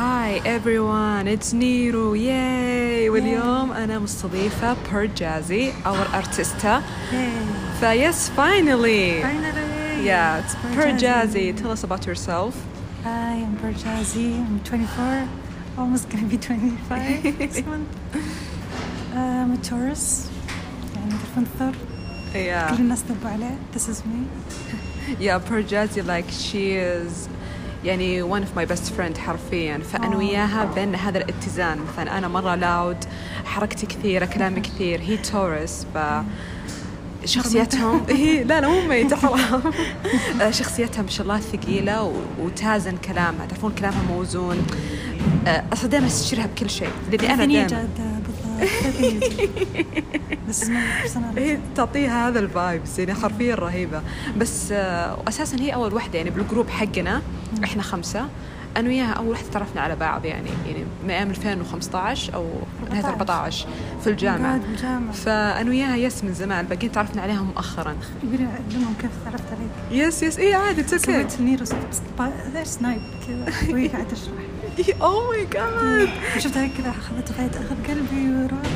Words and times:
هاي 0.00 0.40
everyone 0.58 1.26
it's 1.38 1.54
نيرو 1.54 2.14
ياي 2.14 3.08
واليوم 3.10 3.72
أنا 3.72 3.98
مستضيفة 3.98 4.76
بيرجازي 4.92 5.72
our 5.72 6.14
artista 6.22 6.80
فيس 7.80 8.30
finally 8.36 9.22
Finally. 9.22 10.06
yeah 10.06 10.40
it's 10.42 10.54
Perjazzy. 10.54 10.76
Perjazzy 10.76 11.56
tell 11.62 11.70
us 11.70 11.84
about 11.84 12.06
yourself 12.06 12.54
Hi, 13.04 13.34
I'm 13.46 13.56
Berjazzi. 13.62 14.28
I'm 14.46 14.58
24, 14.64 15.28
almost 15.78 16.08
gonna 16.10 16.26
be 16.26 16.36
25 16.36 17.38
this 17.38 17.64
month. 17.64 17.86
Uh, 19.14 19.18
I'm 19.18 19.52
a 19.52 19.56
Taurus. 19.58 20.28
يعني 20.96 21.10
بالفنثر 21.10 21.72
yeah 22.34 22.70
كل 22.76 22.82
الناس 22.82 23.04
ذبوا 23.10 23.30
عليه. 23.30 23.56
This 23.74 23.88
is 23.88 24.02
me. 24.04 24.26
yeah 25.20 25.38
Perjazzy 25.38 26.02
like 26.06 26.28
she 26.30 26.72
is 26.72 27.28
يعني 27.85 28.23
one 28.23 28.43
of 28.43 28.59
my 28.59 28.65
best 28.73 28.91
friend 28.99 29.17
حرفيا. 29.17 29.77
فأنا 29.77 30.13
آه. 30.15 30.17
وياها 30.17 30.65
بين 30.75 30.95
هذا 30.95 31.17
الاتزان. 31.17 31.79
مثلا 31.93 32.17
أنا 32.17 32.27
مرة 32.27 32.55
لاود 32.55 32.97
حركتي 33.45 33.85
كثيرة 33.85 34.25
كلامي 34.25 34.61
كثير. 34.61 35.01
هي 35.01 35.17
تورس 35.17 35.87
ف 35.93 35.97
شخصيتهم 37.25 38.05
هي 38.09 38.43
لا 38.43 38.61
لا 38.61 38.67
مو 38.67 38.81
ميتة 38.87 39.15
حرام 39.15 39.61
شخصيتها 40.59 41.01
ما 41.01 41.09
شاء 41.09 41.23
الله 41.23 41.39
ثقيلة 41.39 42.13
وتازن 42.39 42.97
كلامها. 42.97 43.45
تعرفون 43.45 43.71
كلامها 43.71 44.01
موزون. 44.09 44.67
آه، 45.47 45.63
أصلا 45.73 45.89
دائما 45.89 46.07
استشيرها 46.07 46.45
بكل 46.45 46.69
شيء. 46.69 46.89
لأني 47.11 47.59
أنا 47.61 47.67
دائما 47.67 48.10
personality. 50.51 51.37
هي 51.37 51.57
تعطيها 51.75 52.27
هذا 52.29 52.39
ال 52.39 52.49
vibes 52.49 52.99
يعني 52.99 53.13
حرفيا 53.13 53.55
رهيبة 53.55 54.01
بس 54.37 54.71
آه، 54.71 55.19
وأساسا 55.19 55.57
هي 55.59 55.73
أول 55.73 55.93
واحدة 55.93 56.17
يعني 56.17 56.29
بال 56.29 56.40
group 56.40 56.69
حقنا 56.69 57.21
إحنا 57.63 57.81
خمسة 57.83 58.27
أنا 58.77 58.89
وياها 58.89 59.13
أول 59.13 59.27
واحدة 59.27 59.49
تعرفنا 59.49 59.81
على 59.81 59.95
بعض 59.95 60.25
يعني 60.25 60.49
يعني 60.67 60.85
من 61.03 61.09
أيام 61.09 61.29
2015 61.29 62.33
أو 62.33 62.47
نهاية 62.91 63.05
14 63.05 63.67
في 64.03 64.09
بالجامعة. 64.09 64.59
فأنا 65.13 65.69
وياها 65.69 65.95
yes 65.95 66.23
من 66.23 66.33
زمان 66.33 66.65
باقيين 66.65 66.91
تعرفنا 66.91 67.21
عليها 67.21 67.41
مؤخرا. 67.41 67.95
يبيني 68.23 68.45
أعلمهم 68.45 68.93
كيف 69.01 69.11
تعرفت 69.25 69.43
عليك. 69.51 69.71
yes 70.07 70.23
yes. 70.23 70.39
إيه 70.39 70.55
عادي 70.55 70.81
it's 70.81 70.93
okay 70.93 71.05
سويت 71.05 71.41
نيرو 71.41 71.65
سنايب 72.63 73.01
كذا. 73.27 73.73
وهي 73.73 73.87
قاعدة 73.87 74.07
تشرح. 74.09 75.01
oh 75.01 75.29
my 75.29 75.45
god 75.45 76.09
وشفتها 76.37 76.67
كذا 76.67 76.89
اخذت 76.89 77.31
فايت 77.31 77.55
اخذ 77.55 77.75
قلبي 77.87 78.35
وراح 78.35 78.71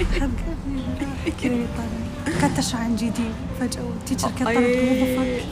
اخذ 0.00 0.20
قلبي 0.20 0.82
وراح 0.82 1.28
كذا 1.42 1.54
يطالع 1.54 2.05
كانت 2.32 2.74
عن 2.74 2.96
جي 2.96 3.10
دي 3.10 3.22
فجأة 3.60 3.84
والتيتشر 3.84 4.28
كانت 4.38 4.42
طلعت. 4.50 4.76
موظفك 4.76 5.44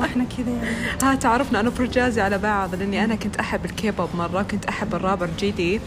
وإحنا 0.00 0.24
كذا 0.36 0.50
يعني. 0.50 0.76
ها 1.02 1.14
تعرفنا 1.14 1.60
أنا 1.60 1.70
برجازي 1.70 2.20
على 2.20 2.38
بعض 2.38 2.74
لأني 2.74 3.04
أنا 3.04 3.14
كنت 3.14 3.36
أحب 3.36 3.64
الكيبوب 3.64 4.08
مرة 4.14 4.42
كنت 4.42 4.64
أحب 4.64 4.94
الرابر 4.94 5.28
جي 5.38 5.50
دي 5.50 5.80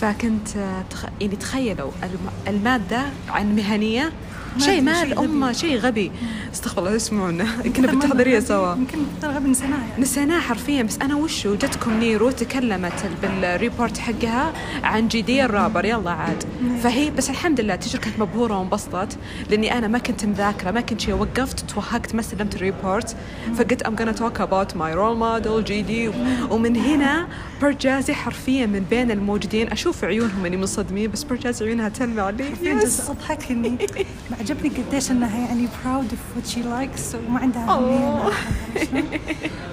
فكنت 0.00 0.56
آه، 0.56 0.84
تخ... 0.90 1.06
يعني 1.20 1.36
تخيلوا 1.36 1.90
الم... 2.02 2.28
المادة 2.48 3.02
عن 3.28 3.56
مهنية 3.56 4.12
شيء 4.58 4.90
أدري، 4.90 5.26
ما 5.26 5.52
شيء 5.52 5.78
غبي. 5.78 6.10
استغفر 6.52 6.78
الله 6.78 6.94
يسمعونا. 6.94 7.46
كنا 7.76 7.86
بالتحضيرية 7.86 8.40
سوا. 8.40 8.74
يمكن 8.74 8.98
غبي 9.24 9.48
نسيناها 9.50 9.78
يعني. 9.90 10.02
نسيناه 10.02 10.40
حرفيا 10.40 10.82
بس 10.82 10.98
أنا 11.02 11.14
وشو؟ 11.16 11.54
جتكم 11.54 11.92
نيرو 12.00 12.30
تكلمت 12.30 13.06
بال 13.22 13.41
report 13.41 13.98
حقها 13.98 14.52
عن 14.82 15.08
GD 15.08 15.44
ال 15.44 15.49
rapper. 15.49 15.84
يلا 15.84 16.10
عاد. 16.10 16.44
فهي 16.82 17.10
بس 17.10 17.30
الحمد 17.30 17.60
لله 17.60 17.74
ال 17.74 17.77
teacher 17.77 17.98
كانت 17.98 18.18
مبهورة 18.18 18.58
وانبسطت 18.58 19.18
لأني 19.50 19.78
أنا 19.78 19.88
ما 19.88 19.98
كنت 19.98 20.24
مذاكرة 20.24 20.70
ما 20.70 20.80
كنت 20.80 21.00
شيء. 21.00 21.14
وقفت 21.14 21.70
توهقت 21.70 22.14
ما 22.14 22.20
استلمت 22.20 22.54
ال 22.56 22.65
report 22.65 23.16
فقلت 23.56 23.82
I'm 23.82 23.96
gonna 23.96 24.18
talk 24.18 24.40
about 24.40 24.76
my 24.76 24.94
role 24.94 25.16
model 25.16 25.64
GD 25.64 26.08
ومن 26.50 26.76
هنا 26.76 27.28
برجازي 27.62 28.14
حرفيا 28.14 28.66
من 28.66 28.86
بين 28.90 29.10
الموجودين. 29.10 29.72
أشوف 29.72 30.04
عيونهم 30.04 30.46
إني 30.46 30.56
منصدمين 30.56 31.10
بس 31.10 31.22
برجازي 31.24 31.64
عيونها 31.64 31.88
تلمع. 31.88 32.30
لي 32.30 32.44
حرفيا 32.44 32.80
أضحك 33.08 33.50
إني 33.50 33.78
عجبني 34.44 34.68
قديش 34.68 35.10
إنها 35.10 35.38
يعني 35.38 35.66
proud 35.66 36.12
of 36.12 36.36
what 36.36 36.46
she 36.50 36.58
likes 36.58 37.14
وما 37.14 37.40
عندها 37.40 37.66
شلون؟ 37.66 38.32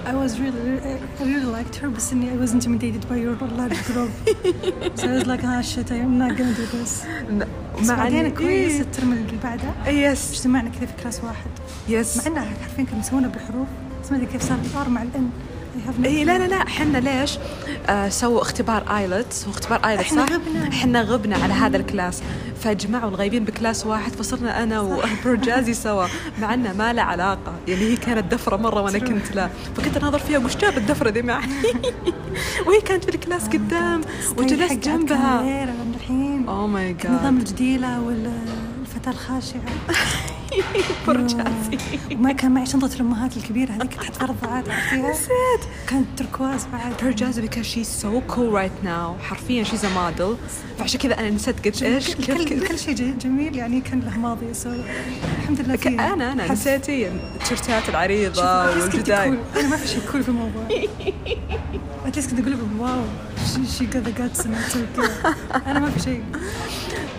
I 0.06 0.14
was 0.14 0.32
really 0.38 0.80
I 1.20 1.22
really 1.22 1.50
liked 1.56 1.76
her 1.82 1.86
بس 1.86 2.12
إني 2.12 2.30
I 2.30 2.46
was 2.46 2.50
intimidated 2.52 3.02
by 3.10 3.16
your 3.16 3.36
large 3.58 3.80
group 3.88 4.10
so 4.96 5.04
I 5.04 5.18
was 5.18 5.26
like 5.26 5.44
ah 5.44 5.62
shit 5.62 5.90
I'm 5.90 6.16
not 6.22 6.32
gonna 6.38 6.56
do 6.60 6.66
this. 6.76 7.06
بس 7.80 7.90
بعدين 7.90 8.34
كويس 8.34 8.72
إيه. 8.72 8.80
ال 8.80 8.86
term 8.86 9.12
اللي 9.12 9.38
بعده. 9.42 9.90
yes 9.90 10.32
اجتمعنا 10.32 10.68
كذا 10.68 10.86
في 10.86 11.02
class 11.02 11.24
واحد. 11.24 11.50
yes 11.88 12.16
مع 12.16 12.26
إنها 12.26 12.44
حرفيا 12.44 12.84
كانوا 12.84 13.00
يسوونها 13.00 13.28
بالحروف 13.28 13.68
بس 14.02 14.10
ما 14.10 14.16
أدري 14.16 14.26
كيف 14.26 14.42
صار 14.42 14.58
ال 14.74 14.81
R 14.81 14.88
مع 14.88 15.02
ال 15.02 15.11
N. 15.11 15.30
اي 16.04 16.24
لا 16.24 16.38
لا 16.38 16.46
لا 16.48 16.68
حنا 16.68 16.98
ليش؟ 16.98 17.38
آه 17.88 18.08
سووا 18.08 18.42
اختبار 18.42 18.96
IELTS 18.96 19.44
هو 19.44 19.50
اختبار 19.50 19.88
IELTS 19.88 20.04
إحنا 20.04 20.26
صح؟ 20.26 20.32
غبنا. 20.32 20.68
إحنا 20.68 21.02
غبنا 21.02 21.36
على 21.36 21.52
هذا 21.52 21.76
ال 21.76 21.83
class. 21.83 22.22
فجمعوا 22.60 23.08
الغايبين 23.10 23.44
ب 23.44 23.51
class 23.51 23.86
واحد 23.86 24.12
فصرنا 24.12 24.62
أنا 24.62 24.80
وبروجازي 24.80 25.74
سوا 25.74 26.06
مع 26.40 26.54
إنه 26.54 26.72
ما 26.72 26.92
له 26.92 27.02
علاقة. 27.02 27.52
يعني 27.68 27.80
هي 27.82 27.96
كانت 27.96 28.32
دفرة 28.32 28.56
مرة 28.56 28.82
وأنا. 28.82 28.98
كنت 28.98 29.34
لا. 29.34 29.50
فكنت 29.76 29.96
أناظر 29.96 30.18
فيها 30.18 30.38
وش 30.38 30.56
جاب 30.56 30.78
الدفرة 30.78 31.10
دي 31.10 31.22
معي؟ 31.22 31.48
وهي 32.66 32.80
كانت 32.80 33.04
في 33.04 33.14
الكلاس 33.14 33.48
قدام 33.48 34.00
وجلست 34.36 34.72
جنبها. 34.72 35.40
الحين 35.94 36.48
اوه 36.48 36.66
ماي 36.66 36.96
نظام 37.04 37.38
جاد 37.38 37.48
الجديلة 37.48 38.00
والفتاة 38.00 39.10
الخاشعة. 39.10 39.62
برجازي 41.06 41.78
وما 42.12 42.32
كان 42.32 42.50
معي 42.50 42.66
شنطة 42.66 42.94
الأمهات 42.94 43.36
الكبيرة 43.36 43.72
هذيك 43.72 43.94
تحت 43.94 44.14
فرضات 44.14 44.68
عرفتيها؟ 44.68 45.10
نسيت. 45.10 45.70
كانت 45.86 46.06
تركواز 46.16 46.66
بعد. 46.72 46.94
برجازي 47.02 47.48
because 47.48 47.66
she's 47.66 48.02
so 48.02 48.32
cool 48.34 48.52
right 48.52 48.86
now. 48.86 49.22
حرفيا 49.22 49.64
she's 49.64 49.84
a 49.84 50.18
model. 50.18 50.36
فعشان 50.78 51.00
كذا 51.00 51.18
أنا 51.18 51.30
نسيت 51.30 51.66
قلت 51.66 51.82
إيش 51.82 52.14
كل, 52.14 52.78
شيء 52.78 52.94
جميل 52.94 53.56
يعني 53.56 53.80
كان 53.80 54.00
له 54.00 54.18
ماضي. 54.18 54.46
الحمد 55.38 55.60
لله 55.60 55.76
فيه 55.76 56.12
أنا 56.12 56.32
أنا 56.32 56.52
نسيتي 56.52 57.08
التيشيرتات 57.08 57.88
العريضة 57.88 58.70
والجدايل. 58.70 59.28
أنا 59.56 59.68
ما 59.68 59.76
في 59.76 59.88
شيء 59.88 60.00
cool 60.12 60.22
في 60.22 60.28
الموضوع. 60.28 60.68
at 62.06 62.13
least 62.13 62.30
كنت 62.30 62.40
أقول 62.40 62.52
لهم 62.52 62.80
wow 62.80 63.04
she 63.78 63.86
got 63.86 63.96
the 63.96 64.10
guts 64.18 64.46
أنا 65.66 65.78
ما 65.78 65.90
في 65.90 66.00
شيء. 66.00 66.22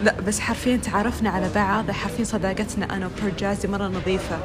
لا 0.04 0.22
بس 0.28 0.40
حرفيا 0.40 0.78
تعرفنا 0.78 1.30
على 1.30 1.50
بعض 1.56 1.92
حرفيا 1.92 2.24
صداقتنا 2.24 2.96
أنا 2.96 3.08
وبرجازي 3.08 3.68
مرة 3.68 3.88
نظيفة. 3.88 4.36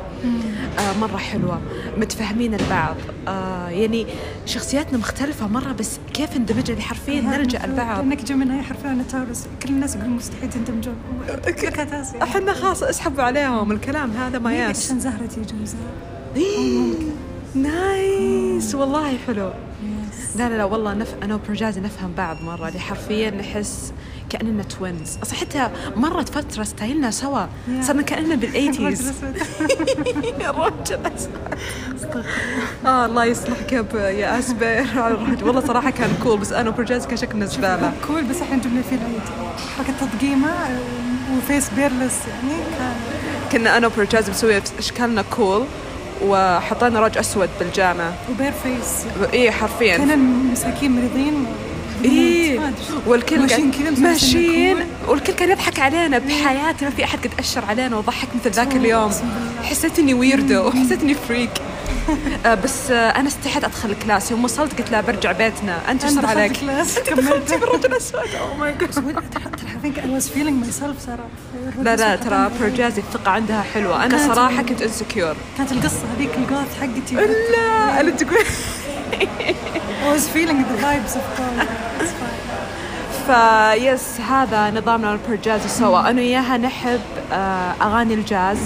آه 0.78 0.98
مرة 1.00 1.16
حلوة 1.16 1.60
متفاهمين 1.96 2.54
لبعض. 2.54 2.96
آه 3.28 3.68
يعني 3.68 4.06
شخصياتنا 4.46 4.98
مختلفة 4.98 5.46
مرة 5.46 5.72
بس 5.72 5.98
كيف 6.14 6.36
اندمجنا؟ 6.36 6.68
اللي 6.70 6.82
حرفيا 6.82 7.20
نلجا 7.20 7.64
البعض 7.64 7.98
لانك 7.98 8.24
جميناي 8.24 8.62
حرفيا 8.62 8.90
أنا 8.90 9.02
تاورس 9.02 9.46
كل 9.62 9.68
الناس 9.68 9.96
يقولون 9.96 10.16
مستحيل 10.16 10.50
تندمجون. 10.50 10.96
إحنا 12.22 12.52
خلاص 12.52 12.82
اسحبوا 12.82 13.22
عليهم 13.22 13.72
الكلام 13.72 14.10
هذا 14.10 14.38
ما 14.38 14.52
يأس. 14.52 14.86
عشان 14.86 15.00
زهرة 15.00 15.26
تيجي 15.26 15.54
نايس 18.68 18.74
والله 18.74 19.16
حلو. 19.26 19.50
لا 20.36 20.48
لا 20.48 20.56
لا 20.56 20.64
والله 20.64 20.94
نف... 20.94 21.14
أنا 21.22 21.34
وبرجازي 21.34 21.80
نفهم 21.80 22.12
بعض 22.16 22.36
مرة. 22.42 22.68
اللي 22.68 22.80
حرفيا 22.80 23.30
نحس 23.30 23.92
كأننا 24.30 24.62
توينز 24.62 25.18
أصلا 25.22 25.34
حتى 25.38 25.68
مرت 25.96 26.28
فترة 26.28 26.62
ستايلنا 26.64 27.10
سوا. 27.10 27.46
صرنا 27.82 28.02
كأننا 28.02 28.34
بالأيتيز. 28.34 29.12
الرجل 30.40 30.98
آه 32.86 33.06
الله 33.06 33.24
يصلحك 33.24 33.72
يا 33.72 34.38
اسبير 34.38 34.86
والله 35.46 35.60
صراحة 35.60 35.90
كان 35.90 36.10
كول 36.22 36.38
بس 36.38 36.52
أنا 36.52 36.68
وبرجازي 36.70 37.08
كان 37.08 37.16
شكلنا 37.16 37.46
زبالة. 37.46 37.92
كول 38.06 38.24
بس 38.24 38.36
إحنا 38.42 38.56
جبنا 38.56 38.82
فيه 38.82 38.96
العيد. 38.96 39.22
حركة 39.78 39.92
تضقيمة 40.00 40.48
آه، 40.48 40.78
وفيس 41.38 41.70
بيرلس 41.76 42.18
يعني 42.28 42.54
كان 42.78 42.94
كنا 43.52 43.76
أنا 43.76 43.86
وبرجازي 43.86 44.30
مسوي 44.30 44.62
أشكالنا 44.78 45.22
كول 45.22 45.64
وحطينا 46.22 47.00
رج 47.00 47.18
أسود 47.18 47.48
بالجامعة 47.60 48.14
وبير 48.30 48.52
فيس. 48.52 49.06
إيه 49.32 49.50
حرفيا. 49.50 49.96
كنا 49.96 50.16
مساكين 50.52 50.90
مريضين. 50.90 51.46
إيه. 52.04 52.72
والكل 53.06 53.40
ماشيين 53.40 53.70
كذا 53.70 53.90
ماشيين. 53.90 54.76
والكل 55.08 55.32
كان 55.32 55.50
يضحك 55.50 55.78
علينا 55.78 56.18
بحياتي 56.18 56.84
ما 56.84 56.90
في 56.90 57.04
أحد 57.04 57.18
قد 57.18 57.30
أشر 57.38 57.64
علينا 57.64 57.96
وضحك 57.96 58.28
مثل 58.40 58.50
ذاك 58.50 58.76
اليوم. 58.76 59.10
حسيت 59.62 59.98
اني 59.98 60.14
weirdo 60.14 60.70
حسيت 60.70 61.02
اني 61.02 61.14
freak 61.14 61.50
بس 62.64 62.90
آه 62.90 63.10
أنا 63.10 63.28
استحيت 63.28 63.64
أدخل 63.64 63.90
ال 63.90 63.96
class. 63.96 64.30
يوم 64.30 64.44
وصلت 64.44 64.78
قلت 64.78 64.90
لا 64.90 65.00
برجع 65.00 65.32
بيتنا. 65.32 65.90
أنت 65.90 66.04
إيش 66.04 66.12
صار 66.12 66.26
عليك؟ 66.26 66.52
class 66.60 66.98
دخلتي 66.98 67.56
بالرجل 67.56 67.86
الاسود 67.86 68.34
oh 68.40 68.54
my 68.56 68.74
God 68.80 68.90
ترى 68.90 69.42
حرفيا 69.72 70.02
I 70.02 70.20
was 70.20 70.24
feeling 70.24 70.66
myself 70.66 71.06
ترى 71.06 71.18
لا 71.82 71.96
لا 71.96 72.16
ترى 72.16 72.50
برجازي 72.60 73.00
الثقة 73.00 73.30
عندها 73.30 73.62
حلوة. 73.74 74.04
أنا 74.04 74.34
صراحة 74.34 74.62
كنت 74.62 74.82
insecure 74.82 75.36
كانت 75.58 75.72
القصة 75.72 76.02
هذيك 76.16 76.30
ال 76.38 76.47
goth 76.47 76.80
حقتي. 76.80 77.14
لا 77.52 78.00
أنا 78.00 78.10
تقول. 78.10 78.44
I 80.02 80.16
was 80.16 80.22
feeling 80.34 80.58
the 80.70 80.76
vibes 80.84 81.14
of 81.16 81.26
goth. 81.38 81.66
فيس 83.26 84.20
هذا 84.20 84.70
نظامنا 84.70 85.12
البرجازي 85.12 85.68
سوا. 85.68 86.00
أنا 86.10 86.20
وياها 86.20 86.56
نحب 86.56 87.00
آه، 87.00 87.17
أغاني 87.82 88.14
الجاز. 88.14 88.58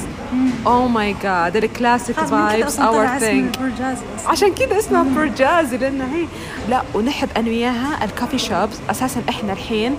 oh 0.66 0.88
my 0.88 1.16
God 1.22 1.56
ال 1.56 1.64
classic 1.64 2.16
vibes 2.20 2.78
our 2.78 3.18
thing 3.18 3.56
أصلاً. 3.56 3.96
عشان 4.26 4.54
كذا 4.54 4.78
اسمها 4.78 5.02
برجازي 5.16 5.76
لانها 5.76 6.06
هي 6.16 6.26
لا 6.68 6.82
ونحب 6.94 7.28
أنا 7.36 7.48
وياها 7.48 8.04
ال 8.04 8.09
coffee 8.09 8.38
shops 8.38 8.76
أساسا 8.90 9.22
إحنا 9.28 9.52
الحين 9.52 9.96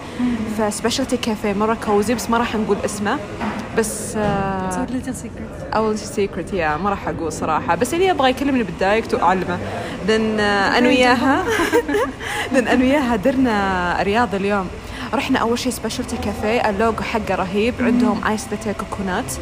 في 0.57 0.71
specialty 0.71 1.17
café 1.17 1.53
مره 1.53 1.77
cozy 1.85 2.13
بس 2.13 2.29
ما 2.29 2.37
راح 2.37 2.55
نقول 2.55 2.77
اسمه. 2.85 3.17
بس 3.77 4.15
آه،. 4.15 4.87
our 5.75 5.97
secret 5.99 6.53
يا 6.53 6.77
ما 6.77 6.89
راح 6.89 7.07
أقول 7.07 7.31
صراحة. 7.31 7.75
بس 7.75 7.93
اللي 7.93 8.05
يبغى 8.05 8.29
يكلمني 8.29 8.63
بال 8.63 8.76
direct 8.76 9.13
وأعلمه. 9.13 9.59
لأن 10.07 10.39
آه، 10.39 10.77
أنا 10.77 10.87
وياها 10.87 11.43
لأن 12.53 12.67
أنا 12.67 12.83
وياها 12.83 13.15
درنا 13.15 13.97
رياض 14.01 14.35
اليوم. 14.35 14.67
رحنا 15.13 15.39
أول 15.39 15.59
شيء 15.59 15.71
specialty 15.71 16.17
café 16.17 16.69
ال 16.69 16.76
logo 16.76 17.01
حقه 17.03 17.35
رهيب 17.35 17.73
عندهم 17.79 18.21
iced 18.27 18.47
latte 18.51 18.71
coconut 18.71 19.33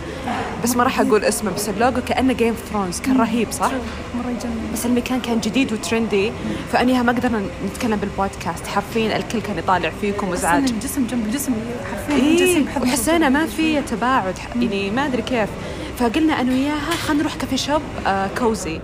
بس 0.64 0.76
ما 0.76 0.84
راح 0.84 1.00
أقول 1.00 1.24
اسمه 1.24 1.52
بس 1.52 1.70
اللوجو 1.70 2.02
كأنه 2.02 2.34
Game 2.34 2.48
of 2.48 2.60
Thrones 2.72 3.00
كان 3.00 3.18
رهيب 3.18 3.52
صح؟ 3.52 3.72
مرة 4.16 4.30
يجنن. 4.30 4.70
بس 4.74 4.86
المكان 4.86 5.20
كان 5.22 5.40
جديد 5.40 5.74
و 5.74 5.82
trendy 5.82 6.32
فانيها 6.72 7.04
ما 7.04 7.12
قدرنا 7.12 7.42
نتكلم 7.66 7.96
بالبودكاست 7.96 8.68
حرفيا 8.68 9.18
الكل 9.18 9.42
كان 9.42 9.58
يطالع 9.58 9.90
فيكم 10.02 10.30
وازعاج 10.30 10.70
الجسم 10.72 11.08
جنب 11.08 11.26
الجسم 11.26 11.54
حرفيا 11.92 12.16
إيه 12.16 12.66
بحد 12.66 12.82
وحسينا 12.82 13.30
ما. 13.30 13.46
في 13.46 13.82
تباعد 13.82 14.36
يعني 14.62 14.90
ما 14.92 15.06
أدري 15.06 15.22
كيف. 15.22 15.50
فقلنا 15.98 16.42
أنا 16.42 16.52
وياها 16.52 16.92
خلينا 17.08 17.22
نروح 17.22 17.36
coffee 17.36 17.58
shop 17.58 17.82
آه 18.08 18.30
cozy 18.38 18.80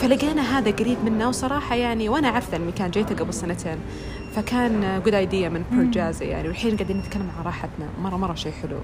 فلقينا 0.00 0.58
هذا 0.58 0.70
قريب 0.70 0.98
منا 1.04 1.28
وصراحة 1.28 1.74
يعني 1.74 2.08
وأنا 2.08 2.28
عارفه 2.28 2.56
المكان 2.56 2.90
جيته 2.90 3.14
قبل 3.14 3.34
سنتين. 3.34 3.76
فكان 4.36 5.02
good 5.04 5.14
idea 5.14 5.48
من 5.48 5.64
برجازي 5.72 6.24
يعني 6.24 6.48
والحين 6.48 6.76
قاعدين 6.76 6.96
نتكلم 6.98 7.30
عن 7.38 7.44
راحتنا. 7.44 7.86
مره 8.02 8.16
مرة 8.16 8.34
شيء 8.34 8.52
حلو. 8.62 8.76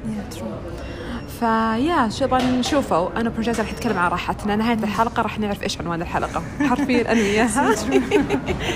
فيا 1.40 2.08
شو 2.08 2.26
طبعا 2.26 2.42
نشوفه؟ 2.42 3.16
أنا 3.16 3.30
برجازي 3.30 3.62
راح 3.62 3.72
نتكلم 3.72 3.98
عن 3.98 4.10
راحتنا. 4.10 4.56
نهاية 4.56 4.78
الحلقة 4.78 5.22
راح 5.22 5.38
نعرف 5.38 5.62
إيش 5.62 5.80
عنوان 5.80 6.02
الحلقة. 6.02 6.42
حرفيا 6.60 7.12
أنا 7.12 7.20
وياها 7.20 7.74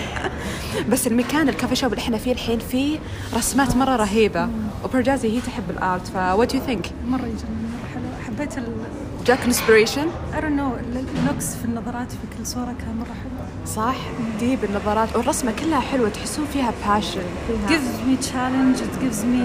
بس 0.91 1.07
المكان 1.07 1.49
ال 1.49 1.53
coffee 1.53 1.77
shop 1.77 1.93
اللي 1.93 2.03
إحنا 2.03 2.19
فيه 2.19 2.33
الحين 2.33 2.59
فيه 2.59 2.99
رسمات 3.35 3.77
مرة 3.77 3.97
رهيبة. 3.97 4.49
وبرجازي 4.85 5.37
هي 5.37 5.41
تحب 5.41 5.71
ال 5.71 5.80
art 5.80 6.07
ف 6.07 6.16
what 6.16 6.55
you 6.55 6.61
think 6.61 6.87
يجنن 6.87 7.11
مرة 7.11 7.21
حلو. 7.95 8.03
حبيت 8.27 8.59
ال 8.59 8.65
جاك 9.27 9.39
inspiration 9.45 10.07
I 10.33 10.37
don't 10.37 10.59
know 10.59 10.97
ال 11.19 11.25
looks 11.25 11.55
في 11.57 11.65
النظرات 11.65 12.11
في 12.13 12.39
كل 12.39 12.47
صورة 12.47 12.75
كان 12.79 12.97
مرة 12.99 13.07
حلو. 13.23 13.67
صح 13.67 13.97
دي 14.41 14.57
بالنظارات 14.57 15.17
والرسمة 15.17 15.53
كلها 15.61 15.81
حلوة 15.81 16.09
تحسون 16.09 16.47
فيها 16.53 16.73
passion 16.87 17.23
فيها 17.47 17.69
gives 17.79 18.09
me 18.09 18.25
challenge 18.25 18.81
it 18.81 19.05
gives 19.05 19.25
me 19.25 19.43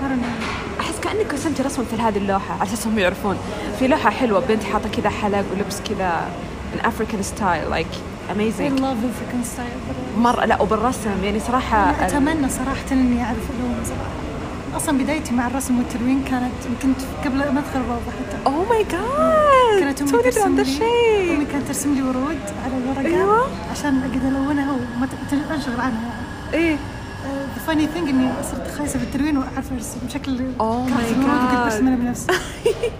I 0.00 0.08
don't 0.08 0.22
know. 0.22 0.80
أحس 0.80 1.00
كأنك 1.02 1.34
رسمتي 1.34 1.62
رسمة 1.62 1.84
مثل 1.92 2.00
هذه 2.02 2.18
اللوحة 2.18 2.54
على 2.54 2.62
أساس 2.62 2.86
هم 2.86 2.98
يعرفون. 2.98 3.36
في 3.78 3.88
لوحة 3.88 4.10
حلوة 4.10 4.40
بنت 4.48 4.64
حاطة 4.64 4.88
كذا 4.88 5.10
حلق 5.10 5.44
ولبس 5.52 5.80
كذا 5.80 6.28
an 6.76 6.80
African 6.80 7.22
style 7.22 7.70
like 7.70 7.92
I 8.28 8.32
amazing 8.32 8.76
love 8.76 8.98
African 9.10 9.44
style. 9.44 9.78
but 9.88 10.18
مرة 10.18 10.44
لا 10.44 10.62
وبالرسم 10.62 11.24
يعني 11.24 11.40
صراحة 11.40 12.06
أتمنى 12.06 12.48
صراحة 12.48 12.92
إني 12.92 13.24
أعرف 13.24 13.50
اللون 13.50 13.84
صراحة. 13.84 14.27
أصلا 14.76 14.98
بدايتي 14.98 15.34
مع 15.34 15.46
الرسم 15.46 15.78
والتلوين 15.78 16.24
كانت 16.24 16.52
كنت 16.82 17.00
قبل 17.24 17.38
ما 17.38 17.60
أدخل 17.60 17.80
الروضة 17.80 18.10
حتى. 18.10 18.36
oh 18.46 18.68
my 18.68 18.84
God 18.84 19.80
كانت 19.80 20.02
توني 20.02 20.22
ترسم 20.22 20.56
لي 20.56 21.36
أمي 21.36 21.44
كانت 21.44 21.66
ترسم 21.66 21.94
لي 21.94 22.02
ورود 22.02 22.38
على 22.64 22.76
الورقة 22.76 23.06
أيوة. 23.06 23.46
عشان 23.70 24.02
أقدر 24.02 24.28
ألونها 24.28 24.72
وما 24.72 25.08
أنشغل 25.54 25.80
عنها. 25.80 26.10
إيه. 26.54 26.76
the 27.24 27.62
funny 27.66 27.86
thing 27.86 28.08
إني 28.08 28.30
صرت 28.42 28.78
خايسة 28.78 28.98
بالتلوين 28.98 29.38
وأعرف 29.38 29.72
أرسم 29.72 29.98
بشكل 30.06 30.32
الورود 30.32 30.90
وكنت 30.90 31.26
God. 31.26 31.64
برسم 31.64 31.86
أنا 31.86 31.96
بنفسي. 31.96 32.26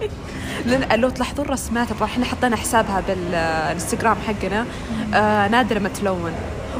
لأن 0.65 0.99
لو 0.99 1.09
تلاحظون 1.09 1.45
رسماتها 1.45 2.05
إحنا 2.05 2.25
حطينا 2.25 2.55
حسابها 2.55 3.03
بالانستغرام 3.07 4.17
حقنا. 4.27 4.65
آه 5.13 5.47
نادرة 5.47 5.79
ما 5.79 5.89
تلون. 5.89 6.31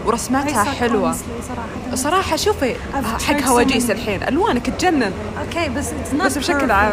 ورسماتها 0.09 0.63
حلوة 0.63 1.15
صراحة 1.47 1.95
صراحة 1.95 2.35
شوفي 2.35 2.75
حق 3.27 3.43
هواجيس. 3.43 3.91
الحين 3.91 4.23
ألوانك 4.23 4.69
تجنن 4.69 5.11
okay 5.39 5.69
بس 5.69 5.91
بس 6.25 6.37
بشكل. 6.37 6.71
عام. 6.71 6.91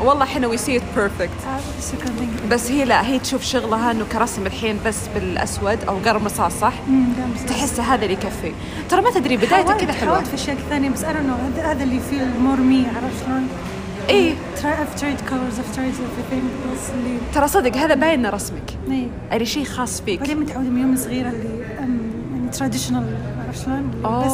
والله 0.00 0.24
إحنا 0.24 0.46
we 0.46 0.56
see 0.56 0.76
it 0.76 0.82
perfect. 0.96 1.30
بس 2.50 2.70
هي 2.70 2.84
لا 2.84 3.06
هي 3.06 3.18
تشوف 3.18 3.42
شغلها 3.42 3.90
إنه 3.90 4.04
كرسم 4.12 4.46
الحين 4.46 4.78
بس 4.86 4.96
بالأسود 5.14 5.78
أو 5.88 5.96
قرم 5.96 6.24
رصاص 6.24 6.52
صح؟ 6.52 6.72
تحس 7.48 7.80
هذا 7.80 8.02
اللي 8.02 8.12
يكفي 8.12 8.52
ترى 8.88 9.02
ما 9.02 9.10
تدري 9.10 9.36
بدايته 9.36 9.76
كذا 9.76 9.92
حلوة 9.92 10.14
حاولت 10.14 10.28
في 10.28 10.34
أشياء 10.34 10.56
ثانية 10.70 10.90
بس 10.90 11.02
know 11.02 11.60
هذا 11.60 11.82
اللي 11.82 12.00
فيه 12.10 12.24
more 12.40 12.56
me 12.56 12.86
عرفت 12.86 13.26
شلون؟ 13.26 13.48
اللي 16.94 17.18
ترى 17.34 17.48
صدق 17.48 17.76
هذا 17.76 17.94
باين 17.94 18.18
إنه 18.18 18.30
رسمك. 18.30 18.74
يعني 19.30 19.46
شيء 19.46 19.64
خاص 19.64 20.00
فيك 20.00 20.20
بعدين 20.20 20.40
متعودة 20.40 20.70
من 20.70 20.80
يوم 20.80 20.96
صغيرة 20.96 21.28
اللي 21.28 21.48
traditional 22.50 23.16
عرفت 23.46 23.64
شلون؟ 23.64 23.90
بس 24.02 24.32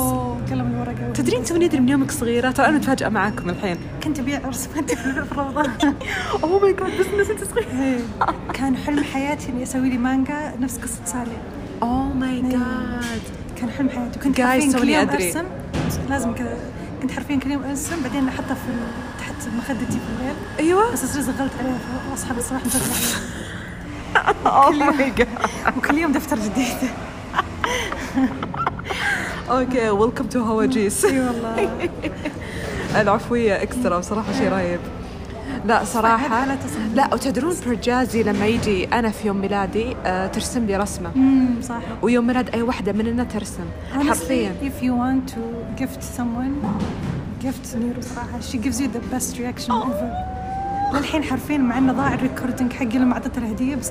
قلم 0.50 0.74
الورقة 0.74 1.12
تدرين 1.12 1.44
توني 1.44 1.64
ادري 1.66 1.80
من 1.80 1.88
يومك 1.88 2.10
صغيرة؟ 2.10 2.50
ترى 2.50 2.66
أنا 2.66 2.76
متفاجئة 2.76 3.08
معاكم 3.08 3.50
الحين. 3.50 3.76
كنت 4.04 4.18
أبيع 4.18 4.40
رسمات 4.46 4.94
في 4.94 5.06
الروضة 5.06 5.70
oh 6.44 6.58
my 6.58 6.72
God 6.72 7.00
بس 7.00 7.06
نسيت 7.20 7.44
صغير 7.44 7.68
إيه. 7.80 7.98
كان 8.52 8.76
حلم 8.76 9.04
حياتي 9.04 9.48
إني 9.48 9.62
أسوي 9.62 9.90
لي 9.90 9.98
مانجا 9.98 10.54
نفس 10.60 10.78
قصة 10.78 11.04
سالي. 11.04 11.36
oh 11.82 12.12
my 12.12 12.42
God 12.42 13.22
كان 13.56 13.70
حلم 13.70 13.88
حياتي. 13.88 14.18
Guys, 14.20 14.74
حرفيا 14.74 14.78
كل 14.78 14.88
يوم. 14.88 15.08
أرسم. 15.08 15.44
لازم 16.08 16.34
كذا. 16.34 16.56
كنت 17.02 17.12
حرفيا 17.12 17.36
كل 17.36 17.50
يوم 17.50 17.62
أرسم 17.62 18.02
بعدين 18.02 18.28
احطها 18.28 18.54
في 18.54 18.72
تحت 19.18 19.34
مخدتي 19.58 19.86
في 19.86 19.98
الليل. 20.18 20.36
أيوه. 20.58 20.92
بس 20.92 21.04
أصير 21.04 21.22
زغلت 21.22 21.52
عليها 21.60 21.78
واصحى 22.10 22.34
بالصباح 22.34 22.66
مشغل 22.66 22.82
عليها. 22.82 23.20
oh. 24.46 24.70
my 24.70 25.10
God 25.10 25.28
وكل 25.76 25.98
يوم 25.98 26.12
دفتر 26.12 26.38
جديد. 26.38 26.90
okay 29.50 29.90
welcome 29.90 30.26
to 30.26 30.40
هواجيس 30.40 31.04
اي 31.04 31.20
والله. 31.20 31.70
العفوية 33.00 33.62
extra 33.62 33.98
بصراحة 33.98 34.32
شيء 34.32 34.48
رهيب. 34.48 34.80
لا 35.66 35.84
صراحة. 35.84 36.46
لا 36.94 37.14
وتدرون 37.14 37.54
برجازي 37.66 38.22
لما 38.22 38.46
يجي 38.46 38.84
أنا 38.88 39.10
في 39.10 39.26
يوم 39.28 39.36
ميلادي 39.40 39.96
آه، 40.06 40.26
ترسم 40.26 40.66
لي 40.66 40.76
رسمة. 40.76 41.10
امم 41.16 41.62
صح. 41.62 41.78
ويوم 42.02 42.26
ميلاد 42.26 42.50
أي 42.50 42.62
واحدة 42.62 42.92
مننا 42.92 43.24
ترسم 43.24 43.64
حرفيا. 43.94 44.54
if 44.62 44.82
you 44.82 44.90
want 44.90 45.32
to 45.32 45.40
gift 45.82 46.02
someone 46.18 46.66
gift 47.44 47.76
نيرو 47.76 48.00
صراحة 48.00 48.40
she 48.40 48.56
gives 48.66 48.80
you 48.80 48.86
the 48.96 49.14
best 49.14 49.36
reaction 49.38 49.72
ever. 49.72 50.36
للحين 50.94 51.22
حرفيا 51.24 51.58
مع 51.58 51.78
إنه 51.78 51.92
ضاع 51.92 52.14
ال 52.14 52.20
recording 52.20 52.72
حقي 52.72 52.98
لما 52.98 53.12
اعطيتها 53.14 53.38
الهدية 53.38 53.74
بس 53.74 53.90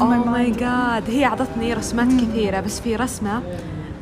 my 0.00 0.02
ماي 0.26 0.54
mind. 0.54 0.58
جاد 0.58 1.10
هي 1.10 1.24
أعطتني 1.24 1.74
رسمات 1.74 2.08
كثيرة 2.08 2.60
بس 2.60 2.80
في 2.80 2.96
رسمة 2.96 3.42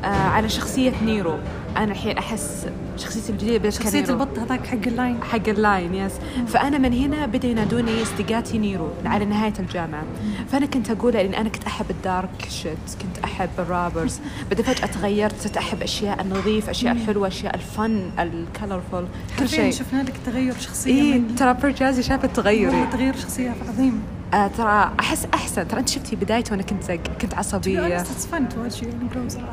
آه 0.03 0.07
على 0.07 0.49
شخصية 0.49 0.93
نيرو. 1.05 1.33
أنا 1.77 1.91
الحين 1.91 2.17
أحس 2.17 2.67
شخصيتي 2.97 3.31
الجديده 3.31 3.57
بدأت 3.57 3.73
شخصية 3.73 4.01
كنيرو. 4.01 4.13
البط 4.13 4.39
هذاك 4.39 4.67
حق 4.67 4.87
ال 4.87 4.93
LINE. 4.93 5.23
حق 5.23 5.49
ال 5.49 5.58
LINE 5.58 5.95
yes 5.95 6.11
فأنا 6.47 6.77
من 6.77 6.93
هنا 6.93 7.25
بدأوا 7.25 7.51
ينادوني 7.51 8.05
صديقاتي 8.05 8.57
نيرو 8.57 8.87
على 9.05 9.25
نهاية 9.25 9.53
الجامعة. 9.59 10.03
فأنا 10.51 10.65
كنت 10.65 10.89
أقول 10.91 11.13
لأن 11.13 11.33
أنا 11.33 11.49
كنت 11.49 11.63
أحب 11.63 11.85
ال 11.89 12.01
dark 12.01 12.47
shit 12.49 12.77
كنت 13.01 13.23
أحب 13.23 13.49
ال 13.59 13.66
rappers. 13.66 14.19
بعدين 14.49 14.65
فجأة 14.65 14.87
تغيرت 14.87 15.41
صرت 15.41 15.57
أحب 15.57 15.81
أشياء 15.81 16.21
النظيف 16.21 16.69
أشياء 16.69 16.93
الحلوه 16.93 17.27
أشياء 17.27 17.55
الفن 17.55 18.11
ال 18.19 18.29
colorful 18.29 19.05
كل 19.39 19.49
شيء. 19.49 19.71
شفنا 19.71 20.01
لك 20.01 20.13
تغير 20.25 20.53
شخصية 20.59 20.91
إيه 20.91 21.19
من 21.19 21.35
ترى 21.35 21.53
برجازي 21.53 22.03
شافت 22.03 22.35
تغيري. 22.35 22.87
تغير 22.91 23.15
شخصية 23.15 23.55
عظيم. 23.69 24.01
آه 24.33 24.47
ترى 24.47 24.91
أحس 24.99 25.27
أحسن. 25.33 25.67
ترى 25.67 25.79
أنت 25.79 25.89
شفتي 25.89 26.15
بدايتي 26.15 26.51
وأنا 26.51 26.63
كنت 26.63 26.83
زق 26.83 26.99
كنت 27.21 27.33
عصبية. 27.33 27.79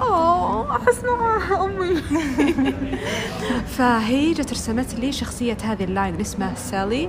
أوه 0.03 0.77
أحس 0.77 1.05
أمي. 1.65 1.97
فهي 3.77 4.33
جت 4.33 4.53
رسمت 4.53 4.95
لي 4.95 5.13
شخصية 5.13 5.57
هذه 5.65 5.85
ال 5.85 5.90
LINE 5.90 6.13
اللي 6.13 6.23
اسمها 6.23 6.55
سالي. 6.55 7.09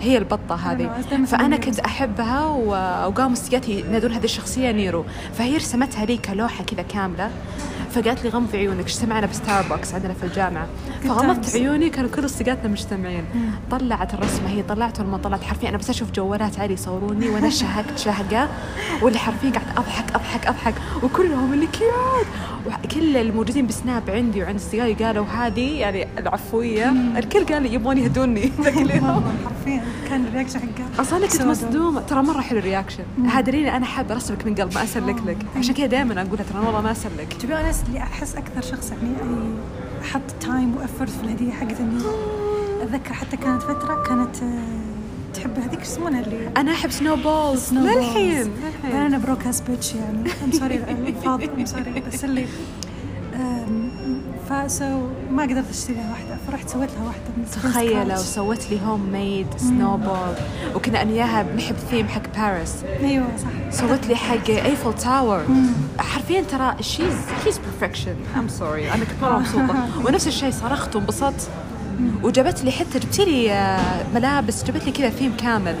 هي 0.00 0.18
البطة 0.18 0.54
هذه. 0.54 0.84
أسميها 1.24 1.56
كنت 1.56 1.78
أحبها 1.80 2.46
و- 2.46 3.08
وقاموا 3.08 3.34
صديقاتي 3.34 3.80
ينادون 3.80 4.12
هذه 4.12 4.24
الشخصية 4.24 4.70
نيرو. 4.70 5.04
فهي 5.34 5.56
رسمتها 5.56 6.04
لي 6.04 6.16
كلوحة 6.16 6.64
كذا 6.64 6.82
كاملة. 6.82 7.30
فقالت 8.02 8.24
لي 8.24 8.30
غمضي 8.30 8.58
عيونك 8.58 8.84
اجتمعنا 8.84 9.26
بستاربكس 9.26 9.94
عندنا 9.94 10.14
في 10.14 10.26
الجامعة؟ 10.26 10.66
فغمضت. 11.02 11.56
عيوني 11.56 11.90
كانوا 11.90 12.10
كل 12.10 12.30
صديقاتنا 12.30 12.68
مجتمعين. 12.68 13.24
طلعت 13.70 14.14
الرسمة 14.14 14.48
هي 14.48 14.62
طلعت 14.62 15.00
ولما 15.00 15.18
طلعت 15.18 15.42
حرفيا. 15.42 15.68
أنا 15.68 15.76
بس 15.76 15.90
أشوف 15.90 16.10
جوالات 16.10 16.60
عادي 16.60 16.72
يصوروني 16.72 17.28
وأنا 17.28 17.50
شهقت 17.50 17.98
شهقة. 17.98 18.48
واللي 19.02 19.18
حرفيا 19.18 19.50
قاعدة 19.50 19.70
أضحك 19.76 20.14
أضحك 20.14 20.46
أضحك. 20.46 20.74
وكلهم 21.02 21.52
اللي 21.52 21.66
cute 21.66 22.26
وكل 22.66 23.16
الموجودين 23.16 23.66
بسناب 23.66 24.10
عندي 24.10 24.42
وعند 24.42 24.56
أصدقائي 24.56 24.94
قالوا 24.94 25.24
هذه 25.26 25.78
يعني 25.78 26.08
العفوية. 26.18 26.92
الكل 27.16 27.44
قال 27.44 27.74
يبغون 27.74 27.98
يهدوني. 27.98 28.52
ذاك 28.62 28.76
اليوم 28.76 29.24
حرفيا 29.44 29.84
كان 30.08 30.24
ال 30.26 30.30
reaction 30.30 30.60
حقها 30.60 31.00
أصلا 31.02 31.26
كنت. 31.26 31.42
مصدومة. 31.42 32.00
ترى 32.00 32.22
مرة 32.22 32.40
حلو 32.40 32.58
ال 32.58 32.63
reaction 32.63 33.04
ليني 33.46 33.76
أنا 33.76 33.86
حابه 33.86 34.14
ارسمك 34.14 34.46
من 34.46 34.54
قلب 34.54 34.74
ما 34.74 34.82
أسلك 34.82 35.16
لك. 35.26 35.36
عشان 35.56 35.74
كذا 35.74 35.86
دائما 35.86 36.22
أقولها 36.22 36.44
ترى 36.44 36.66
والله 36.66 36.80
ما 36.80 36.92
أسلك. 36.92 37.36
Be 37.42 37.46
honest 37.46 37.86
اللي 37.88 37.98
أحس 37.98 38.36
أكثر 38.36 38.62
شخص 38.62 38.90
يعني 38.90 39.14
حط 40.02 40.30
time 40.40 40.76
و 40.76 40.81
effort 40.81 41.10
في 41.10 41.22
الهدية 41.24 41.52
حقت 41.52 41.80
إني 41.80 42.00
أتذكر 42.82 43.12
حتى 43.14 43.36
كانت 43.36 43.62
فترة 43.62 44.02
كانت 44.02 44.36
آه، 44.42 44.87
تحب 45.38 45.58
هذيك 45.58 45.84
شو 45.84 45.90
يسمونها 45.90 46.20
اللي 46.20 46.50
أنا 46.56 46.72
أحب 46.72 46.90
snow 46.90 47.16
balls 47.16 47.68
Snowballs. 47.68 47.72
للحين. 47.72 48.52
أنا 48.92 49.18
broke 49.18 49.44
ass 49.44 49.60
bitch 49.60 49.94
يعني. 49.94 50.30
I'm 50.44 50.52
sorry 50.52 50.76
الفاظ 50.76 51.42
I'm 51.42 51.66
sorry 51.66 52.02
بس 52.12 52.24
اللي 52.24 52.46
فسو 54.50 55.00
ما 55.30 55.42
قدرت 55.42 55.70
أشتري 55.70 55.94
لها 55.96 56.10
واحدة. 56.10 56.36
فرحت 56.48 56.68
سويت 56.68 56.90
لها 56.90 57.06
واحدة 57.06 57.22
من 57.36 57.44
تخيل 57.62 58.08
لو. 58.08 58.16
سوت 58.16 58.70
لي 58.70 58.80
homemade 58.86 59.46
snow 59.56 59.96
ball 59.96 60.34
وكنا 60.74 61.02
أنا 61.02 61.10
وياها 61.12 61.42
بنحب 61.42 61.76
ثيم 61.90 62.08
حق 62.08 62.22
باريس 62.36 62.74
أيوه 63.00 63.26
صح. 63.36 63.78
سوت 63.80 64.06
لي 64.06 64.16
حق 64.16 64.50
Eiffel 64.50 64.94
Tower 64.94 65.42
حرفيا 65.98 66.40
ترى 66.40 66.74
she's 66.80 67.14
she's 67.44 67.58
perfection 67.58 68.14
I'm 68.36 68.48
sorry 68.48 68.88
أنا 68.92 69.04
كنت 69.04 69.22
مرة 69.22 69.38
مبسوطة. 69.38 69.88
ونفس 70.06 70.26
الشيء 70.26 70.50
صرخت 70.50 70.96
وانبسطت. 70.96 71.48
وجابت 72.22 72.64
لي 72.64 72.70
حتى 72.72 72.98
جبت 72.98 73.20
لي 73.20 73.52
آه، 73.52 73.80
ملابس 74.14 74.64
جابت 74.64 74.84
لي 74.84 74.92
كذا 74.92 75.08
ثيم 75.10 75.32
كامل. 75.36 75.74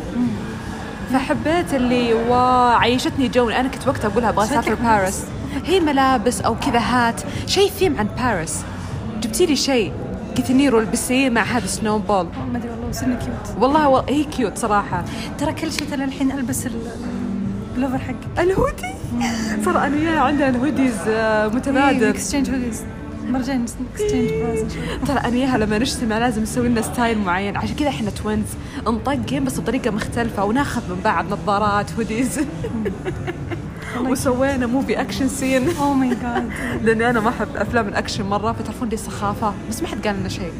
فحبيت 1.12 1.74
اللي 1.74 2.14
وا 2.14 2.74
عيشتني 2.74 3.28
جو 3.28 3.50
أنا 3.50 3.68
كنت 3.68 3.88
وقتها 3.88 4.08
أقولها 4.08 4.28
أبغى 4.28 4.44
أسافر 4.44 4.74
باريس. 4.74 5.24
هي 5.66 5.80
ملابس 5.80 6.40
أو 6.40 6.56
كذا 6.56 6.78
هات. 6.78 7.20
شيء 7.46 7.70
ثيم 7.70 7.96
عن 7.98 8.08
باريس. 8.18 8.62
جبتي 9.22 9.46
لي 9.46 9.56
شيء 9.56 9.92
قلت 10.36 10.50
نيرو 10.50 10.78
البسيه 10.78 11.30
مع 11.30 11.42
هذا 11.42 11.66
snow 11.66 11.98
ball 11.98 12.26
ما 12.52 12.58
أدري 12.58 12.70
والله 12.70 12.88
وسنه 12.88 13.14
cute 13.14 13.62
والله 13.62 13.88
و... 13.88 13.98
هي 13.98 14.24
cute 14.24 14.58
صراحة. 14.58 15.04
ترى 15.38 15.52
كل 15.52 15.72
شيء 15.72 15.88
ترى 15.88 16.04
الحين 16.04 16.32
ألبس 16.32 16.66
ال- 16.66 16.72
البلوفر 17.76 17.98
حقي 17.98 18.42
الهودي؟ 18.44 18.94
ترى 19.64 19.86
أنا 19.86 20.20
عندنا 20.20 20.48
ال 20.48 20.54
hoodies 20.54 20.94
متبادل. 21.56 22.04
exchange 22.04 22.50
hoodies 22.50 22.82
مرجان 23.28 23.64
exchange 23.94 24.30
bras 24.42 24.64
ترى 25.06 25.18
أنا 25.18 25.28
وياها 25.28 25.58
لما 25.58 25.78
نجتمع 25.78 26.18
لازم 26.18 26.42
نسوي 26.42 26.68
لنا 26.68 26.82
style 26.82 27.18
معين. 27.18 27.56
عشان 27.56 27.76
كذا 27.76 27.88
إحنا 27.88 28.10
twins 28.10 28.46
نطقم 28.86 29.44
بس 29.44 29.60
بطريقة 29.60 29.90
مختلفة 29.90 30.44
وناخذ 30.44 30.82
من 30.90 31.00
بعض 31.04 31.32
نظارات 31.32 31.92
hoodies 31.92 32.40
وسوينا 34.00 34.66
movie 34.66 35.00
action 35.00 35.28
scene 35.28 35.68
oh 35.76 35.94
my 35.94 36.08
God 36.08 36.50
لأني 36.82 37.10
أنا 37.10 37.20
ما 37.20 37.28
أحب 37.28 37.56
أفلام 37.56 37.88
الأكشن 37.88 38.24
مرة 38.24 38.52
فتعرفون 38.52 38.88
دي 38.88 38.96
سخافة. 38.96 39.54
بس 39.70 39.82
ما 39.82 39.88
حد 39.88 40.06
قال 40.06 40.16
لنا 40.20 40.28
شيء. 40.28 40.52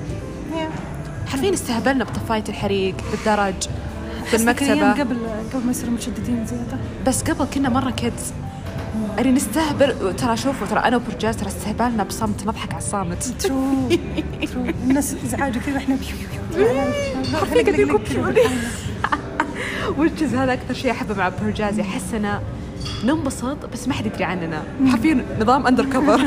حرفيا 1.26 1.54
استهبلنا 1.54 2.04
بطفاية 2.04 2.44
الحريق 2.48 2.94
بالدرج 3.10 3.68
بالمكتبة. 4.32 4.92
قبل 4.92 5.16
قبل 5.54 5.64
ما 5.64 5.70
يصيروا 5.70 5.94
مشددين 5.94 6.46
زيادة. 6.46 6.78
بس 7.06 7.22
قبل 7.22 7.44
كنا 7.44 7.68
مرة 7.68 7.90
kids 7.90 8.32
يعني 9.16 9.32
نستهبل. 9.32 10.16
ترى 10.16 10.36
شوفوا 10.36 10.66
ترى 10.66 10.80
أنا 10.80 10.96
وبرجاز 10.96 11.36
ترى 11.36 11.48
استهبلنا 11.48 12.02
بصمت 12.02 12.46
نضحك 12.46 12.70
على 12.72 12.82
الصامت. 12.82 13.22
true 13.40 13.88
true 14.52 14.64
الناس 14.84 15.16
ازعاج 15.24 15.56
وكذا 15.56 15.76
إحنا 15.76 15.96
حرفيا 17.40 17.62
قاعدين. 17.62 17.98
و 19.98 20.05
just 20.05 20.34
هذا 20.40 20.52
أكثر 20.52 20.74
شيء 20.74 20.90
أحبه 20.90 21.14
مع 21.14 21.28
برجازي 21.42 21.82
احس 21.82 22.14
إنه 22.14 22.40
ننبسط 23.04 23.66
بس 23.72 23.88
ما 23.88 23.94
حد 23.94 24.06
يدري 24.06 24.24
عننا. 24.24 24.62
حرفيا 24.86 25.24
نظام 25.40 25.66
undercover 25.66 26.20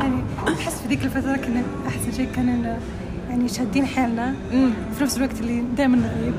يعني 0.00 0.22
أحس 0.48 0.80
في 0.82 0.88
ذيك 0.88 1.04
الفترة 1.04 1.36
كنا 1.36 1.62
أحسن 1.88 2.12
شيء 2.16 2.28
كان 2.36 2.76
يعني 3.30 3.48
شادين 3.48 3.86
حيلنا. 3.86 4.34
في 4.98 5.04
نفس 5.04 5.16
الوقت 5.16 5.40
اللي 5.40 5.62
دائما 5.76 5.96
نغيب 5.96 6.34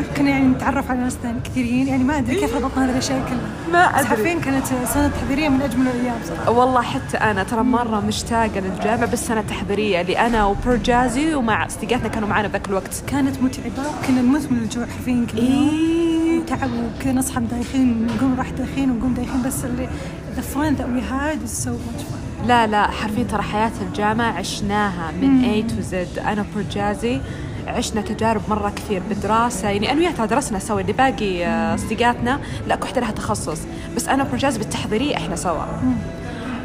وكنا 0.00 0.30
يعني 0.30 0.46
نتعرف 0.46 0.90
على 0.90 1.00
ناس 1.00 1.16
كثيرين 1.44 1.86
يعني 1.86 2.04
ما 2.04 2.18
أدري 2.18 2.34
كيف 2.34 2.54
ربطنا 2.54 2.84
هذه 2.84 2.90
الأشياء 2.90 3.28
كلها 3.28 3.72
ما 3.72 3.88
بس 3.88 3.94
أدري. 3.94 4.08
حرفيا 4.08 4.38
كانت 4.38 4.66
سنة 4.66 5.08
تحضيرية 5.08 5.48
من 5.48 5.62
أجمل 5.62 5.86
الأيام 5.86 6.16
صراحة. 6.28 6.50
والله 6.50 6.82
حتى 6.82 7.16
أنا 7.16 7.42
ترى 7.42 7.62
مرة 7.62 8.00
مشتاقة 8.00 8.60
للجامعة 8.60 9.06
بس 9.06 9.26
سنه 9.26 9.40
تحضيريه 9.40 10.00
اللي 10.00 10.18
أنا 10.18 10.46
وبرجازي 10.46 11.34
ومع 11.34 11.68
صديقاتنا 11.68 12.08
كانوا 12.08 12.28
معنا 12.28 12.48
ذاك 12.48 12.68
الوقت. 12.68 13.02
كانت 13.06 13.42
متعبة 13.42 13.88
وكنا 14.02 14.20
نموت 14.22 14.52
من 14.52 14.58
الجوع 14.58 14.86
حرفيا 14.86 15.26
كل 15.32 15.38
يوم. 15.38 15.46
إيه. 15.46 16.46
تعب 16.46 16.70
وكذا 16.72 17.12
نصحى 17.12 17.40
دايخين 17.40 18.06
نقوم 18.06 18.34
راح 18.38 18.50
دايخين 18.50 18.90
ونقوم 18.90 19.14
دايخين 19.14 19.42
بس 19.42 19.64
اللي 19.64 19.88
the 20.36 20.40
fun 20.40 20.80
that 20.80 20.86
we 20.86 21.00
had 21.12 21.36
was 21.42 21.64
so 21.64 21.70
much 21.70 22.02
fun. 22.02 22.46
لا 22.46 22.66
لا 22.66 22.90
حرفيا 22.90 23.22
ترى 23.24 23.42
حياة 23.42 23.72
الجامعة 23.88 24.32
عشناها 24.32 25.12
من 25.22 25.42
A 25.42 25.70
to 25.70 25.92
Z. 25.92 26.26
أنا 26.26 26.44
وبرجازي 26.52 27.20
عشنا 27.68 28.00
تجارب 28.00 28.42
مرة 28.48 28.72
كثير 28.76 29.02
بالدراسة. 29.08 29.68
يعني 29.68 29.92
أنا 29.92 29.98
وياها 30.00 30.26
درسنا 30.26 30.58
سوا 30.58 30.80
اللي 30.80 30.92
باقي 30.92 31.46
آه، 31.46 31.76
صديقاتنا 31.76 32.40
لا 32.66 32.74
كل 32.76 32.82
واحدة 32.82 33.00
لها 33.00 33.10
تخصص. 33.10 33.58
بس 33.96 34.08
أنا 34.08 34.22
وبرجازي 34.22 34.58
بالتحضيرية 34.58 35.16
إحنا 35.16 35.36
سوا. 35.36 35.64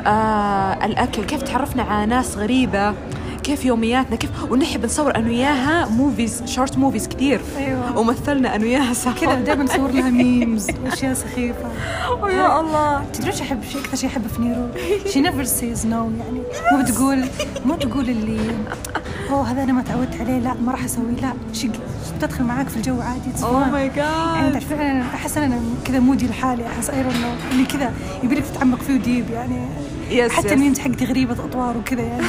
آه 0.08 0.86
الأكل 0.86 1.24
كيف 1.24 1.42
تعرفنا 1.42 1.84
على 1.84 2.06
ناس 2.06 2.38
غريبة؟ 2.38 2.94
كيف 3.44 3.66
يومياتنا؟ 3.66 4.16
كيف؟ 4.16 4.30
ونحب 4.52 4.86
نصور 4.86 5.16
أنا 5.16 5.28
وياها 5.28 5.86
movies 5.90 6.44
short 6.46 6.78
movies 6.78 7.08
كثير. 7.08 7.42
أيوة. 7.58 8.00
ومثلنا 8.00 8.56
أنا 8.56 8.64
وياها 8.64 8.94
سوا. 8.94 9.12
كذا 9.12 9.36
دائما 9.36 9.64
نصور 9.64 9.92
لها 9.92 10.10
memes 10.20 10.68
وأشياء 10.84 11.14
سخيفة. 11.14 11.70
يا 12.24 12.60
الله. 12.60 13.06
تدري 13.14 13.32
شو 13.32 13.44
احب 13.44 13.64
شيء 13.64 13.82
أكثر 13.82 13.98
شيء 13.98 14.10
أحبه 14.10 14.28
في 14.28 14.42
نيرو؟ 14.42 14.68
she 15.10 15.22
never 15.22 15.44
says 15.44 15.86
no 15.86 16.12
يعني. 16.20 16.42
مو 16.72 16.84
بتقول 16.84 17.26
مو 17.66 17.76
تقول 17.76 18.10
اللي 18.10 18.40
أوه 19.34 19.52
هذا 19.52 19.63
أنا 19.63 19.74
ما 19.74 19.82
تعودت 19.82 20.22
عليه. 20.22 20.40
لا 20.40 20.54
ما 20.54 20.72
راح 20.72 20.84
أسويه. 20.84 21.16
لا 21.22 21.34
she 21.54 21.70
تدخل 22.22 22.44
معاك 22.44 22.70
في 22.70 22.78
الجو 22.78 23.02
عادي؟ 23.02 23.44
Oh. 23.44 23.70
my 23.70 23.88
يعني 23.96 24.42
God 24.42 24.52
تعرفين 24.54 24.80
أنا 24.80 25.02
أحس 25.16 25.38
أنا 25.38 25.60
كذا 25.86 26.00
moody 26.00 26.28
لحالي. 26.28 26.68
أحس 26.68 26.90
I 26.90 27.04
know 27.04 27.10
اللي 27.52 27.66
كذا 27.66 27.94
يبي 28.24 28.36
لك 28.36 28.44
تتعمق 28.44 28.80
فيه 28.82 28.94
و 28.94 29.00
deep 29.00 29.25
يعني 29.30 29.56
Yes, 30.12 30.32
حتى. 30.32 30.54
ال 30.54 30.58
memes 30.58 30.80
حقتي 30.80 31.06
غريبه 31.06 31.34
أطوار 31.34 31.78
وكذا 31.78 32.02
يعني. 32.02 32.24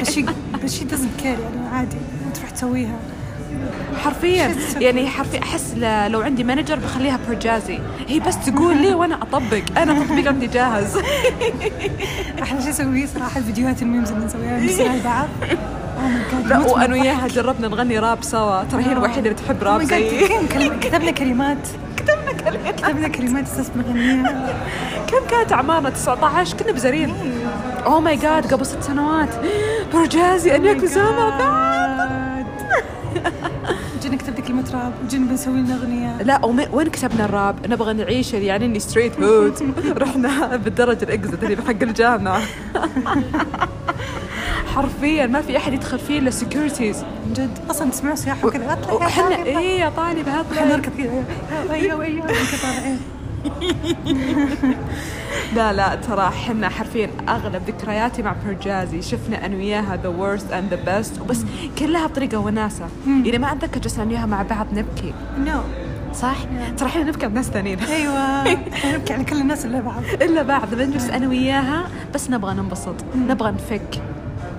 بس 0.00 0.10
she 0.10 0.22
بس 0.64 0.78
doesn't 0.80 1.22
care 1.22 1.26
يعني 1.26 1.68
عادي. 1.72 1.96
تروح 2.34 2.50
تسويها. 2.50 2.96
حرفيا. 4.04 4.54
يعني 4.80 5.06
حرفيا 5.06 5.42
أحس 5.42 5.74
لو 6.08 6.20
عندي 6.20 6.44
manager 6.44 6.78
بخليها 6.78 7.18
برجازي. 7.28 7.78
هي 8.08 8.20
بس 8.20 8.36
تقول 8.46 8.76
لي 8.82 8.94
وأنا 8.94 9.14
أطبق. 9.22 9.62
أنا 9.76 10.04
تطبيق 10.04 10.28
عندي 10.32 10.46
جاهز. 10.46 10.96
أحلى 12.42 12.60
شيء 12.62 12.70
اسويه 12.70 13.06
صراحة 13.06 13.38
الفيديوهات 13.38 13.82
ال 13.82 13.87
memes 13.87 14.10
اللي 14.12 14.26
نسويها 14.26 14.60
نرسلها 14.64 14.96
لبعض. 14.96 15.28
لا 16.46 16.58
وأنا 16.58 16.94
وياها 16.94 17.28
جربنا 17.28 17.68
نغني 17.68 17.98
راب 17.98 18.22
سوا. 18.22 18.64
ترى 18.64 18.82
هي 18.84 18.92
الوحيدة 18.92 19.30
اللي 19.30 19.34
تحب 19.34 19.62
راب 19.62 19.82
زيي. 19.82 20.28
كتبنا 20.80 21.10
كلمات. 21.10 21.58
كتبنا 21.96 22.32
كلمات. 22.32 22.80
كتبنا 22.80 23.08
كلمات 23.08 23.44
أساس 23.44 23.70
بنغنيها 23.74 24.56
كم 25.06 25.26
كانت 25.30 25.52
أعمارنا؟ 25.52 25.90
19 25.90 26.56
كنا 26.56 26.72
بزرين. 26.72 27.14
oh 27.86 28.00
my 28.00 28.16
God 28.16 28.52
قبل 28.54 28.66
ست 28.66 28.82
سنوات. 28.82 29.28
برجازي 29.94 30.56
ان 30.56 30.64
يكون 30.64 30.88
سامع 30.88 31.38
بعد. 31.38 32.46
جينا 34.02 34.16
كتبنا 34.16 34.46
كلمة 34.46 34.64
راب. 34.74 34.92
وجينا 35.04 35.26
بنسوي 35.26 35.58
لنا 35.60 35.74
أغنية. 35.74 36.22
لا 36.22 36.46
وين 36.72 36.88
كتبنا 36.88 37.24
الراب؟ 37.24 37.66
نبغى 37.66 37.92
نعيش 37.92 38.34
يعني 38.34 38.64
إني 38.64 38.80
street 38.80 39.20
hood 39.20 39.74
رحنا 40.02 40.56
بالدرج 40.56 41.04
ال 41.04 41.12
exit 41.12 41.42
اللي 41.42 41.54
بحق 41.54 41.82
الجامعة. 41.82 42.40
حرفيا 44.74 45.26
ما 45.26 45.40
في 45.40 45.56
أحد 45.56 45.72
يدخل 45.72 45.98
فيه 45.98 46.18
إلا 46.18 46.30
securities 46.30 47.02
من 47.02 47.32
جد. 47.32 47.58
أصلا 47.70 47.90
تسمعوا 47.90 48.16
صياح 48.16 48.44
وكذا 48.44 48.72
اطلع 48.72 48.94
وحنا 48.94 49.36
إيه 49.36 49.80
يا 49.80 49.88
إحنا 49.88 50.40
اطلع 50.40 50.64
نركض 50.64 50.92
كذا. 50.98 51.24
أيوه 51.70 52.04
أيوه 52.04 52.26
طالعين 52.62 53.00
لا 55.56 55.72
لا 55.72 55.94
ترى 55.94 56.28
إحنا 56.28 56.68
حرفيا 56.68 57.10
أغلب 57.28 57.62
ذكرياتي 57.66 58.22
مع 58.22 58.34
برجازي. 58.46 59.02
شفنا 59.02 59.46
أنا 59.46 59.56
وياها 59.56 59.96
the 60.02 60.14
worst 60.18 60.52
and 60.52 60.74
the 60.74 60.96
best 60.96 61.20
وبس 61.20 61.44
كلها 61.78 62.06
بطريقة 62.06 62.38
وناسة. 62.38 62.88
يعني 63.06 63.38
ما 63.38 63.52
أتذكر 63.52 63.80
جلسنا 63.80 64.02
أنا 64.02 64.10
وياها 64.10 64.26
مع 64.26 64.42
بعض 64.42 64.66
نبكي. 64.72 65.14
no 65.38 65.60
صح؟ 66.14 66.36
ترى 66.78 66.88
إحنا 66.88 67.02
نبكي 67.02 67.26
على 67.26 67.34
ناس 67.34 67.46
ثانيين. 67.46 67.78
أيوه. 67.78 68.18
إحنا 68.74 68.96
نبكي 68.96 69.14
على 69.14 69.24
كل 69.24 69.40
الناس 69.40 69.64
اللي 69.64 69.82
بعض. 69.82 70.02
إلا 70.22 70.42
بعد 70.42 70.74
بنجلس 70.74 71.10
أنا 71.10 71.28
وياها 71.28 71.88
بس 72.14 72.30
نبغى 72.30 72.54
ننبسط. 72.54 72.94
نبغى 73.28 73.50
نفك. 73.50 74.02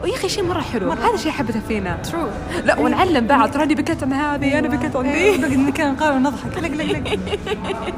ويا 0.03 0.15
أخي 0.15 0.29
شيء 0.29 0.43
مرة 0.43 0.61
حلو. 0.61 0.91
هذا 0.91 1.17
شيء 1.17 1.31
حبته 1.31 1.59
فينا. 1.67 1.97
true 2.03 2.27
لا 2.65 2.79
ونعلم 2.79 3.27
بعض. 3.27 3.51
ترى 3.51 3.63
اني 3.63 3.75
بكيت 3.75 4.03
عن 4.03 4.13
هذه 4.13 4.59
أنا 4.59 4.67
بكيت 4.67 4.95
عن 4.95 5.05
ذي 5.11 5.37
بقعد 5.37 5.53
نكون 5.53 5.91
نقارن 5.91 6.15
ونضحك. 6.15 6.57
لق 6.57 6.67
لق 6.67 6.91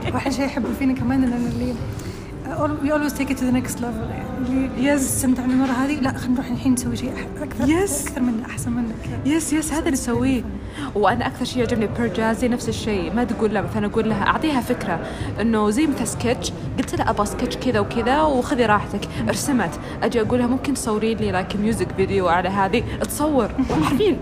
لق 0.05 0.13
واحد 0.13 0.31
شيء 0.31 0.45
احبه 0.45 0.69
فينا 0.79 0.93
كمان 0.93 1.23
ان 1.23 1.51
اللي 1.53 1.73
always 2.57 3.13
take 3.13 3.29
it 3.31 3.37
to 3.37 3.45
the 3.45 3.51
next 3.51 3.79
level. 3.79 4.07
يعني 4.09 4.31
Yes. 4.81 5.01
استمتعنا 5.01 5.53
المره 5.53 5.71
هذه. 5.71 5.99
لا 5.99 6.17
خلينا 6.17 6.33
نروح 6.33 6.47
الحين 6.47 6.73
نسوي 6.73 6.95
شيء 6.95 7.13
أكثر. 7.41 7.65
Yes. 7.65 8.07
أكثر 8.07 8.21
منه 8.21 8.45
أحسن 8.45 8.71
منه 8.71 8.93
كذا 9.03 9.33
yes 9.35 9.53
yes 9.53 9.71
هذا 9.71 9.79
اللي 9.79 9.91
نسويه. 9.91 10.43
وأنا 10.95 11.27
أكثر 11.27 11.45
شيء 11.45 11.59
يعجبني 11.59 11.87
برجازي 11.87 12.47
نفس 12.47 12.69
الشيء. 12.69 13.13
ما 13.13 13.23
تقول 13.23 13.53
لا 13.53 13.61
مثلا 13.61 13.85
أقول 13.85 14.09
لها 14.09 14.27
أعطيها 14.27 14.61
فكرة. 14.61 14.99
إنه 15.41 15.69
زي 15.69 15.87
مثل 15.87 16.07
سكتش. 16.07 16.51
قلت 16.77 16.95
لها 16.95 17.09
أبغى 17.09 17.25
سكتش 17.25 17.57
كذا 17.57 17.79
وكذا 17.79 18.21
وخذي 18.21 18.65
راحتك. 18.65 19.09
رسمت 19.29 19.79
أجي 20.03 20.21
أقول 20.21 20.39
لها 20.39 20.47
ممكن 20.47 20.73
تصوري 20.73 21.15
لي 21.15 21.31
like 21.31 21.55
music 21.55 21.87
video 21.97 22.27
على 22.27 22.49
هذه؟ 22.49 22.83
تصور 23.01 23.49
حرفيا 23.83 24.17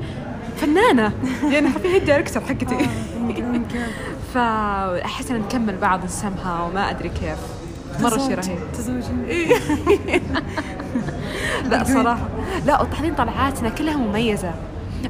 فنانة. 0.58 1.14
يعني 1.44 1.70
حرفيا 1.70 1.90
هي 1.90 1.98
ال 1.98 2.03
director 2.03 2.44
حقتي. 2.44 2.78
فأحس 4.34 5.32
ان 5.32 5.40
نكمل 5.40 5.78
بعض 5.78 6.06
نسمها 6.06 6.64
وما 6.64 6.90
أدري 6.90 7.10
كيف. 7.10 7.59
مرة 8.02 8.18
شيء 8.18 8.36
رهيب. 8.36 8.60
تزوجي. 8.74 9.30
لا 11.70 11.84
صراحة. 11.94 12.28
لا 12.66 12.82
وبعدين 12.82 13.16
طلعاتنا 13.16 13.70
كلها 13.70 13.98
مميزة. 13.98 14.52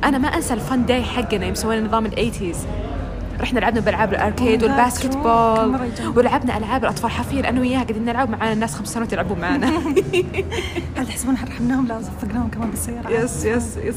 أنا 0.03 0.17
ما 0.17 0.27
أنسى 0.27 0.53
ال 0.53 0.61
fun 0.61 0.85
day 0.85 1.03
حقنا 1.03 1.45
يوم 1.45 1.55
سوينا 1.55 1.87
نظام 1.87 2.05
ال 2.05 2.10
eighties. 2.10 2.57
رحنا 3.41 3.59
لعبنا 3.59 3.79
بألعاب 3.81 4.13
ال 4.13 4.20
arcade 4.20 4.61
Oh 4.61 4.63
وال 4.63 5.17
basketball. 5.17 5.79
ولعبنا 6.15 6.57
ألعاب 6.57 6.83
الأطفال 6.83 7.11
حرفيا 7.11 7.49
أنا 7.49 7.61
وياها 7.61 7.81
قاعدين 7.83 8.05
نلعب 8.05 8.29
معانا 8.29 8.53
الناس 8.53 8.75
خمس 8.75 8.87
سنوات 8.93 9.13
يلعبون 9.13 9.39
معانا. 9.39 9.67
هل 10.97 11.07
تحسبون 11.07 11.35
رحمناهم 11.47 11.87
لا 11.87 12.01
صفقناهم 12.01 12.49
كمان 12.49 12.69
بالسيارة. 12.69 13.09
yes 13.09 13.45
yes 13.45 13.77
yes 13.77 13.95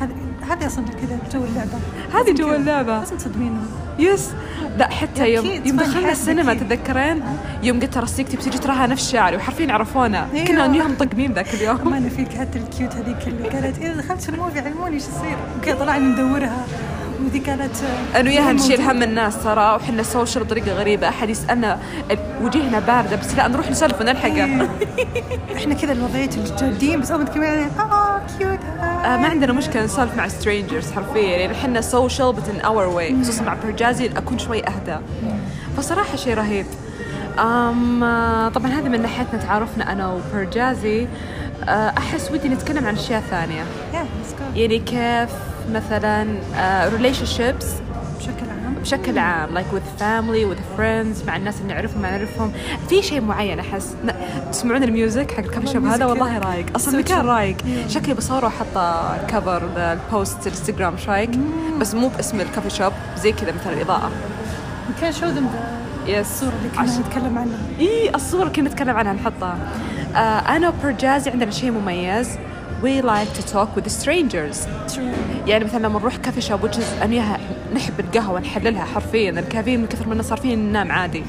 هذه 0.00 0.10
هذه 0.50 0.66
أصلا 0.66 0.84
كذا 0.84 1.18
جو 1.32 1.44
اللعبة 1.44 1.78
هذه 2.14 2.32
جو 2.34 2.46
كذا. 2.46 2.56
اللعبة. 2.56 2.98
لازم 2.98 3.16
تصدمينهم 3.16 3.66
يس 3.98 4.30
لا 4.78 4.88
حتى 4.90 5.32
يوم 5.34 5.46
يوم 5.46 5.76
دخلنا 5.76 6.12
السينما. 6.12 6.54
تتذكرين 6.54 7.22
يوم 7.62 7.80
قلت 7.80 7.98
رصيك 7.98 8.28
تبي 8.28 8.42
تجي 8.42 8.58
تراها 8.58 8.86
نفس 8.86 9.12
شعري 9.12 9.36
وحرفيا 9.36 9.72
عرفونا 9.72 10.28
أيوة. 10.34 10.46
كنا 10.46 10.66
نيوم 10.66 10.94
طقمين 10.94 11.32
ذاك 11.32 11.54
اليوم 11.54 11.78
ما 11.90 11.98
أنا 11.98 12.08
فيك 12.08 12.28
حتى 12.32 12.58
الكيوت 12.58 12.94
هذيك 12.94 13.16
اللي 13.28 13.48
قالت 13.48 13.78
اذا 13.78 13.92
دخلت 13.94 14.28
الموفي 14.28 14.58
علموني 14.60 14.94
إيش 14.94 15.02
يصير 15.02 15.36
أوكي 15.56 15.72
طلعنا 15.72 15.98
ندورها 16.08 16.64
وذي 17.24 17.38
قالت 17.38 17.82
أنا 18.16 18.30
وياها 18.30 18.52
نشيل. 18.52 18.80
هم 18.80 19.02
الناس 19.02 19.42
ترى 19.44 19.74
وحنا 19.74 20.02
سوشيال 20.02 20.44
بطريقة 20.44 20.72
غريبة 20.72 21.08
احد 21.08 21.28
يسالنا 21.30 21.78
وجيهنا 22.42 22.78
باردة 22.80 23.16
بس 23.16 23.34
لا 23.34 23.48
نروح 23.48 23.70
نسولف 23.70 24.00
ونلحقه 24.00 24.68
إحنا 25.56 25.74
كذا 25.74 25.92
الوضعية 25.92 26.30
الجادين 26.36 27.00
بس 27.00 27.10
اول 27.10 27.20
ما 27.20 27.26
تكلمين 27.28 27.48
آه 27.78 27.99
كيوت 28.38 28.58
آه 28.80 29.16
ما 29.16 29.28
عندنا 29.28 29.52
مشكلة 29.52 29.84
نسولف 29.84 30.16
مع 30.16 30.28
strangers 30.28 30.92
حرفيا. 30.92 31.36
يعني 31.36 31.52
إحنا 31.52 31.80
social 31.80 32.32
but 32.32 32.48
in 32.48 32.60
our 32.60 32.86
way 32.86 33.22
خصوصا 33.22 33.44
مع 33.44 33.54
برجازي 33.64 34.06
اكون 34.06 34.38
شوي 34.38 34.66
أهدى. 34.66 34.96
فصراحة 35.76 36.16
شيء 36.16 36.34
رهيب. 36.34 36.66
أم 37.38 38.04
آه، 38.04 38.48
طبعا 38.48 38.66
هذا 38.70 38.88
من 38.88 39.02
ناحيتنا 39.02 39.40
تعارفنا 39.40 39.92
أنا 39.92 40.12
وبرجازي. 40.12 41.06
آه، 41.68 41.92
أحس 41.98 42.30
ودي 42.30 42.48
نتكلم 42.48 42.86
عن 42.86 42.94
أشياء 42.94 43.20
ثانية. 43.20 43.64
جو 43.92 43.98
يعني 44.54 44.78
كيف 44.78 45.30
مثلا 45.72 46.26
relationships 46.88 47.66
بشكل 48.18 48.50
عام. 48.50 48.59
بشكل 48.80 49.18
عام 49.18 49.58
like 49.58 49.74
with 49.74 50.02
family 50.02 50.54
with 50.54 50.78
friends 50.78 51.26
مع 51.26 51.36
الناس 51.36 51.60
اللي 51.60 51.74
نعرفهم 51.74 52.02
ما 52.02 52.10
نعرفهم. 52.10 52.52
في 52.88 53.02
شيء 53.02 53.20
معين 53.20 53.58
أحس 53.60 53.94
تسمعون 54.52 54.82
ال 54.82 54.90
music 54.90 55.30
حق 55.30 55.38
ال 55.38 55.42
coffee 55.42 55.66
shop 55.66 55.84
هذا 55.84 56.04
والله 56.04 56.38
رايق. 56.38 56.66
أصلا 56.76 56.98
مكان. 56.98 57.26
رايق. 57.26 57.56
شكلي 57.88 58.14
بصوره 58.14 58.46
وحاطه 58.46 59.16
cover 59.26 59.62
ال 59.76 59.90
post 59.90 60.46
الانستغرام 60.46 60.94
إيش 60.94 61.08
رأيك؟ 61.08 61.30
بس 61.78 61.94
مو 61.94 62.08
باسم 62.08 62.40
ال 62.40 62.44
coffee 62.44 62.70
shop 62.70 62.92
زي 63.16 63.32
كذا 63.32 63.52
مثلا 63.52 63.72
الإضاءة. 63.72 64.10
Show 65.00 65.30
them 65.36 65.46
the 65.54 66.08
يس 66.08 66.26
الصورة 66.26 66.52
اللي 66.58 66.68
كنا 66.68 66.98
نتكلم 67.08 67.38
عنها. 67.38 67.58
إي 67.80 68.14
الصورة 68.14 68.48
كنا 68.48 68.68
نتكلم 68.68 68.96
عنها 68.96 69.12
نحطها. 69.12 69.58
آه 70.14 70.18
أنا 70.56 70.68
وبرجازي 70.68 71.30
عندنا 71.30 71.50
شيء 71.50 71.70
مميز. 71.70 72.28
We 72.82 73.02
like 73.02 73.32
to 73.38 73.42
talk 73.54 73.76
with 73.76 73.88
strangers. 73.90 74.66
True. 74.94 75.46
يعني 75.46 75.64
مثلا 75.64 75.78
لما 75.78 75.98
نروح 75.98 76.16
coffee 76.16 76.40
shop 76.40 76.64
وجز 76.64 76.84
أنا 77.02 77.10
وياها 77.10 77.38
نحب 77.74 78.00
القهوة 78.00 78.40
نحللها 78.40 78.84
حرفيا. 78.84 79.30
الكافيين 79.30 79.80
من 79.80 79.86
كثر 79.86 80.08
ما 80.08 80.22
صار 80.22 80.38
فينا 80.38 80.54
ننام 80.62 80.92
عادي. 80.92 81.22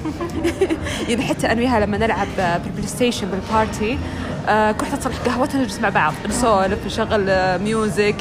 يعني 1.09 1.21
حتى 1.21 1.47
أنا 1.51 1.61
وياها 1.61 1.79
لما 1.79 1.97
نلعب 1.97 2.27
بالبلاي 2.63 2.87
ستيشن 2.87 3.27
بال 3.27 3.47
party 3.47 3.97
آه 4.47 4.71
كل 4.71 4.83
واحدة 4.83 4.97
تصلح 4.97 5.15
قهوتها 5.17 5.61
نجلس 5.61 5.79
مع 5.79 5.89
بعض 5.89 6.13
نسولف 6.29 6.85
نشغل 6.85 7.29
آه، 7.29 7.57
music 7.57 8.15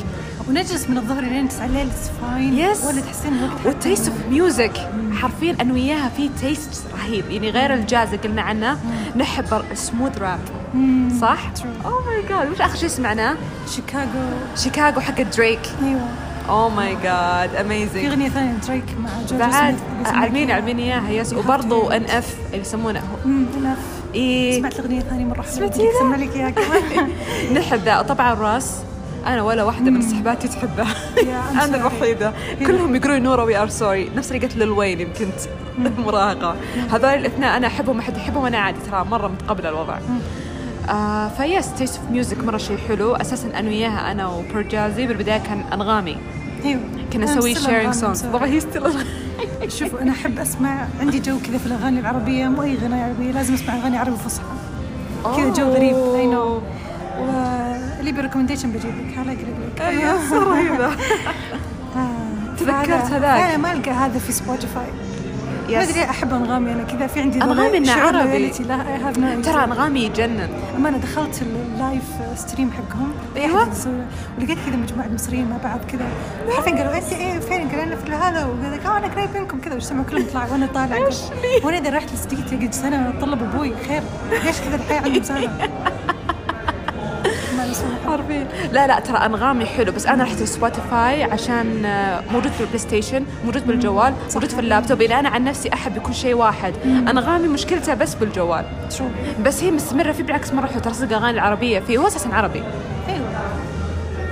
ونجلس 0.48 0.90
من 0.90 0.96
الظهر 0.98 1.24
لين 1.24 1.48
9 1.48 1.66
الليل 1.66 1.88
fine 2.20 2.74
Yes. 2.74 2.84
ولا 2.86 3.00
تحسين 3.00 3.32
الوقت 3.32 3.66
وال 3.66 3.78
taste 3.78 4.08
of 4.08 4.16
music 4.30 4.72
حرفيا 5.12 5.56
أنا 5.60 5.72
وياها 5.72 6.08
في 6.08 6.30
taste 6.40 6.84
رهيب. 6.98 7.30
يعني 7.30 7.50
غير 7.50 7.74
الجاز 7.74 8.08
اللي 8.08 8.18
قلنا 8.28 8.42
عنه 8.42 8.78
نحب 9.16 9.62
ال 9.70 9.77
smooth 9.77 10.18
rap. 10.18 10.40
صح؟ 11.20 11.38
oh 11.84 12.04
my 12.06 12.22
God 12.28 12.50
وش 12.52 12.60
آخر 12.60 12.76
شيء 12.76 12.88
سمعناه؟ 12.88 13.36
شيكاغو 13.68 14.08
شيكاغو 14.56 15.00
حق 15.00 15.22
دريك 15.22 15.60
أيوه. 15.82 16.00
oh 16.48 16.68
my 16.68 16.94
God 17.02 17.50
في 17.50 17.60
amazing 17.60 18.04
أغنية 18.04 18.28
ثانية 18.28 18.52
دريك 18.68 18.84
مع 19.02 19.10
جورج 19.28 19.40
بعد 19.40 19.74
كذا. 20.04 20.12
عالمين 20.16 20.78
إياها. 20.78 21.10
يس 21.10 21.32
وبرضه 21.32 21.96
ان 21.96 22.04
اف 22.04 22.34
اللي 22.46 22.60
يسمونه. 22.60 23.02
أمم، 23.24 23.46
enough. 23.46 24.14
اي 24.14 24.52
سمعت 24.58 24.78
الأغنية 24.78 25.00
ثانية 25.00 25.24
مرة 25.24 25.42
حلوة. 25.42 25.46
سمعتي 25.54 25.78
بدي 25.78 25.88
ذا؟ 25.88 25.96
اسمع 25.98 26.16
لك 26.16 26.36
إياها 26.36 26.50
كمان. 26.50 27.10
نحب 27.58 27.78
ذا 27.84 28.02
طبعا 28.02 28.34
راس 28.34 28.76
أنا 29.26 29.42
ولا 29.42 29.62
واحدة 29.64 29.90
من 29.90 30.02
صحباتي 30.02 30.48
I'm 30.48 31.62
أنا. 31.62 31.76
الوحيدة. 31.76 32.32
كلهم 32.66 32.94
يقولون 32.96 33.22
نورا 33.22 33.42
وي 33.42 33.56
ار 33.56 33.68
سوري 33.68 34.10
نفس 34.16 34.32
اللي 34.32 34.46
قلت 34.46 34.56
ليل 34.56 34.70
وين 34.70 35.00
يمكن 35.00 35.28
مراهقة. 36.06 36.56
هذول 36.90 37.04
الاثنين 37.10 37.44
أنا 37.44 37.66
أحبهم 37.66 37.96
ما 37.96 38.02
حد 38.02 38.16
يحبهم 38.16 38.44
أنا 38.46 38.58
عادي 38.58 38.78
ترى 38.90 39.04
مرة 39.04 39.28
متقبله 39.28 39.68
الوضع. 39.68 39.98
آه 40.90 41.28
فيس 41.28 41.72
تيست 41.72 41.96
اوف 41.98 42.10
ميوزك 42.10 42.44
مرة 42.44 42.56
شيء 42.56 42.78
حلو. 42.88 43.14
أساسا 43.14 43.48
أنا 43.58 43.68
وياها 43.68 44.12
أنا 44.12 44.26
وبرجازي 44.26 45.06
بالبداية 45.06 45.38
كان 45.38 45.64
أنغامي. 45.72 46.16
أيوه. 46.64 46.80
كنا 47.12 47.24
نسوي 47.24 47.54
sharing 47.54 47.94
songs. 47.94 48.22
طبعا 48.22 48.46
هي 48.46 48.60
still 48.60 48.82
شوفوا 49.68 50.00
أنا 50.00 50.12
أحب 50.12 50.38
أسمع 50.38 50.86
عندي 51.00 51.18
جو 51.18 51.38
كذا 51.46 51.58
في 51.58 51.66
الأغاني 51.66 52.00
العربية. 52.00 52.48
مو 52.48 52.62
أي 52.62 52.74
اغنيه 52.74 53.04
عربية 53.04 53.32
لازم 53.32 53.54
أسمع 53.54 53.76
أغاني 53.76 53.98
عربي 53.98 54.16
فصحى. 54.16 54.44
كذا 55.36 55.52
جو 55.52 55.64
غريب. 55.64 55.96
I 55.96 56.26
know 56.26 56.60
واللي 57.20 58.12
ب 58.12 58.16
recommendation 58.16 58.70
بجيب 58.70 58.90
لك 58.90 59.18
هلا 59.18 59.32
اقلق 59.32 59.74
لك 59.74 59.80
أيوه 59.80 60.44
رهيبه 60.44 60.86
آه، 61.96 62.54
تذكرت 62.58 63.12
هذاك. 63.12 63.40
أنا 63.40 63.56
ما 63.56 63.72
ألقى 63.72 63.90
هذا 63.90 64.18
في 64.18 64.32
سبوتيفاي 64.32 64.86
ما. 65.76 65.82
أدري 65.82 66.04
أحب 66.04 66.34
أنغامي 66.34 66.72
أنا 66.72 66.82
كذا 66.82 67.06
في 67.06 67.20
عندي 67.20 67.42
أنغامي 67.42 67.78
إنه 67.78 67.86
شعور 67.94 68.16
عربي. 68.16 68.48
ترى 69.42 69.64
أنغامي 69.64 70.00
يجنن. 70.04 70.48
أما 70.76 70.88
أنا 70.88 70.98
دخلت 70.98 71.42
ال 71.42 71.54
live 71.54 72.02
stream 72.36 72.70
حقهم 72.72 73.12
يسوي- 73.72 73.92
ولقيت 74.38 74.58
كذا 74.66 74.76
مجموعة 74.76 75.08
مصريين 75.08 75.50
مع 75.50 75.56
بعض 75.64 75.80
كذا. 75.92 76.06
حرفيا 76.56 76.72
قالوا 76.76 76.96
أنت 76.96 77.12
إيه 77.12 77.38
فين 77.38 77.68
قالوا 77.68 77.82
أنا 77.84 77.96
في 77.96 78.12
هذا؟ 78.12 78.44
وقال 78.44 78.72
لك 78.72 78.86
أنا 78.86 79.14
قريب 79.14 79.28
منكم 79.36 79.60
كذا. 79.60 79.74
واجتمعوا 79.74 80.04
كلهم 80.04 80.26
طلعوا 80.32 80.50
وأنا 80.52 80.66
طالع. 80.66 81.08
وأنا 81.64 81.78
إذا 81.78 81.90
رحت 81.96 82.12
لصديقتي 82.12 82.56
قلت 82.56 82.74
سنة 82.74 83.14
طلب 83.20 83.42
أبوي 83.42 83.72
خير. 83.88 84.02
ليش 84.44 84.60
كذا 84.60 84.76
الحياة 84.76 85.00
عندهم 85.02 85.22
سنة؟ 85.22 85.50
حرب. 88.06 88.20
حرفيا 88.20 88.46
لا 88.72 88.86
لا 88.86 89.00
ترى 89.00 89.16
أنغامي 89.16 89.66
حلو 89.66 89.92
بس 89.92 90.06
أنا 90.06 90.24
رحت 90.24 90.42
سبوتيفاي 90.42 91.22
عشان 91.24 91.84
آه، 91.84 92.22
موجود 92.32 92.52
في 92.52 92.60
البلاي 92.60 92.78
ستيشن 92.78 93.24
موجود 93.44 93.66
بالجوال 93.66 94.14
موجود 94.34 94.50
في 94.50 94.58
اللابتوب. 94.60 95.02
اللي 95.02 95.18
أنا 95.18 95.28
عن 95.28 95.44
نفسي 95.44 95.72
أحب 95.74 95.96
يكون 95.96 96.12
شيء 96.12 96.34
واحد. 96.34 96.74
أنغامي 96.84 97.48
مشكلتها 97.48 97.94
بس 97.94 98.14
بالجوال. 98.14 98.64
true 98.98 99.06
بس 99.44 99.62
هي 99.62 99.70
مستمرة 99.70 100.12
فيه 100.12 100.22
بالعكس 100.24 100.52
مرة 100.52 100.66
حلو 100.66 100.80
ترى 100.80 100.94
صدق 100.94 101.16
أغاني 101.16 101.30
العربية 101.30 101.78
فيه 101.80 101.98
هو 101.98 102.06
أساسا 102.06 102.28
عربي. 102.28 102.62
أيوه. 103.08 103.30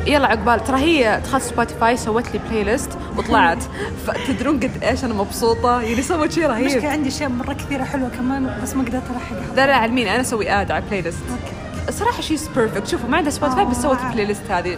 يلا 0.07 0.27
عقبال. 0.27 0.65
ترى 0.65 0.77
هي 0.79 1.21
دخلت 1.25 1.43
سبوتيفاي 1.43 1.97
سوت 1.97 2.33
لي 2.35 2.41
playlist 2.51 2.91
وطلعت. 3.17 3.59
فتدرون 4.07 4.57
قد 4.61 4.71
إيش 4.83 5.05
أنا 5.05 5.15
مبسوطة؟ 5.15 5.81
يعني 5.83 6.03
سوت 6.03 6.33
شيء 6.33 6.47
المشكلة 6.47 6.81
رهيب 6.81 6.87
عندي 6.93 7.09
أشياء 7.09 7.29
مرة 7.31 7.53
كثيرة 7.53 7.85
حلوة 7.85 8.09
كمان 8.09 8.59
بس 8.63 8.75
ما 8.77 8.83
قدرت 8.83 9.03
ألحقها. 9.11 9.55
لا 9.57 9.67
لا 9.67 9.77
على 9.77 9.93
مين 9.93 10.09
أنا 10.09 10.21
أسوي 10.21 10.51
add 10.51 10.71
على 10.71 10.85
playlist 10.91 11.19
okay. 11.31 11.53
الصراحه 11.89 12.21
شيء 12.21 12.39
perfect 12.57 12.87
شوفوا 12.87 13.09
ما 13.09 13.17
عندها 13.17 13.31
سبوتيفاي 13.31 13.65
بس 13.65 13.77
سوت 13.83 13.99
آه. 13.99 14.07
ال 14.09 14.25
playlist 14.27 14.51
هذه 14.51 14.77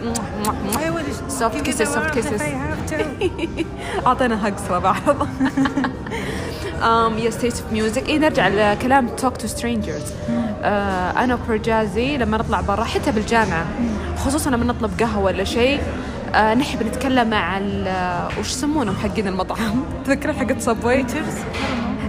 Soft 1.39 1.63
kisses, 1.65 1.87
soft 1.95 2.13
kisses. 2.15 2.41
أعطينا 4.07 4.47
هجس 4.47 4.61
بعض. 4.79 4.95
Um, 6.81 7.13
yes 7.19 7.35
taste 7.43 7.57
of 7.59 7.73
music. 7.77 8.07
إيه 8.07 8.17
نرجع 8.19 8.47
لكلام 8.47 9.07
to 9.21 9.47
strangers. 9.59 10.11
آه 10.63 11.23
أنا 11.23 11.33
وبرجازي 11.35 12.17
لما 12.17 12.37
نطلع 12.37 12.61
برا 12.61 12.83
حتى 12.83 13.11
بالجامعة 13.11 13.65
خصوصا 14.17 14.49
لما 14.49 14.65
نطلب 14.65 14.91
قهوة 14.99 15.23
ولا 15.25 15.43
شيء 15.43 15.79
آه 16.35 16.53
نحب 16.53 16.83
نتكلم 16.83 17.29
مع 17.29 17.57
ال- 17.57 17.87
آه، 17.87 18.29
وش 18.39 18.49
يسمونهم 18.49 18.95
حقين 18.95 19.27
المطعم؟ 19.27 19.83
تذكرين 20.05 20.35
حقت 20.35 20.61
صبوي 20.61 21.05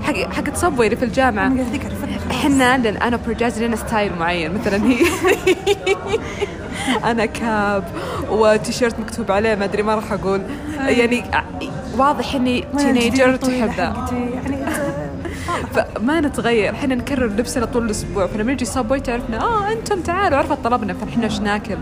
حق 0.02 0.14
حقت 0.32 0.56
صبوي 0.56 0.86
اللي 0.86 0.96
في 0.96 1.04
الجامعة. 1.04 1.48
هذيك. 1.48 1.86
إحنا 2.32 2.78
لأن 2.78 2.96
أنا 2.96 3.16
وبرجازي 3.16 3.66
لنا 3.66 3.76
ستايل 3.76 4.12
معين 4.18 4.54
مثلا 4.54 4.84
هي 4.84 5.06
أنا 7.10 7.26
كاب 7.26 7.84
وتيشيرت 8.30 9.00
مكتوب 9.00 9.32
عليه 9.32 9.54
ما 9.54 9.64
أدري 9.64 9.82
ما 9.82 9.94
راح 9.94 10.12
أقول. 10.12 10.42
يعني 10.80 11.24
واضح 11.96 12.34
إني 12.34 12.64
تينيجر 12.78 13.36
تحب. 13.36 13.78
يعني 13.78 14.56
فما 15.74 16.20
نتغير 16.20 16.74
إحنا 16.74 16.94
نكرر 16.94 17.26
لبسنا 17.26 17.66
طول 17.66 17.84
الأسبوع. 17.84 18.26
فلما 18.26 18.52
يجي 18.52 18.64
صبوي 18.64 19.00
تعرفنا 19.00 19.40
آه 19.40 19.72
أنتم 19.72 20.00
تعالوا 20.00 20.38
عرفت 20.38 20.64
طلبنا. 20.64 20.94
فإحنا 20.94 21.24
إيش 21.24 21.40
ناكل؟ 21.40 21.76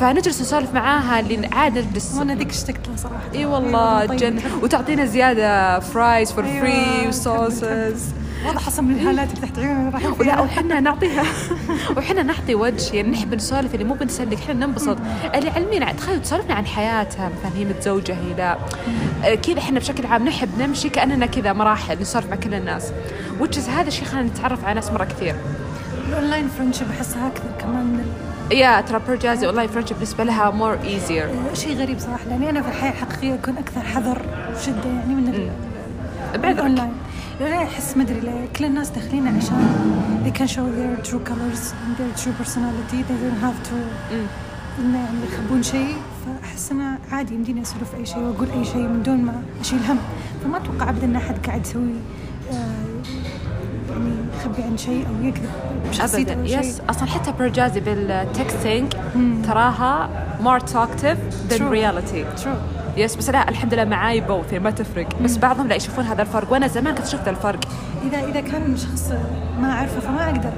فنجلس 0.00 0.40
نسولف 0.40 0.74
معاها 0.74 1.20
اللي 1.20 1.48
عاد 1.52 1.78
نجلس. 1.78 2.14
وأنا 2.18 2.34
ذيك 2.34 2.50
اشتقت 2.50 2.88
لها 2.88 2.96
صراحة. 2.96 3.22
إي 3.34 3.46
والله 3.46 4.06
طيب. 4.06 4.18
جن 4.18 4.38
وتعطينا 4.62 5.04
زيادة 5.04 5.80
فرايز 5.80 6.32
فور 6.32 6.44
أيوة، 6.44 6.60
فري 6.60 7.08
وصوصز 7.08 8.04
واضح 8.46 8.66
أصلا 8.66 8.84
من 8.84 9.08
اللي 9.08 9.26
تحت 9.42 9.58
راح 9.58 10.20
ولا 10.20 10.40
وحنا 10.40 10.80
نعطيها. 10.80 11.22
وحنا 11.96 12.22
نعطي 12.22 12.54
وجه 12.54 12.96
يعني 12.96 13.08
نحب 13.10 13.34
نسولف 13.34 13.74
اللي 13.74 13.84
مو 13.84 13.94
بنسلك 13.94 14.34
إحنا 14.38 14.66
ننبسط. 14.66 14.96
اللي 15.34 15.50
علمين 15.50 15.96
تخيل 15.96 16.22
تسولفنا 16.22 16.54
عن 16.54 16.66
حياتها 16.66 17.28
مثلا 17.38 17.58
هي 17.58 17.64
متزوجة 17.64 18.12
هي 18.12 18.34
لا. 18.38 18.58
كذا 19.34 19.58
إحنا 19.58 19.78
بشكل 19.80 20.06
عام 20.06 20.24
نحب 20.28 20.48
نمشي 20.58 20.88
كأننا 20.88 21.26
كذا 21.26 21.52
مراحل 21.52 22.00
نسولف 22.00 22.26
مع 22.30 22.36
كل 22.36 22.54
الناس. 22.54 22.92
وتشز 23.40 23.68
هذا 23.68 23.88
الشيء 23.88 24.04
خلينا 24.04 24.26
نتعرف 24.28 24.64
على 24.64 24.74
ناس 24.74 24.90
مرة 24.90 25.04
كثير. 25.04 25.34
ال 26.08 26.14
online 26.14 26.48
friendship 26.48 26.86
أحسها 26.98 27.26
أكثر 27.26 27.50
كمان. 27.60 27.84
من 27.86 28.06
يا 28.52 28.80
ترى 28.80 29.00
برجازي 29.08 29.46
online 29.46 29.68
friendship 29.68 29.96
بالنسبة 29.96 30.24
لها 30.24 30.50
more 30.50 30.78
easier 30.84 31.24
ال- 31.24 31.56
شيء 31.56 31.76
غريب 31.78 31.98
صراحة 31.98 32.24
لأني 32.30 32.50
أنا 32.50 32.62
في 32.62 32.68
الحياة 32.68 32.90
الحقيقيه 32.92 33.34
اكون 33.34 33.56
أكثر 33.58 33.80
حذر 33.80 34.22
وشده 34.56 34.88
يعني 34.88 35.14
من 35.14 35.50
بعذرك. 36.36 36.88
أنا 37.40 37.62
احس 37.62 37.96
ما 37.96 38.02
أدري 38.02 38.20
ليه. 38.20 38.46
كل 38.56 38.64
الناس 38.64 38.90
داخلين 38.90 39.28
عشان 39.28 39.72
they 40.26 40.38
can 40.38 40.46
show 40.46 40.66
their 40.78 41.06
true 41.08 41.20
colors 41.30 41.62
and 41.72 41.92
their 41.98 42.22
true 42.22 42.34
personality. 42.42 42.98
They 43.08 43.16
don't 43.22 43.40
have 43.46 43.68
to 43.70 43.74
إنه 44.80 44.98
يعني 44.98 45.18
يخبون 45.32 45.62
شيء. 45.62 45.96
فأحس 46.26 46.72
إنه 46.72 46.98
عادي 47.12 47.34
يمديني 47.34 47.62
أسولف 47.62 47.94
أي 47.94 48.06
شيء 48.06 48.18
وأقول 48.18 48.48
أي 48.50 48.64
شيء 48.64 48.88
من 48.88 49.02
دون 49.02 49.18
ما 49.18 49.42
أشيل 49.60 49.78
هم. 49.88 49.98
فما 50.44 50.56
أتوقع 50.56 50.90
ابدا 50.90 51.04
إن 51.06 51.16
أحد 51.16 51.46
قاعد 51.46 51.66
يسوي 51.66 51.82
آه، 52.52 52.54
يعني 53.90 54.10
يخبي 54.40 54.62
عن 54.62 54.76
شيء 54.76 55.06
أو 55.08 55.26
يكذب. 55.28 55.50
بشخصيته 55.90 56.32
ابدا. 56.32 56.60
yes 56.60 56.80
أصلا 56.90 57.08
حتى 57.08 57.32
برجازي 57.32 57.80
بال 57.80 58.05
texting 58.05 58.92
تراها 59.46 60.08
more 60.44 60.60
talkative 60.62 61.50
than 61.50 61.58
True. 61.58 61.70
reality. 61.72 62.42
true 62.42 62.54
yes 62.96 63.16
بس 63.16 63.30
لا 63.30 63.48
الحمد 63.48 63.74
لله 63.74 63.84
معاي 63.84 64.20
both 64.20 64.52
يعني 64.52 64.64
ما 64.64 64.70
تفرق. 64.70 65.08
بس 65.22 65.36
بعضهم 65.36 65.68
لا 65.68 65.74
يشوفون 65.74 66.04
هذا 66.04 66.22
الفرق. 66.22 66.52
وأنا 66.52 66.66
زمان 66.66 66.94
كنت 66.94 67.06
شفت 67.06 67.28
الفرق. 67.28 67.60
إذا 68.06 68.24
إذا 68.28 68.40
كان 68.40 68.76
شخص 68.76 69.12
ما 69.60 69.72
أعرفه 69.72 70.00
فما 70.00 70.30
أقدر. 70.30 70.52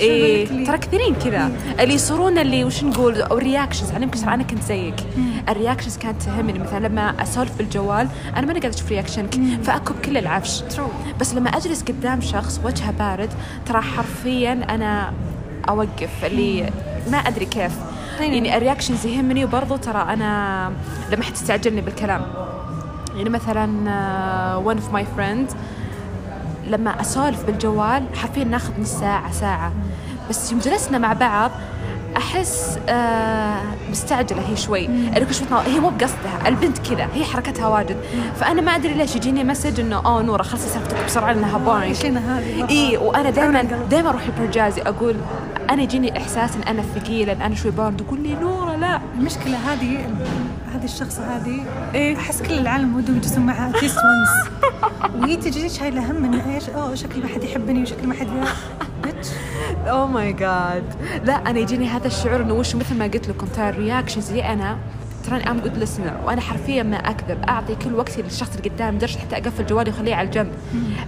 إيه 0.00 0.44
لك 0.44 0.66
ترى 0.66 0.78
كثيرين 0.78 1.14
كذا. 1.14 1.50
اللي 1.80 1.94
يصورون 1.94 2.38
اللي 2.38 2.64
وش 2.64 2.84
نقول 2.84 3.22
أو 3.22 3.38
ال 3.38 3.43
reactions 3.43 3.90
أنا 3.90 4.02
يمكن 4.02 4.28
أنا 4.28 4.42
كنت 4.42 4.62
زيك. 4.62 4.94
ال 5.48 5.53
reactions 5.53 5.96
كانت 5.96 6.22
تهمني 6.22 6.58
مثلا 6.58 6.88
لما 6.88 7.22
أسولف 7.22 7.58
بالجوال 7.58 8.08
أنا 8.36 8.46
ماني 8.46 8.60
قاعدة 8.60 8.76
أشوف 8.76 8.88
رياكشنك 8.88 9.34
فأكب 9.62 9.94
كل 10.04 10.16
العفش. 10.16 10.60
true 10.60 10.88
بس 11.20 11.34
لما 11.34 11.50
أجلس 11.50 11.82
قدام 11.82 12.20
شخص 12.20 12.60
وجهه 12.64 12.90
بارد 12.90 13.30
ترى 13.66 13.80
حرفيا 13.80 14.52
أنا 14.52 15.12
أوقف. 15.68 16.24
اللي 16.24 16.70
ما 17.10 17.18
أدري 17.18 17.44
كيف. 17.46 17.72
يعني 18.20 18.56
ال 18.56 18.61
reactions 18.61 19.06
يهمني 19.06 19.44
وبرضو 19.44 19.76
ترى 19.76 20.02
أنا 20.02 20.72
لما 21.10 21.22
حد 21.24 21.32
تستعجلني 21.32 21.80
بالكلام. 21.80 22.22
يعني 23.16 23.30
مثلا 23.30 23.66
one 24.56 24.76
of 24.76 24.92
my 24.92 25.06
friend 25.16 25.50
لما 26.66 27.00
أسولف 27.00 27.44
بالجوال 27.44 28.04
حرفيا 28.14 28.44
ناخذ 28.44 28.80
نص 28.80 28.90
ساعة 28.90 29.32
ساعة. 29.32 29.72
بس 30.30 30.52
يوم 30.52 30.60
جلسنا 30.60 30.98
مع 30.98 31.12
بعض 31.12 31.50
أحس 32.16 32.78
آه 32.88 33.62
مستعجلة 33.90 34.48
هي 34.48 34.56
شوي. 34.56 34.88
هي 35.66 35.80
مو 35.80 35.88
بقصدها 35.88 36.48
البنت 36.48 36.78
كذا 36.78 37.08
هي 37.14 37.24
حركتها 37.24 37.66
واجد. 37.68 37.96
فأنا 38.36 38.60
ما 38.60 38.74
أدري 38.74 38.94
ليش 38.94 39.16
يجيني 39.16 39.44
مسج 39.44 39.80
إنه 39.80 39.96
أوه 40.06 40.22
نورة 40.22 40.42
خلصي 40.42 40.68
سالفتك 40.68 41.04
بسرعة 41.04 41.32
لأنها 41.32 41.58
مرة. 41.58 41.94
اي 42.70 42.96
وأنا 42.96 43.30
دائما. 43.30 43.62
دائما 43.62 44.08
أروح 44.10 44.22
لبرجازي 44.28 44.82
أقول 44.82 45.16
أنا 45.70 45.82
يجيني 45.82 46.18
إحساس 46.18 46.56
إن 46.56 46.62
أنا 46.62 46.82
ثقيلة 46.82 47.32
إن 47.32 47.42
أنا 47.42 47.54
شوي 47.54 47.70
بارد 47.70 47.96
تقول 47.96 48.20
لي 48.20 48.34
نورة 48.34 48.76
لا. 48.76 49.00
المشكلة 49.18 49.56
هذه 49.56 50.06
هذه 50.74 50.84
الشخصة 50.84 51.36
هذه 51.36 51.60
إيه. 51.94 52.16
أحس 52.16 52.42
كل 52.42 52.54
العالم 52.54 52.96
ودهم 52.96 53.16
يجلسون 53.16 53.46
معها 53.46 53.70
at 53.70 53.78
least 53.78 53.98
once 53.98 54.50
وهي 55.22 55.36
تجي 55.36 55.68
شايلة 55.68 56.10
هم 56.10 56.22
من 56.22 56.40
إيش؟ 56.40 56.68
أوه 56.68 56.94
شكل 56.94 57.22
ما 57.22 57.28
حد 57.28 57.44
يحبني 57.44 57.82
وشكل 57.82 58.06
ما 58.06 58.14
حد 58.14 58.28
oh 59.88 60.06
my 60.06 60.32
God 60.32 60.84
لا 61.24 61.50
أنا 61.50 61.58
يجيني 61.58 61.88
هذا 61.88 62.06
الشعور 62.06 62.42
إنه 62.42 62.54
وش 62.54 62.74
مثل 62.74 62.98
ما 62.98 63.04
قلت 63.04 63.28
لكم 63.28 63.46
ترى 63.46 63.68
ال 63.68 63.74
reactions 63.74 64.30
اللي 64.30 64.44
أنا 64.44 64.78
تراني 65.26 65.50
I'm 65.50 65.60
good 65.60 65.78
listener 65.78 66.20
وأنا 66.24 66.40
حرفيا 66.40 66.82
ما 66.82 66.96
اكذب 66.96 67.42
أعطي 67.48 67.74
كل 67.74 67.94
وقتي 67.94 68.22
للشخص 68.22 68.56
اللي 68.56 68.68
قدامي 68.68 68.96
لدرجه 68.96 69.18
حتى 69.18 69.36
أقفل 69.36 69.66
جوالي 69.66 69.90
وأخليه 69.90 70.14
على 70.14 70.26
الجنب. 70.26 70.52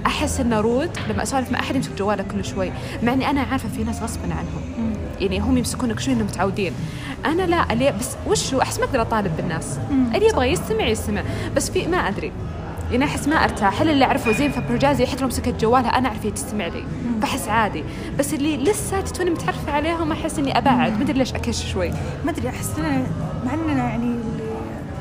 أحس 0.06 0.40
إنه 0.40 0.60
rude 0.60 0.90
لما 1.10 1.22
أسولف 1.22 1.52
مع 1.52 1.60
أحد 1.60 1.76
يمسك 1.76 1.92
جواله 1.98 2.22
كل 2.22 2.44
شوي 2.44 2.72
مع 3.02 3.12
إني 3.12 3.30
أنا 3.30 3.40
عارفة 3.40 3.68
في 3.68 3.84
ناس 3.84 4.02
غصبا 4.02 4.22
عنهم. 4.22 4.94
يعني 5.20 5.40
هم 5.40 5.58
يمسكونك 5.58 6.00
شوي 6.00 6.14
إنهم 6.14 6.26
متعودين. 6.26 6.72
أنا 7.26 7.42
لا 7.42 7.72
اللي 7.72 7.92
بس 8.00 8.16
وشو؟ 8.26 8.60
أحس 8.60 8.78
ما 8.78 8.84
أقدر 8.84 9.02
أطالب 9.02 9.36
بالناس. 9.36 9.78
اللي 10.14 10.28
يبغى 10.28 10.52
يستمع 10.52 10.86
يستمع 10.86 11.22
بس 11.56 11.70
في 11.70 11.86
ما 11.86 11.96
أدري. 11.96 12.32
يعني 12.90 13.04
أحس 13.04 13.28
ما 13.28 13.44
أرتاح. 13.44 13.80
الا 13.80 13.92
اللي 13.92 14.04
أعرفه 14.04 14.32
زين 14.32 14.50
فبروجازي 14.52 15.06
حتى 15.06 15.20
لو 15.20 15.26
مسكت 15.26 15.60
جوالها 15.60 15.98
أنا 15.98 16.08
أعرف 16.08 16.26
هي 16.26 16.30
تستمع 16.30 16.66
لي. 16.66 16.84
فأحس 17.22 17.48
عادي. 17.48 17.84
بس 18.18 18.34
اللي 18.34 18.56
لسه 18.56 19.00
توني 19.00 19.30
متعرفة 19.30 19.72
عليهم 19.72 20.12
أحس 20.12 20.38
إني 20.38 20.58
أبعد. 20.58 20.92
ما 20.92 21.02
أدري 21.02 21.18
ليش 21.18 21.34
أكش 21.34 21.72
شوي. 21.72 21.90
ما 22.24 22.30
أدري 22.30 22.48
أحس 22.48 22.78
اننا 22.78 23.06
مع 23.46 23.54
إننا 23.54 23.88
يعني 23.88 24.14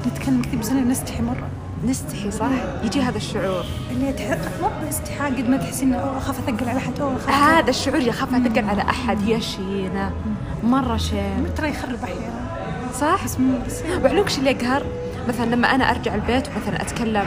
نتكلم 0.07 0.41
كثير 0.41 0.59
بس 0.59 0.69
اننا 0.69 0.91
نستحي 0.91 1.23
مرة. 1.23 1.47
نستحي 1.85 2.31
صح؟ 2.31 2.49
يجي 2.83 3.01
هذا 3.01 3.17
الشعور. 3.17 3.65
اللي 3.91 4.13
تح... 4.13 4.37
مو 4.61 4.69
باستحاء 4.83 5.31
قد 5.31 5.49
ما 5.49 5.57
تحسين 5.57 5.93
إنه 5.93 6.17
أخاف 6.17 6.39
أثقل 6.39 6.69
على 6.69 6.77
أحد 6.77 6.99
أوه 6.99 7.15
أخاف 7.15 7.29
هذا 7.29 7.69
الشعور 7.69 7.99
يخاف 7.99 8.33
أثقل 8.33 8.69
على 8.69 8.81
أحد 8.81 9.27
يا 9.27 9.39
شينا 9.39 10.11
مرة 10.63 10.97
شين 10.97 11.45
ترى 11.57 11.69
يخرب 11.69 12.03
أحيانا. 12.03 12.45
صح؟ 12.99 13.25
بس 13.25 13.39
مو 13.39 13.57
بس. 13.67 13.81
وأعلمك 14.03 14.29
شو 14.29 14.39
اللي 14.39 14.51
يقهر؟ 14.51 14.83
مثلا 15.27 15.55
لما 15.55 15.75
أنا 15.75 15.91
أرجع 15.91 16.15
البيت 16.15 16.47
ومثلا 16.47 16.81
أتكلم 16.81 17.25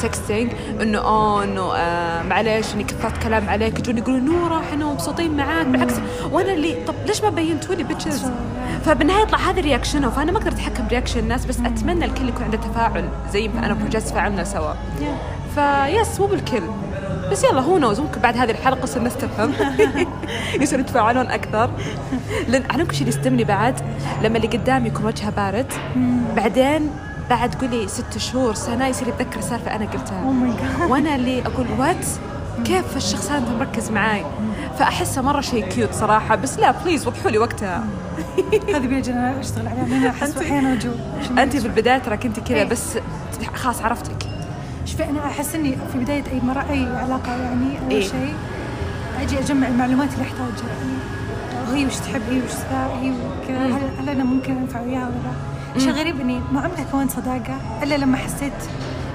texting 0.00 0.52
إنه 0.82 0.98
اوه 0.98 1.44
إنه 1.44 1.74
آه 1.76 2.22
معليش 2.22 2.74
إني 2.74 2.84
كثرت 2.84 3.22
كلام 3.22 3.48
عليك 3.48 3.78
يجون 3.78 3.98
يقولون 3.98 4.24
نورة 4.24 4.60
إحنا 4.60 4.84
مبسوطين 4.84 5.36
معاك 5.36 5.66
بالعكس. 5.66 5.94
وأنا 6.32 6.52
اللي 6.52 6.84
طب 6.86 6.94
ليش 7.06 7.22
ما 7.22 7.30
بينتوني 7.30 7.82
bitches 7.82 8.30
فبالنهاية 8.84 9.22
يطلع 9.22 9.38
هذا 9.38 9.60
reaction 9.60 10.04
ه 10.04 10.10
فأنا 10.10 10.32
ما 10.32 10.38
أقدر 10.38 10.52
أتحكم 10.52 10.86
ب 10.86 10.90
reaction 10.90 11.18
الناس 11.18 11.46
بس 11.46 11.60
أتمنى 11.60 12.04
الكل 12.04 12.28
يكون 12.28 12.42
عنده 12.42 12.56
تفاعل 12.58 13.08
زي 13.32 13.48
ما 13.48 13.66
أنا 13.66 13.72
وبروجاز 13.72 14.04
تفاعلنا 14.04 14.44
سوا. 14.44 14.72
ف 15.54 15.70
yes 15.70 16.20
مو 16.20 16.26
بالكل. 16.26 16.62
بس 17.30 17.44
يلا 17.44 17.60
who 17.60 17.78
knows 17.78 18.00
ممكن 18.00 18.20
بعد 18.20 18.36
هذه 18.36 18.50
الحلقة 18.50 18.86
صرنا 18.86 19.06
نستفهم. 19.06 19.52
يصيروا 20.62 20.84
يتفاعلون 20.84 21.26
أكثر. 21.26 21.70
لأن 22.48 22.62
علمكم 22.70 22.92
شيء 22.92 23.00
اللي 23.00 23.18
يصدمني 23.18 23.44
بعد 23.44 23.80
لما 24.22 24.36
اللي 24.36 24.48
قدامي 24.48 24.88
يكون 24.88 25.04
وجهه 25.04 25.30
بارد 25.30 25.72
بعدين 26.36 26.90
بعد 27.30 27.54
قولي 27.54 27.88
ست 27.88 28.18
شهور 28.18 28.54
سنة 28.54 28.86
يصير 28.86 29.08
يتذكر 29.08 29.40
سالفة 29.40 29.76
أنا 29.76 29.84
قلتها. 29.84 30.32
جاد 30.80 30.90
وأنا 30.90 31.14
اللي 31.14 31.42
أقول 31.46 31.66
what 31.78 32.06
كيف 32.64 32.96
الشخص 32.96 33.30
هذا 33.30 33.56
مركز 33.58 33.90
معاي؟ 33.90 34.24
فأحسه 34.78 35.22
مرة 35.22 35.40
شيء 35.40 35.64
cute 35.64 35.92
صراحة 35.92 36.36
بس 36.36 36.58
لا 36.58 36.70
please 36.70 37.06
وضحوا 37.06 37.30
لي 37.30 37.38
وقتها. 37.38 37.84
هذه 38.68 38.86
بيجي 38.86 39.12
أنا 39.12 39.40
أشتغل 39.40 39.68
عليها 39.68 39.84
لأن 39.84 40.06
أحس 40.06 40.36
أحيانا 40.36 40.72
وجو. 40.72 40.90
انت 41.38 41.56
في 41.56 41.66
البداية 41.66 41.98
ترى 41.98 42.16
كنت 42.16 42.40
كذا 42.40 42.56
إيه. 42.56 42.64
بس 42.64 42.98
خلاص 43.54 43.82
عرفتك. 43.82 44.26
إيش 44.82 44.92
في 44.92 45.04
أنا 45.04 45.26
أحس 45.26 45.54
إني 45.54 45.76
في 45.92 45.98
بداية 45.98 46.24
أي 46.32 46.40
مرة 46.42 46.66
أي 46.70 46.86
علاقة 46.96 47.32
يعني 47.36 47.78
أول 47.82 47.90
إيه. 47.90 48.02
شيء 48.02 48.34
أجي 49.20 49.38
أجمع 49.38 49.68
المعلومات 49.68 50.08
اللي 50.12 50.24
أحتاجها. 50.24 50.68
يعني 50.68 51.80
هي 51.80 51.86
وش 51.86 51.96
تحب 51.96 52.22
هي 52.30 52.38
وش 52.38 52.52
ذا 52.70 52.90
هي 53.00 53.10
وكذا 53.10 53.66
هل, 53.66 53.90
هل 54.00 54.08
أنا 54.08 54.24
ممكن 54.24 54.56
أنفع 54.56 54.80
وياها 54.80 55.06
ولا 55.06 55.14
لا؟ 55.14 55.59
شيء 55.78 55.90
غريب 55.92 56.20
اني 56.20 56.40
ما 56.52 56.60
عمري 56.60 56.84
كونت 56.92 57.10
صداقة 57.10 57.56
إلا 57.82 57.94
لما 57.94 58.16
حسيت 58.16 58.52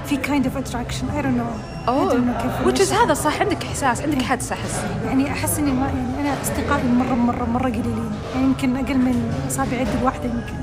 في 0.06 0.16
kind 0.16 0.44
of 0.44 0.56
attraction. 0.64 1.04
I 1.18 1.22
don't 1.22 1.36
know. 1.38 1.86
I 1.86 1.88
أوه. 1.88 2.22
which 2.66 2.78
is. 2.80 2.92
هذا 2.92 3.14
صح 3.14 3.40
عندك 3.40 3.64
إحساس 3.64 4.00
عندك 4.02 4.22
حدس 4.22 4.52
احس 4.52 4.80
يعني 5.06 5.30
أحس 5.32 5.58
إني 5.58 5.70
ما 5.72 5.86
يعني 5.86 6.20
أنا 6.20 6.42
اصدقائي 6.42 6.88
مرة 6.88 7.14
مرة 7.14 7.44
مرة 7.44 7.68
قليلين. 7.68 8.10
يعني 8.34 8.46
يمكن 8.46 8.76
أقل 8.76 8.98
من 8.98 9.32
اصابع 9.48 9.80
يد 9.80 9.88
الواحدة 10.00 10.24
يمكن. 10.24 10.54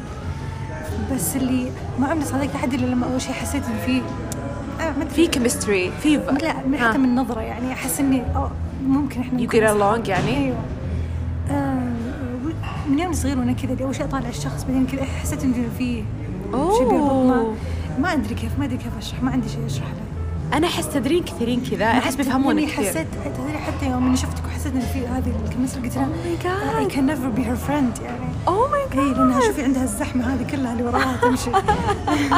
بس 1.16 1.36
اللي 1.36 1.68
ما 2.00 2.08
عمري 2.08 2.26
صادقت 2.26 2.56
أحد 2.56 2.74
إلا 2.74 2.86
لما 2.86 3.08
أول 3.12 3.22
شيء 3.22 3.34
حسيت 3.34 3.64
إن 3.66 3.78
في 3.86 4.02
آه 4.84 4.94
في 5.16 5.28
chemistry 5.28 5.92
في 6.04 6.18
لا 6.18 6.54
من 6.68 6.78
حتى 6.78 6.98
من 6.98 7.16
نظرة 7.16 7.42
يعني 7.42 7.74
أحس 7.74 8.00
إني 8.00 8.24
أو 8.36 8.48
ممكن 8.88 9.22
get 9.24 9.56
أصحاب. 9.56 10.04
along 10.04 10.10
يعني؟ 10.10 10.52
آه 10.52 10.54
من 12.90 13.00
يوم 13.00 13.14
صغير 13.14 13.40
وأنا 13.40 13.54
كذا 13.54 13.86
أول 13.86 13.96
شيء 13.96 14.06
أطالع 14.06 14.30
الشخص 14.30 14.64
بعدين 14.64 14.88
كذا 14.88 15.04
حسيت 15.04 15.44
إنه 15.44 15.54
في 15.78 16.04
شيء 16.54 16.90
بيربط 16.90 17.12
ما, 17.12 17.36
اوه 17.36 17.56
ما 18.00 18.14
أدري 18.14 18.36
كيف 18.36 18.60
ما 18.60 18.66
أدري 18.66 18.78
كيف 18.78 18.98
أشرح 18.98 19.24
ما 19.24 19.32
عندي 19.32 19.50
شيء 19.50 19.66
أشرح 19.66 19.88
له. 19.88 20.04
أنا 20.58 20.68
أحس 20.68 20.90
تدرين 20.90 21.24
كثيرين 21.24 21.64
كذا 21.72 21.86
أحس 21.86 22.16
بيفهمونك 22.16 22.58
إني 22.58 22.72
كثير. 22.72 22.90
حسيت 22.90 23.08
تدري 23.26 23.58
حتى 23.58 23.86
يوم 23.86 24.08
إني 24.08 24.18
شفتك 24.18 24.46
وحسيت 24.46 24.74
إن 24.74 24.82
في 24.82 25.08
هذه 25.08 25.34
ال 25.46 25.50
chemistry 25.50 25.84
قلت 25.84 25.96
لها 25.96 26.08
Oh 26.08 26.26
my 26.26 26.44
God. 26.44 26.92
I 26.92 26.96
can 26.96 27.06
never 27.06 27.40
be 27.40 27.44
her 27.44 27.68
friend. 27.70 28.04
يعني 28.04 28.26
oh 28.48 28.72
my 28.72 28.82
اي 28.82 29.14
لأنها 29.14 29.42
شوفي 29.42 29.64
عندها 29.64 29.84
الزحمة 29.84 30.34
هذه 30.34 30.48
كلها 30.52 30.74
اللي 30.74 30.84
وراها 30.84 31.18
تمشي. 31.22 31.50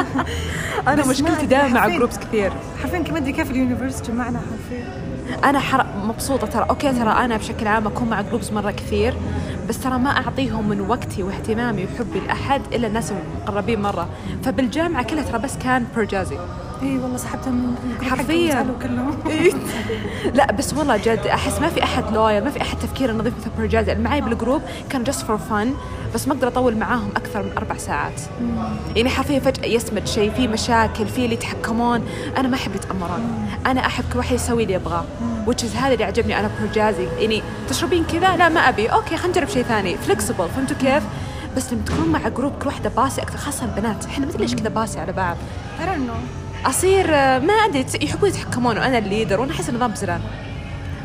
أنا 0.88 1.06
مشكلتي 1.06 1.46
دائما 1.46 1.68
مع 1.68 1.88
groups 1.88 2.18
كثير. 2.18 2.52
حرفيا 2.82 3.12
ما 3.12 3.18
أدري 3.18 3.32
كيف 3.32 3.50
ال 3.50 3.56
universe 3.56 4.02
جمعنا 4.02 4.38
حرفيا. 4.38 5.06
أنا 5.44 5.60
حر... 5.60 5.86
مبسوطة 6.04 6.46
ترى. 6.46 6.66
okay 6.70 6.92
ترى 6.92 7.10
أنا 7.10 7.36
بشكل 7.36 7.66
عام 7.66 7.86
أكون 7.86 8.08
مع 8.08 8.20
groups 8.20 8.52
مرة 8.52 8.70
كثير. 8.70 9.14
بس 9.68 9.80
ترى 9.80 9.98
ما 9.98 10.10
أعطيهم 10.10 10.68
من 10.68 10.80
وقتي 10.80 11.22
واهتمامي 11.22 11.84
وحبي 11.84 12.20
لأحد 12.20 12.62
إلا 12.72 12.86
الناس 12.86 13.12
المقربين 13.12 13.82
مرة. 13.82 14.08
فبالجامعة 14.44 15.02
كلها 15.02 15.22
ترى 15.22 15.38
بس 15.38 15.56
كان 15.56 15.86
برجازي. 15.96 16.38
اي 16.82 16.98
والله 16.98 17.16
سحبتها 17.16 17.50
من 17.50 17.74
حرفياً. 18.02 18.66
كلهم. 18.82 19.16
إيه. 19.26 19.52
لا 20.34 20.52
بس 20.52 20.74
والله 20.74 20.96
جد 20.96 21.26
أحس 21.26 21.60
ما 21.60 21.68
في 21.68 21.82
أحد 21.82 22.14
loyal 22.14 22.44
ما 22.44 22.50
في 22.50 22.62
أحد 22.62 22.78
تفكير 22.78 23.12
نظيف 23.12 23.34
مثل 23.40 23.50
برجاز 23.58 23.88
اللي 23.88 24.02
معي 24.02 24.20
بال 24.20 24.32
group 24.32 24.62
كان 24.90 25.04
just 25.04 25.26
for 25.26 25.38
fun 25.38 25.74
بس 26.14 26.28
ما 26.28 26.34
أقدر 26.34 26.48
أطول 26.48 26.76
معاهم 26.76 27.10
أكثر 27.16 27.42
من 27.42 27.50
أربع 27.56 27.76
ساعات. 27.76 28.20
يعني 28.96 29.08
حرفيا 29.08 29.38
فجأة 29.38 29.66
يسمد 29.66 30.06
شيء 30.06 30.30
في 30.30 30.48
مشاكل 30.48 31.06
في 31.06 31.24
اللي 31.24 31.34
يتحكمون. 31.34 32.02
أنا 32.36 32.48
ما 32.48 32.54
أحب 32.54 32.74
يتأمرون. 32.74 33.48
أنا 33.66 33.86
أحب 33.86 34.04
كل 34.12 34.18
واحد 34.18 34.34
يسوي 34.34 34.62
اللي 34.62 34.74
يبغاه. 34.74 35.04
yes 35.48 35.76
هذا 35.76 35.92
اللي 35.92 36.04
عجبني 36.04 36.40
أنا 36.40 36.50
برجازي 36.60 37.08
يعني 37.18 37.42
تشربين 37.68 38.04
كذا؟ 38.04 38.36
لا 38.36 38.48
ما 38.48 38.60
أبي. 38.60 38.86
okay 38.86 39.16
خلينا 39.16 39.28
نجرب 39.28 39.48
شيء 39.48 39.62
ثاني. 39.62 39.96
flexible 39.96 40.48
فهمتوا 40.48 40.76
كيف؟ 40.76 41.02
بس 41.56 41.72
لما 41.72 41.82
تكونون 41.86 42.08
مع 42.08 42.28
group 42.28 42.52
كل 42.62 42.66
واحدة 42.66 42.90
bossy 42.90 43.22
أكثر 43.22 43.38
خاصة 43.38 43.64
البنات. 43.64 44.06
إحنا 44.06 44.26
ما 44.26 44.32
أدري 44.32 44.42
ليش 44.42 44.54
كذا 44.54 44.68
bossy 44.68 45.00
على 45.00 45.12
بعض. 45.12 45.36
I 45.80 45.82
don't 45.82 46.10
know. 46.10 46.45
أصير 46.64 47.14
آه، 47.14 47.38
ما 47.38 47.52
أدري 47.52 47.86
يحبون 48.02 48.28
يتحكمون 48.28 48.78
وأنا 48.78 48.98
ال 48.98 49.04
leader 49.04 49.40
وأنا 49.40 49.52
أحس 49.52 49.68
النظام 49.68 49.94
زلال 49.94 50.20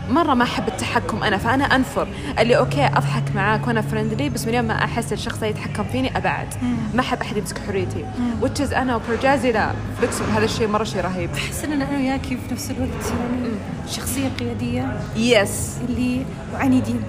مرة 0.10 0.34
ما 0.34 0.44
أحب 0.44 0.68
التحكم 0.68 1.24
أنا 1.24 1.38
فأنا 1.38 1.64
أنفر. 1.64 2.08
اللي 2.40 2.58
okay 2.58 2.86
أضحك 2.86 3.24
معاك 3.36 3.68
وأنا 3.68 3.82
friendly 3.82 4.30
بس 4.30 4.46
من 4.46 4.54
يوم 4.54 4.66
ما 4.66 4.84
أحس 4.84 5.14
الشخص 5.14 5.44
يتحكم 5.44 5.84
فيني 5.84 6.18
أبعد. 6.18 6.48
ما 6.94 7.02
أحب 7.02 7.22
أحد 7.22 7.38
يمسك 7.38 7.58
حريتي. 7.68 8.06
yes 8.44 8.74
أنا 8.74 8.96
وبرجازي 8.96 9.52
لا. 9.52 9.72
flexible 10.02 10.30
هذا 10.30 10.46
الشيء 10.46 10.68
مرة 10.68 10.84
شيء 10.84 11.02
رهيب. 11.02 11.30
احس 11.34 11.64
إن 11.64 11.72
أنا 11.72 11.98
وياكي 11.98 12.38
في 12.48 12.54
نفس 12.54 12.72
الوقت. 12.72 13.06
يعني 13.20 13.52
شخصية 13.90 14.30
قيادية. 14.40 15.00
yes 15.16 15.78
اللي 15.90 16.26
وعنيدين 16.54 17.04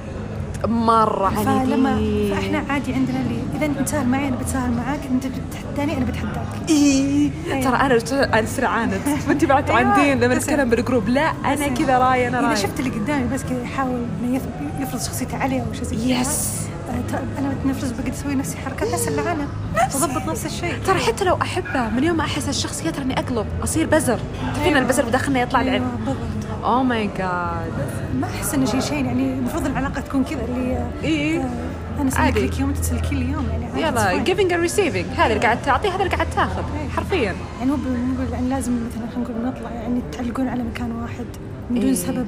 مرة 0.66 1.28
فلما 1.30 1.90
عنيدين 1.90 2.34
فإحنا 2.34 2.64
عادي 2.72 2.94
عندنا 2.94 3.20
اللي 3.20 3.42
إذا 3.56 3.66
أنت 3.66 3.78
تساهل 3.78 4.06
معي 4.08 4.28
أنا 4.28 4.36
بتساهل 4.36 4.70
معاك 4.72 5.00
أنت 5.10 5.26
بتتحداني 5.26 5.96
أنا 5.96 6.04
بتحداك. 6.04 6.46
إيه. 6.70 7.30
أيوة. 7.50 7.64
ترى 7.64 7.76
أنا 7.76 7.98
أنا 8.38 8.46
سرعة 8.46 8.68
عاند. 8.70 9.00
وأنت 9.28 9.44
بعد 9.44 9.70
أيوة. 9.70 9.82
تعندين 9.82 10.20
لما 10.20 10.34
نتكلم 10.34 10.70
بال 10.70 10.80
group. 10.80 11.08
لا 11.08 11.32
أنا 11.44 11.68
كذا 11.68 11.98
راي 11.98 12.28
أنا 12.28 12.38
إذا 12.40 12.46
راي 12.48 12.56
شفت 12.56 12.80
اللي 12.80 12.90
قدامي 12.90 13.28
بس 13.34 13.42
كذا 13.42 13.62
يحاول 13.62 14.02
إنه 14.24 14.36
يف- 14.36 14.42
يفرض 14.80 15.00
شخصيته 15.00 15.36
علي 15.36 15.60
أو 15.60 15.72
شيء 15.72 15.82
زي 15.84 16.20
yes. 16.20 16.58
آه، 16.88 17.10
ترى 17.12 17.20
أنا 17.38 17.54
بتنفذ 17.60 17.92
بقعد 18.02 18.12
أسوي 18.12 18.34
نفسي 18.34 18.56
حركات 18.56 18.92
نفس. 18.92 19.08
اللعنه 19.08 19.46
بضبط 19.94 20.28
نفس 20.30 20.46
الشيء. 20.46 20.74
ترى 20.86 20.98
حتى 20.98 21.24
لو 21.24 21.38
أحبه 21.42 21.88
من 21.88 22.04
يوم 22.04 22.16
ما 22.16 22.24
أحس 22.24 22.48
الشخص 22.48 22.82
يا 22.84 22.90
تراني 22.90 23.18
أقلب 23.18 23.46
أصير 23.64 23.86
بزر. 23.86 24.18
تعرفين 24.44 24.62
أيوة. 24.64 24.78
البزر 24.78 25.04
بداخلنا 25.04 25.40
يطلع 25.42 25.60
أيوه 25.60 25.70
العين 25.76 25.88
بالضبط. 25.96 26.16
oh 26.64 26.82
my 26.82 27.06
God 27.18 27.72
ما 28.20 28.26
أحس 28.26 28.54
إنه 28.54 28.64
شيء 28.66 28.80
شيء 28.80 29.04
يعني 29.04 29.32
المفروض 29.34 29.66
العلاقة 29.66 30.00
تكون 30.00 30.24
كذا 30.24 30.44
اللي 30.44 30.76
آه، 30.76 30.90
إيه. 31.04 31.40
آه، 31.40 32.00
أنا 32.00 32.10
عادي. 32.16 32.46
لك 32.46 32.60
يوم 32.60 32.68
أنت 32.68 32.78
تسلكي 32.78 33.14
لي 33.14 33.30
يوم 33.32 33.46
يعني 33.50 33.82
يلا 33.82 34.24
giving 34.24 34.48
and 34.50 34.70
receiving 34.72 35.18
هذا 35.20 35.26
اللي 35.26 35.38
قاعد 35.44 35.62
تعطيه 35.62 35.88
هذا 35.88 36.04
اللي 36.04 36.14
قاعد 36.16 36.30
تاخذ 36.30 36.62
إيه. 36.80 36.88
حرفيا 36.88 37.18
يعني 37.58 37.70
مو 37.70 37.76
ب- 37.76 37.78
مو 37.86 38.24
ب- 38.24 38.32
يعني 38.32 38.48
لازم 38.48 38.72
مثلا 38.72 39.08
خلينا 39.14 39.30
نقول 39.30 39.46
نطلع 39.46 39.70
يعني 39.70 40.02
تعلقون 40.12 40.48
على 40.48 40.62
مكان 40.62 40.92
واحد 40.92 41.24
من 41.70 41.80
دون 41.80 41.88
إيه. 41.88 41.94
سبب 41.94 42.26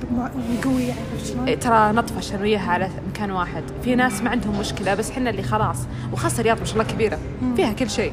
قوي 0.64 0.82
يعني 0.82 1.00
شلون؟ 1.24 1.48
إيه، 1.48 1.58
ترى 1.58 1.92
نطفش 1.92 2.32
أنا 2.34 2.42
وياها 2.42 2.70
على 2.70 2.88
مكان 3.10 3.30
واحد 3.30 3.62
في 3.84 3.94
ناس 3.94 4.22
ما 4.22 4.30
عندهم 4.30 4.58
مشكلة 4.60 4.94
بس 4.94 5.10
إحنا 5.10 5.30
اللي 5.30 5.42
خلاص 5.42 5.76
وخاصة 6.12 6.40
الرياض 6.40 6.58
ما 6.58 6.64
شاء 6.64 6.74
الله 6.74 6.84
كبيرة 6.92 7.18
فيها 7.56 7.72
كل 7.72 7.90
شيء 7.90 8.12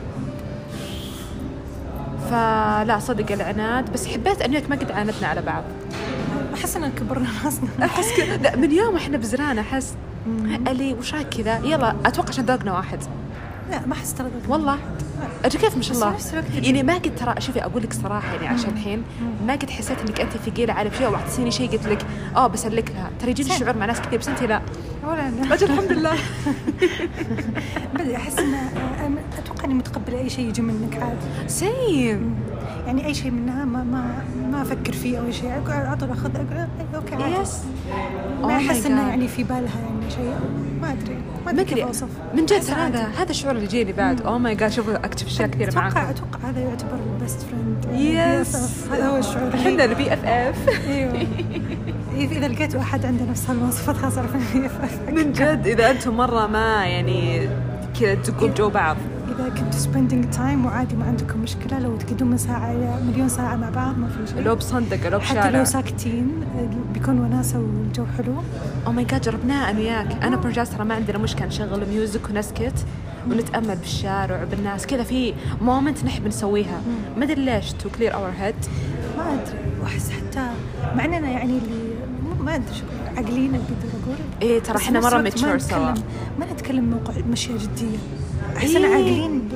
فلا 2.29 2.99
صدق 2.99 3.31
العناد 3.31 3.93
بس 3.93 4.07
حبيت 4.07 4.41
انك 4.41 4.69
ما 4.69 4.75
قد 4.75 4.91
عاندنا 4.91 5.27
على 5.27 5.41
بعض 5.41 5.63
أحس 6.53 6.77
ان 6.77 6.91
كبرنا 6.91 7.27
راسنا 7.45 7.69
أحس 7.85 8.13
كذا 8.17 8.37
لا 8.37 8.55
من 8.55 8.71
يوم 8.71 8.95
إحنا 8.95 9.17
بزران 9.17 9.59
أحس 9.59 9.93
اللي 10.67 10.93
وش 10.93 11.13
رايك 11.13 11.27
كذا؟ 11.29 11.57
يلا 11.63 11.95
أتوقع 12.05 12.29
عشان 12.29 12.45
ذوقنا 12.45 12.73
واحد. 12.73 12.99
لا 13.71 13.85
ما 13.85 13.93
أحس 13.93 14.13
ترى 14.13 14.27
والله. 14.47 14.77
أجل 15.45 15.59
كيف 15.59 15.75
ما 15.77 15.81
شاء 15.81 15.95
الله؟ 15.95 16.15
يعني 16.53 16.83
ما 16.83 16.93
قد 16.93 17.15
ترى 17.15 17.35
شوفي 17.39 17.63
أقول 17.63 17.83
لك 17.83 17.93
صراحة 17.93 18.33
يعني 18.33 18.47
عشان 18.47 18.69
الحين 18.69 19.03
ما 19.47 19.53
قد 19.53 19.69
حسيت 19.69 19.99
إنك 20.01 20.21
أنت 20.21 20.31
ثقيله 20.37 20.73
على 20.73 20.91
شيء 20.97 21.07
واعطيتيني 21.07 21.51
شيء 21.51 21.71
قلت 21.71 21.87
لك 21.87 22.05
آه 22.35 22.47
بسلك 22.47 22.91
لها. 22.91 23.09
ترى 23.19 23.31
يجيني 23.31 23.49
صح. 23.49 23.55
الشعور 23.55 23.77
مع 23.77 23.85
ناس 23.85 24.01
كثير 24.01 24.19
بس 24.19 24.27
أنت 24.27 24.43
لا. 24.43 24.61
ولا 25.03 25.27
أنا. 25.27 25.53
أجل 25.53 25.71
الحمد 25.71 25.91
لله. 25.91 26.13
بدي 27.95 28.15
أحس 28.15 28.39
إن 28.39 28.55
أتوقع 29.37 29.65
إني 29.65 29.73
متقبلة 29.73 30.19
أي 30.19 30.29
شيء 30.29 30.47
يجي 30.47 30.61
منك 30.61 30.97
عادي 31.01 31.47
same 31.49 32.35
يعني 32.85 33.05
أي 33.05 33.13
شيء 33.13 33.31
منها 33.31 33.65
ما 33.65 33.83
ما 33.83 34.23
ما 34.61 34.67
أفكر 34.67 34.93
فيه 34.93 35.19
أو 35.19 35.31
شيء. 35.31 35.49
أقعد 35.49 35.85
على 35.85 35.97
طول 35.97 36.09
اخذ 36.09 36.35
إيه، 36.35 36.67
okay 36.95 37.15
عادي. 37.15 37.35
yes 37.35 37.57
ما 38.41 38.47
Oh 38.47 38.51
أحس 38.51 38.85
إنه 38.85 39.05
God. 39.05 39.09
يعني 39.09 39.27
في 39.27 39.43
بالها 39.43 39.79
يعني 39.79 40.11
شيء. 40.11 40.35
ما 40.81 40.91
أدري. 40.91 41.17
ما 41.45 41.51
أدري 41.51 41.83
أوصف. 41.83 42.07
من 42.33 42.45
جد. 42.45 42.69
هذا 42.69 43.07
هذا 43.17 43.29
الشعور 43.29 43.55
اللي 43.55 43.65
يجيني 43.65 43.93
بعد. 43.93 44.21
oh 44.21 44.37
my 44.37 44.55
God 44.55 44.71
شوفوا 44.71 44.95
أكتب 44.95 45.27
أشياء 45.27 45.47
كثيرة 45.47 45.69
أتوقع 45.69 45.81
معاكم 45.81 46.09
أتوقع 46.09 46.49
هذا 46.49 46.59
يعتبر 46.59 46.99
ال 47.13 47.19
best 47.19 47.41
friend 47.41 48.01
yes 48.01 48.87
هذا 48.91 49.07
هو 49.07 49.17
الشعور 49.17 49.53
إحنا 49.53 49.85
ال 49.85 50.13
BFF 50.13 50.87
أيوه. 50.87 51.13
إيه، 52.15 52.27
إذا 52.27 52.47
لقيت 52.47 52.75
احد 52.75 53.05
عنده 53.05 53.25
نفس 53.25 53.49
هالمواصفات 53.49 53.97
خلاص 53.97 54.13
يفهم. 54.55 55.15
من 55.15 55.31
جد 55.31 55.67
إذا 55.67 55.91
أنتم 55.91 56.17
مرة 56.17 56.47
ما 56.47 56.85
يعني 56.85 57.49
كذا 57.99 58.15
تدقون 58.15 58.53
جو 58.53 58.69
بعض. 58.69 58.97
إذا 59.31 59.49
كنتوا 59.49 59.79
spending 59.79 60.29
time 60.29 60.65
وعادي 60.65 60.95
ما 60.95 61.05
عندكم 61.05 61.39
مشكلة 61.39 61.79
لو 61.79 61.97
تقعدون 61.97 62.29
من 62.29 62.37
ساعة 62.37 62.71
إلى 62.71 62.99
مليون 63.07 63.29
ساعة 63.29 63.55
مع 63.55 63.69
بعض 63.69 63.97
ما 63.97 64.07
في 64.07 64.33
شيء. 64.33 64.41
لو 64.43 64.55
بصندق 64.55 65.09
لو 65.09 65.19
حتى 65.19 65.35
لو 65.35 65.41
بشارع 65.47 65.63
ساكتين 65.63 66.31
بيكون 66.93 67.19
وناسة 67.19 67.59
والجو 67.59 68.05
حلو. 68.17 68.33
oh 68.87 68.91
my 68.91 69.05
God 69.05 69.21
جربناها 69.21 69.69
أنا 69.71 69.79
وياك. 69.79 70.23
أنا 70.23 70.35
برجاز 70.35 70.69
ترى 70.69 70.85
ما 70.85 70.95
عندنا 70.95 71.17
مشكلة 71.17 71.47
نشغل 71.47 71.89
music 71.89 72.29
ونسكت 72.29 72.85
ونتأمل 73.29 73.75
بالشارع 73.75 74.43
وبالناس 74.43 74.87
كذا 74.87 75.03
في 75.03 75.33
moment 75.61 76.03
نحب 76.05 76.27
نسويها. 76.27 76.81
ما 77.17 77.23
أدري 77.25 77.45
ليش 77.45 77.73
to 77.73 77.89
clear 77.89 78.13
our 78.13 78.29
head 78.39 78.55
ما 79.17 79.33
أدري 79.33 79.57
وأحس 79.81 80.09
حتى 80.11 80.49
مع 80.95 81.05
إننا 81.05 81.29
يعني 81.29 81.57
اللي 81.57 81.91
ما 82.43 82.55
أدري 82.55 82.73
شو 82.75 82.85
عاقلين 83.17 83.55
أقدر 83.55 83.89
أقول. 84.03 84.17
إيه 84.41 84.59
ترى 84.59 84.77
إحنا 84.77 84.99
مرة 84.99 85.21
mature 85.21 85.57
سوا. 85.57 85.91
نتكلم- 85.91 86.03
ما 86.39 86.45
نتكلم 86.53 86.89
موقع 86.89 87.13
مشيه 87.31 87.57
جدية. 87.57 87.97
احس 88.61 88.75
إن 88.75 88.85
إيه. 88.85 88.93
عاقلين 88.93 89.49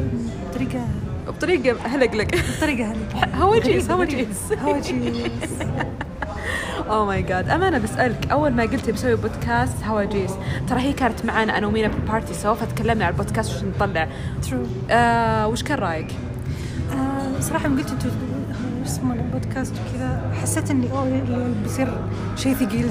بطريقه 0.49 0.87
بطريقة 1.27 1.77
هلقلق 1.85 2.27
بطريقة 2.57 2.91
هذه 2.91 3.25
هواجيس 3.35 3.91
هواجيس. 3.91 4.51
هواجيس 4.63 5.51
oh 6.89 7.05
my 7.05 7.21
God 7.21 7.49
أمانة 7.49 7.77
بسألك 7.77 8.31
أول 8.31 8.51
ما 8.53 8.63
قلتي 8.63 8.91
بسوي 8.91 9.15
بودكاست 9.15 9.83
هواجيس 9.83 10.31
ترى 10.69 10.79
هي 10.79 10.93
كانت 10.93 11.25
معانا 11.25 11.57
أنا 11.57 11.67
ومينا 11.67 11.87
بال 11.87 12.00
party 12.00 12.33
سوا 12.33 12.53
فتكلمنا 12.53 13.05
على 13.05 13.13
البودكاست 13.13 13.55
وش 13.55 13.63
نطلع 13.63 14.07
true 14.49 14.59
آه 14.89 15.47
وش 15.47 15.63
كان 15.63 15.77
رأيك؟ 15.77 16.07
آه 16.93 17.39
صراحة 17.39 17.69
قلت 17.69 17.91
أنتوا 17.91 18.09
شو 18.09 18.85
اسمه 18.85 19.13
البودكاست 19.13 19.73
وكذا 19.73 20.31
حسيت 20.41 20.71
إني 20.71 20.91
أوه 20.91 21.21
بيصير 21.63 21.87
شيء 22.35 22.53
ثقيل 22.53 22.89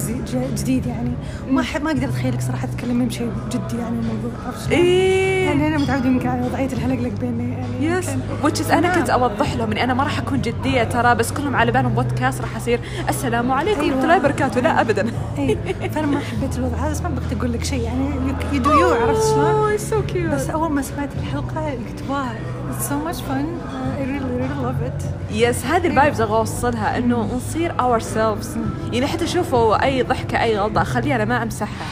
جديد 0.56 0.86
يعني 0.86 1.10
ما 1.50 1.64
ما 1.82 1.90
أقدر 1.90 2.08
أتخيلك 2.08 2.40
صراحة 2.40 2.66
تتكلمين 2.66 3.08
بشيء 3.08 3.32
جدي 3.50 3.76
يعني 3.78 3.98
الموضوع 3.98 4.30
عرفت؟ 4.46 4.70
إيه 4.72 5.33
أنا 5.62 5.78
متعودة 5.78 6.06
يمكن 6.06 6.28
على 6.28 6.46
وضعيه 6.46 6.66
الهلقلق 6.66 7.20
بيني 7.20 7.52
يعني 7.52 7.86
yes 7.86 8.10
bitches 8.42 8.70
أنا. 8.70 8.94
كنت 8.94 9.10
أوضح 9.10 9.54
لهم 9.56 9.70
اني 9.70 9.84
أنا 9.84 9.94
ما 9.94 10.02
راح 10.04 10.18
أكون 10.18 10.40
جدية 10.40 10.84
ترى 10.84 11.14
بس 11.14 11.32
كلهم 11.32 11.56
على 11.56 11.72
بالهم 11.72 11.94
بودكاست 11.94 12.40
راح 12.40 12.56
أصير 12.56 12.80
السلام 13.08 13.52
عليكم. 13.52 13.80
ورحمه 13.80 13.92
أيوة. 13.92 14.04
الله 14.04 14.16
وبركاته 14.16 14.60
لا 14.60 14.80
ابدا. 14.80 15.10
اي 15.38 15.58
فأنا 15.94 16.06
ما 16.06 16.20
حبيت 16.20 16.58
الوضع. 16.58 16.76
هذا 16.76 16.90
بس 16.90 17.00
ما 17.00 17.08
بغيت 17.08 17.38
أقول 17.38 17.52
لك 17.52 17.64
شيء 17.64 17.82
يعني 17.82 18.10
you 18.52 18.62
do 18.62 18.70
you 18.70 18.88
عرفت 18.88 19.34
شلون؟ 19.34 19.78
so 19.78 20.02
cute 20.02 20.34
بس 20.34 20.50
أول 20.50 20.70
ما 20.70 20.82
سمعت 20.82 21.08
الحلقة 21.18 21.70
قلت 21.70 22.04
wow 22.08 22.24
it's 22.70 22.84
so 22.88 22.96
much 23.08 23.20
fun. 23.28 23.44
Uh, 23.44 24.00
I 24.00 24.04
really 24.12 24.34
really 24.40 24.64
love 24.66 24.82
it. 24.88 25.04
yes 25.32 25.66
هذه 25.66 25.86
ال 25.86 25.92
vibes 25.92 26.20
أبغى 26.20 26.36
اوصلها 26.36 26.98
إنه 26.98 27.36
نصير 27.36 27.80
ourselves 27.80 28.56
يعني 28.92 29.06
حتى 29.06 29.26
شوفوا 29.26 29.84
أي 29.84 30.02
ضحكة 30.02 30.42
أي 30.42 30.58
غلطة 30.58 30.82
اخليها 30.82 31.16
أنا 31.16 31.24
ما 31.24 31.42
أمسحها. 31.42 31.86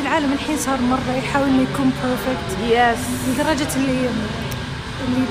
العالم 0.00 0.32
الحين 0.32 0.56
صار 0.56 0.80
مرة 0.80 1.16
يحاول 1.18 1.48
إنه 1.48 1.62
يكون 1.62 1.92
perfect 2.04 2.58
yes 2.70 3.28
لدرجة 3.28 3.76
اللي 3.76 4.08
اللي 5.08 5.26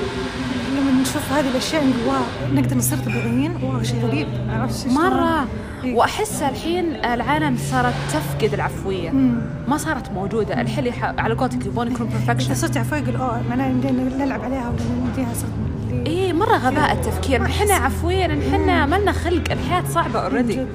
لما 0.80 1.02
نشوف 1.02 1.32
هذه 1.32 1.48
الأشياء 1.48 1.84
نقول 1.84 2.14
wow 2.14 2.54
نقدر 2.54 2.76
نصير 2.76 2.98
طبيعيين؟ 2.98 3.56
wow 3.62 3.82
شيء 3.82 4.00
غريب. 4.06 4.28
عرفت؟ 4.50 4.86
مرة. 4.86 5.48
إيه. 5.84 5.94
وأحس 5.94 6.42
الحين 6.42 7.04
العالم 7.04 7.56
صارت 7.70 7.94
تفقد 8.12 8.54
العفوية. 8.54 9.10
مم. 9.10 9.40
ما 9.68 9.76
صارت 9.76 10.10
موجودة. 10.10 10.60
الحين 10.60 10.92
على 11.02 11.34
قولتك 11.34 11.66
يبغون 11.66 11.92
يكون 11.92 12.06
إذا 12.06 12.16
perfection 12.32 12.54
صرت 12.54 12.76
عفوي 12.76 12.96
يقول 12.98 13.16
أوه 13.16 13.42
معناه 13.50 13.68
ندينا 13.68 14.24
نلعب 14.24 14.40
عليها 14.44 14.68
ولا 14.68 15.10
نديها 15.12 15.34
صرت 15.34 15.50
إيه 16.06 16.32
مرة 16.32 16.56
غباء 16.56 16.92
التفكير. 16.92 17.42
نحن 17.42 17.70
عفويا 17.70 18.26
نحن 18.26 18.84
ما 18.84 18.96
لنا 18.96 19.12
خلق. 19.12 19.42
الحياة 19.52 19.84
صعبة 19.94 20.08
من 20.08 20.16
already 20.16 20.66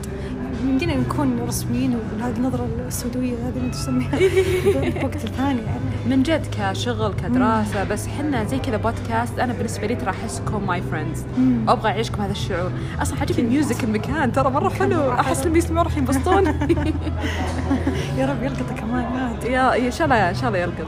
يمدينا 0.69 0.95
نكون 0.95 1.39
رسميين 1.47 1.95
وهذه 2.19 2.36
النظرة 2.38 2.67
السوداوية 2.88 3.34
هذه 3.34 3.58
اللي 3.58 3.69
تسميها. 3.69 4.19
بوقت 5.01 5.15
الثاني 5.25 5.62
يعني. 5.62 5.80
من 6.10 6.23
جد 6.23 6.45
كشغل 6.51 7.13
كدراسة 7.13 7.84
بس 7.84 8.08
حنا 8.08 8.43
زي 8.43 8.60
كذا 8.60 8.78
بودكاست 8.78 9.39
أنا 9.39 9.54
بالنسبة 9.54 9.88
لي 9.88 9.95
ترى 9.95 10.10
أحسكم 10.10 10.67
my 10.67 10.81
friends. 10.81 11.25
أبغى 11.67 11.89
أعيشكم 11.89 12.21
هذا 12.21 12.32
الشعور. 12.32 12.71
أصلا 13.01 13.19
عجبني 13.21 13.49
music 13.49 13.83
المكان 13.84 14.32
ترى 14.32 14.49
مرة 14.49 14.69
حلو. 14.80 15.12
أحس. 15.12 15.45
اللي 15.45 15.58
يسمعوا 15.58 15.84
راح 15.84 15.97
ينبسطون. 15.97 16.45
يا 18.17 18.25
رب 18.25 18.43
يلقطه 18.43 18.75
كمان. 18.75 19.04
ما. 19.04 19.38
يا 19.49 19.78
إن 19.88 19.91
شاء 19.91 20.06
الله 20.06 20.30
إن 20.30 20.36
شاء 20.36 20.47
الله 20.47 20.60
يلقط. 20.60 20.88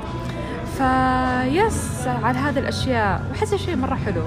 فيس 0.78 2.08
على 2.08 2.38
هذه 2.40 2.60
الأشياء. 2.60 3.22
وأحس 3.30 3.56
شيء 3.56 3.76
مرة 3.76 3.96
حلو. 3.96 4.22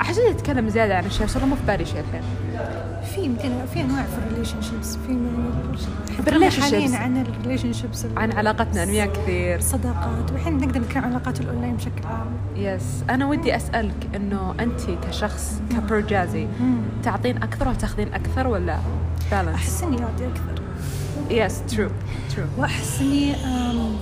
أحس 0.00 0.18
إني 0.18 0.30
أتكلم 0.30 0.68
زيادة 0.68 0.96
عن 0.96 1.04
الشيء 1.04 1.26
والله 1.34 1.46
مو 1.46 1.56
في 1.56 1.62
بالي 1.66 1.84
شيء 1.84 2.00
الحين. 2.00 2.22
في 3.14 3.20
يمكن 3.20 3.50
في 3.74 3.80
أنواع 3.80 4.02
في 4.02 4.18
ال 4.18 4.62
relationships 4.62 4.96
في 4.96 5.18
بال 6.18 6.23
relationships. 6.23 6.60
حاليا 6.60 6.98
عن 6.98 7.16
ال 7.16 7.72
relationships 7.72 8.06
عن 8.16 8.32
علاقتنا 8.32 8.82
أنا 8.82 9.06
كثير. 9.06 9.58
الصداقات 9.58 10.32
والحين 10.32 10.56
نقدر 10.58 10.80
نتكلم 10.80 11.04
عن 11.04 11.10
علاقات 11.10 11.40
الاونلاين 11.40 11.76
بشكل 11.76 12.06
عام. 12.06 12.26
yes 12.56 13.04
أنا 13.10 13.26
ودي 13.26 13.56
أسألك 13.56 14.10
إنه 14.16 14.54
أنت 14.60 14.80
كشخص 15.08 15.60
كبرجازي 15.70 16.48
تعطين 17.02 17.42
أكثر 17.42 17.68
وتأخذين 17.68 18.14
أكثر 18.14 18.46
ولا 18.46 18.78
balance 19.30 19.54
أحس 19.54 19.82
إني 19.82 20.02
أعطي 20.04 20.26
أكثر. 20.26 20.62
yes 21.30 21.62
true 21.62 21.90
true 22.36 22.44
وأحس 22.58 23.00
إني 23.00 23.34
أم، 23.34 23.96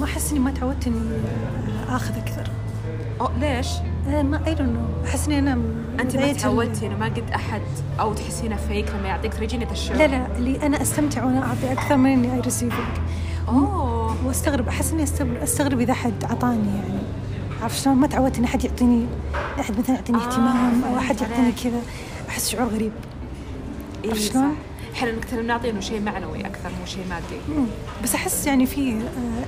وأحس 0.00 0.30
إني 0.30 0.40
ما 0.40 0.50
تعودت 0.50 0.86
إني 0.86 1.18
أخذ 1.88 2.18
أكثر. 2.18 2.50
أوه 3.20 3.28
ليش؟ 3.40 3.68
ما 4.06 4.46
I 4.46 4.54
don't 4.54 4.70
know 4.70 4.80
أحس 5.04 5.26
إني 5.26 5.38
أنا 5.38 5.58
أنت 6.00 6.16
ما 6.16 6.32
تعودتي 6.32 6.86
إنه 6.86 6.96
ما 6.96 7.06
قد 7.06 7.30
أحد 7.34 7.62
أو 8.00 8.14
تحسينه 8.14 8.56
فيك 8.56 8.90
لما 8.90 9.08
يعطيك 9.08 9.34
ترى 9.34 9.45
يجيني 9.45 9.64
ذا 9.64 9.72
الشعور 9.72 9.98
لا 9.98 10.06
لا 10.06 10.36
اللي 10.36 10.66
أنا 10.66 10.82
أستمتع 10.82 11.24
وأنا 11.24 11.46
أعطي 11.46 11.72
أكثر 11.72 11.96
من 11.96 12.12
إني 12.12 12.34
I 12.34 12.40
receiving 12.40 12.96
أوه. 13.48 14.26
وأستغرب 14.26 14.68
أحس 14.68 14.92
إني 14.92 15.02
أستغرب, 15.02 15.36
أستغرب 15.36 15.80
إذا 15.80 15.92
أحد 15.92 16.12
أعطاني 16.24 16.68
يعني. 16.68 17.00
عارف 17.62 17.80
شلون؟ 17.80 17.96
ما 17.96 18.06
تعودت 18.06 18.38
إن 18.38 18.44
أحد 18.44 18.64
يعطيني 18.64 19.06
أحد 19.60 19.78
مثلا 19.78 19.94
يعطيني 19.96 20.18
آه، 20.18 20.26
اهتمام 20.26 20.84
أو 20.84 20.98
أحد 20.98 21.20
يعطيني. 21.20 21.52
كذا. 21.52 21.80
أحس 22.28 22.50
شعور 22.50 22.68
غريب. 22.68 22.92
إيه 24.04 24.10
عرفت 24.10 24.22
صح. 24.22 24.32
شلون؟ 24.32 24.54
إحنا 24.94 25.12
نتكلم 25.12 25.46
نعطي 25.46 25.70
إنه 25.70 25.80
شيء 25.80 26.00
معنوي 26.00 26.40
أكثر 26.40 26.68
مو 26.80 26.86
شيء 26.86 27.04
مادي. 27.10 27.58
مم. 27.60 27.66
بس 28.02 28.14
أحس 28.14 28.46
يعني 28.46 28.66
في 28.66 28.92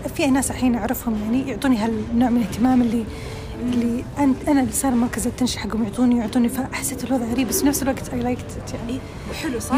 آه، 0.04 0.08
في 0.08 0.26
ناس 0.26 0.50
الحين 0.50 0.74
أعرفهم 0.74 1.20
يعني 1.24 1.50
يعطوني 1.50 1.76
هالنوع 1.76 2.30
من 2.30 2.36
الاهتمام 2.36 2.82
اللي 2.82 3.04
اللي 3.60 4.04
انت 4.18 4.48
أنا 4.48 4.60
اللي 4.60 4.72
صار 4.72 4.94
مركز 4.94 5.26
التنشي 5.26 5.58
حقهم 5.58 5.84
يعطوني 5.84 6.18
يعطوني 6.18 6.48
فحسيت 6.48 7.04
الوضع 7.04 7.24
غريب 7.24 7.48
بس 7.48 7.60
في 7.60 7.66
نفس 7.66 7.82
الوقت 7.82 8.08
اي 8.12 8.20
لايكت 8.20 8.44
يعني 8.74 8.92
إيه 8.92 9.34
حلو 9.42 9.60
صح؟ 9.60 9.74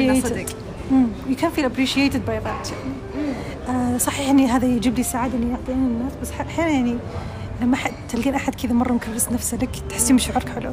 إنه 0.00 0.20
صدق. 0.20 0.46
appreciated 0.46 0.54
مم. 0.92 1.06
you 1.30 1.34
can 1.36 1.58
feel 1.58 1.64
appreciated 1.64 2.20
by 2.28 2.46
that 2.46 2.72
يعني. 2.72 2.94
آه 3.68 3.98
صحيح 3.98 4.28
اني 4.28 4.46
هذا 4.46 4.66
يجيب 4.66 4.96
لي 4.96 5.02
سعادة 5.02 5.38
إني 5.38 5.54
أعطي 5.54 5.72
الناس 5.72 6.12
بس 6.22 6.30
أحيانا 6.30 6.70
يعني 6.70 6.96
لما 7.62 7.76
حد 7.76 7.92
تلقين 8.08 8.34
أحد 8.34 8.54
كذا 8.54 8.72
مرة 8.72 8.92
مكرس 8.92 9.28
نفسه 9.32 9.56
لك 9.56 9.70
تحسين 9.90 10.16
بشعورك 10.16 10.48
حلو. 10.48 10.72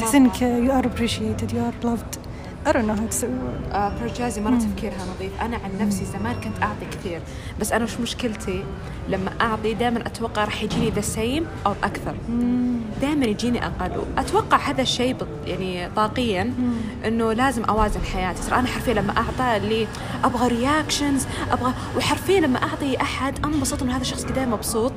تحسين 0.00 0.22
انك 0.24 0.34
you 0.36 0.72
are 0.72 0.86
appreciated 0.88 1.50
you 1.52 1.58
are 1.58 1.86
loved. 1.86 2.25
Say 2.66 2.72
the 2.72 2.82
word. 2.82 3.74
آه 3.74 3.92
برجازي 4.00 4.40
مرة 4.40 4.58
تفكيرها 4.58 5.06
نظيف. 5.14 5.42
أنا 5.42 5.56
عن 5.56 5.86
نفسي 5.86 6.04
زمان 6.04 6.34
كنت 6.34 6.62
أعطي 6.62 6.86
كثير 6.92 7.20
بس 7.60 7.72
أنا 7.72 7.84
وش 7.84 8.00
مشكلتي؟ 8.00 8.64
لما 9.08 9.30
أعطي 9.40 9.74
دائما 9.74 10.06
أتوقع 10.06 10.44
راح 10.44 10.62
يجيني 10.62 10.90
the 10.90 11.00
same 11.00 11.46
أو 11.66 11.72
أكثر. 11.84 12.14
دائما 13.00 13.26
يجيني 13.26 13.66
أقل. 13.66 14.02
أتوقع 14.18 14.56
هذا 14.56 14.82
الشيء 14.82 15.16
يعني 15.46 15.90
طاقيا 15.96 16.52
إنه 17.06 17.32
لازم 17.32 17.64
أوازن 17.64 18.00
حياتي. 18.00 18.42
ترى 18.42 18.58
أنا 18.58 18.66
حرفيا 18.66 18.94
لما 18.94 19.16
أعطى 19.16 19.56
اللي 19.56 19.86
أبغى 20.24 20.48
reactions 20.48 21.26
أبغى 21.50 21.72
وحرفيا 21.96 22.40
لما 22.40 22.62
أعطي 22.62 23.00
أحد 23.00 23.44
أنبسط 23.44 23.82
إنه 23.82 23.92
هذا 23.92 24.02
الشخص 24.02 24.24
كذا 24.24 24.46
مبسوط. 24.46 24.92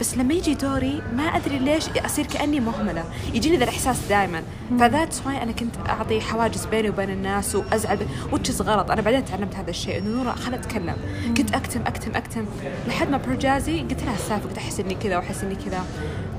بس 0.00 0.16
لما 0.16 0.34
يجي 0.34 0.54
دوري 0.54 1.02
ما 1.16 1.22
أدري 1.22 1.58
ليش 1.58 1.84
أصير 1.88 2.26
كأني 2.26 2.60
مهملة. 2.60 3.04
يجيني 3.34 3.56
ذا 3.56 3.64
الإحساس 3.64 3.98
دائما 4.08 4.42
ف 4.78 4.83
that's 4.83 5.14
why 5.26 5.42
أنا 5.42 5.52
كنت 5.52 5.74
أعطي 5.88 6.20
حواجز 6.20 6.66
بيني 6.66 6.90
وبين 6.90 7.10
الناس 7.10 7.54
وأزعل 7.54 7.98
which 8.32 8.53
is 8.53 8.62
غلط. 8.62 8.90
أنا 8.90 9.00
بعدين 9.00 9.24
تعلمت 9.24 9.54
هذا 9.54 9.70
الشيء 9.70 9.98
إنه 9.98 10.08
نورا 10.08 10.32
خليني 10.32 10.56
أتكلم. 10.62 10.96
كنت 11.36 11.54
أكتم 11.54 11.80
أكتم 11.86 12.10
أكتم. 12.14 12.44
لحد 12.88 13.10
ما 13.10 13.16
برجازي 13.16 13.80
قلت 13.80 14.02
لها 14.02 14.14
السالفه 14.14 14.48
قلت 14.48 14.58
أحس 14.58 14.80
إني 14.80 14.94
كذا 14.94 15.16
وأحس 15.16 15.44
إني 15.44 15.54
كذا. 15.54 15.84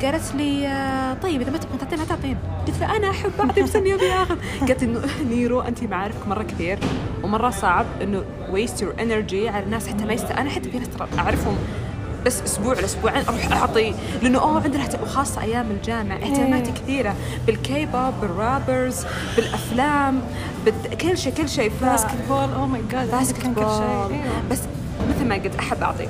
قالت 0.02 0.36
لي 0.36 0.68
آه، 0.68 1.14
طيب 1.14 1.42
إذا 1.42 1.52
ما 1.52 1.58
تبغى 1.58 1.78
تعطين 1.78 2.00
لا 2.00 2.06
تعطين 2.06 2.38
قلت 2.68 2.80
لها 2.80 2.96
أنا 2.96 3.10
أحب 3.10 3.32
أعطي 3.40 3.62
بس 3.62 3.76
إني 3.76 3.94
أبي 3.94 4.14
آخذ. 4.14 4.38
قالت 4.68 4.84
انه 4.84 5.02
نيرو 5.30 5.62
انت 5.62 5.84
معارفك 5.84 6.28
مرة 6.28 6.44
كثير. 6.44 6.80
ومرة 7.24 7.50
صعب 7.50 7.86
إنه 8.02 8.24
waste 8.50 8.82
your 8.82 8.94
energy 9.02 9.50
على 9.50 9.64
الناس 9.64 9.88
حتى 9.88 10.06
ما 10.06 10.14
waste 10.14 10.32
أنا 10.32 10.50
حتى 10.50 10.72
في 10.72 10.80
ناس 10.80 10.90
ترى 10.90 11.08
أعرفهم. 11.20 11.58
بس 12.26 12.42
أسبوع 12.42 12.74
لاسبوعين 12.74 13.26
أروح 13.26 13.52
أعطي 13.52 13.94
لأنه 14.22 14.40
أوه 14.40 14.64
عندنا 14.64 14.88
وخاصة 15.04 15.42
أيام 15.42 15.72
الجامعة. 15.72 16.16
اهتماماتي 16.16 16.72
كثيرة 16.72 17.16
بال 17.48 17.86
K-pop 17.86 18.14
بال 18.22 18.41
rappers 18.41 19.06
بالأفلام 19.36 20.22
بكل 20.66 21.18
شيء 21.18 21.34
كل 21.34 21.50
شيء. 21.50 21.70
ف 21.70 21.84
basketball 21.84 22.54
oh 22.54 22.68
my 22.68 22.82
God 22.92 23.12
basketball 23.12 23.64
أيوة. 23.64 24.10
بس 24.52 24.60
مثل 25.10 25.28
ما 25.28 25.36
قلت 25.36 25.56
أحب 25.56 25.84
أعطي. 25.84 26.08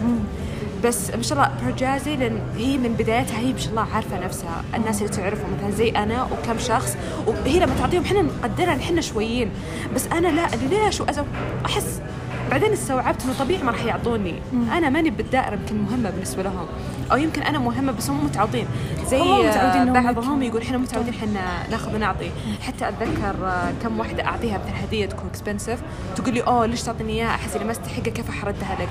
بس 0.84 1.12
ما 1.16 1.22
شاء 1.22 1.38
الله 1.38 1.52
برجازي 1.66 2.16
لأن 2.16 2.40
هي 2.58 2.78
من 2.78 2.94
بدايتها 2.94 3.40
هي 3.40 3.54
ما 3.54 3.60
شاء 3.60 3.70
الله 3.70 3.88
عارفة 3.94 4.20
نفسها. 4.26 4.64
الناس 4.76 5.02
اللي 5.02 5.14
تعرفهم 5.14 5.48
مثلا 5.58 5.72
زي 5.72 5.90
أنا 5.90 6.24
وكم 6.24 6.60
شخص 6.60 6.98
وهي 7.28 7.60
لما 7.60 7.74
تعطيهم 7.80 8.04
إحنا 8.04 8.22
نقدرها 8.22 8.76
إحنا 8.76 9.02
شويين. 9.02 9.50
بس 9.96 10.08
أنا 10.08 10.28
لا 10.28 10.48
ليش 10.70 11.02
أحس 11.66 12.02
بعدين 12.52 12.72
استوعبت 12.74 13.24
إنه 13.26 13.34
طبيعي 13.40 13.64
ما 13.64 13.72
راح 13.72 13.86
يعطوني. 13.86 14.36
أنا 14.54 14.90
ماني 14.90 15.10
بالدائره 15.10 15.54
يمكن 15.56 15.78
مهمة 15.78 16.10
بالنسبة 16.10 16.44
لهم. 16.44 16.66
أو 17.12 17.18
يمكن 17.18 17.42
أنا 17.42 17.60
مهمة 17.60 17.92
بس 17.92 18.10
هم 18.10 18.26
متعودين 18.26 18.68
زي 19.08 19.20
هم 19.20 19.46
متعودين 19.48 19.94
بعضهم 19.94 20.44
يقول 20.44 20.62
إحنا 20.62 20.78
متعودين 20.78 21.14
إحنا 21.14 21.68
ناخذ 21.72 21.96
ونعطي. 21.96 22.32
حتى 22.62 22.90
أتذكر 22.90 23.36
آه، 23.46 23.72
كم 23.84 24.00
واحدة 24.00 24.26
أعطيها 24.26 24.58
مثلا 24.58 24.86
هدية 24.86 25.06
تكون 25.06 25.30
expensive 25.30 25.80
تقول 26.16 26.34
لي 26.34 26.42
أوه 26.42 26.66
ليش 26.66 26.84
تعطيني 26.84 27.14
إياها؟ 27.14 27.30
أحس 27.36 27.56
إني 27.56 27.66
ما 27.66 27.72
أستحقها. 27.72 28.10
كيف 28.10 28.30
أردها 28.30 28.78
لك؟ 28.80 28.90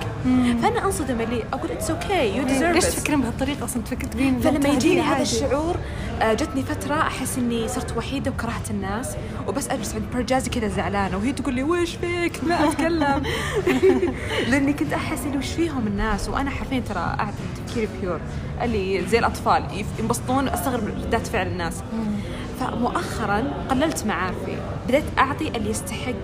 فأنا 0.63 0.85
أنصدم 0.85 1.21
اللي 1.21 1.45
أقول 1.53 1.71
it's 1.71 1.91
okay 1.91 2.13
you 2.13 2.19
إيه، 2.19 2.41
ليش 2.41 2.53
deserve 2.53 2.85
تفكرين 2.95 3.21
بهالطريقة 3.21 3.65
أصلا؟ 3.65 3.83
تفكر 3.83 4.07
تبين 4.07 4.41
فلما 4.41 4.69
يجيني 4.69 5.01
هذا. 5.01 5.23
الشعور 5.23 5.77
آه، 6.23 6.35
جتني 6.35 6.63
فترة 6.63 6.95
أحس 6.95 7.39
إني 7.39 7.69
صرت 7.69 7.97
وحيدة 7.97 8.31
وكرهت 8.31 8.71
الناس. 8.71 9.17
وبس 9.49 9.69
أجلس 9.69 9.95
عند 9.95 10.05
برجازي 10.15 10.51
كذا 10.51 10.69
زعلانة. 10.69 11.17
وهي 11.17 11.33
تقول 11.33 11.55
لي 11.55 11.63
وش 11.63 11.97
فيك؟ 11.97 12.45
ما 12.45 12.69
أتكلم. 12.69 13.23
لأني 14.51 14.73
كنت 14.73 14.93
أحس 14.93 15.25
إني 15.25 15.37
وش 15.37 15.53
فيهم 15.53 15.87
الناس؟ 15.87 16.29
وأنا 16.29 16.51
حرفيا 16.51 16.81
ترى 16.81 16.99
أعرف 16.99 17.35
تفكيري 17.67 17.89
pure 18.01 18.21
اللي 18.63 19.07
زي 19.07 19.19
الأطفال 19.19 19.65
يف- 19.81 19.99
ينبسطون 20.01 20.49
أستغرب 20.49 20.85
ردات 20.87 21.27
فعل 21.27 21.47
الناس. 21.47 21.83
فمؤخرا 22.61 23.45
قللت 23.71 24.07
معارفي 24.07 24.57
بديت 24.89 25.05
أعطي 25.19 25.49
اللي 25.49 25.71
يستحق 25.71 26.15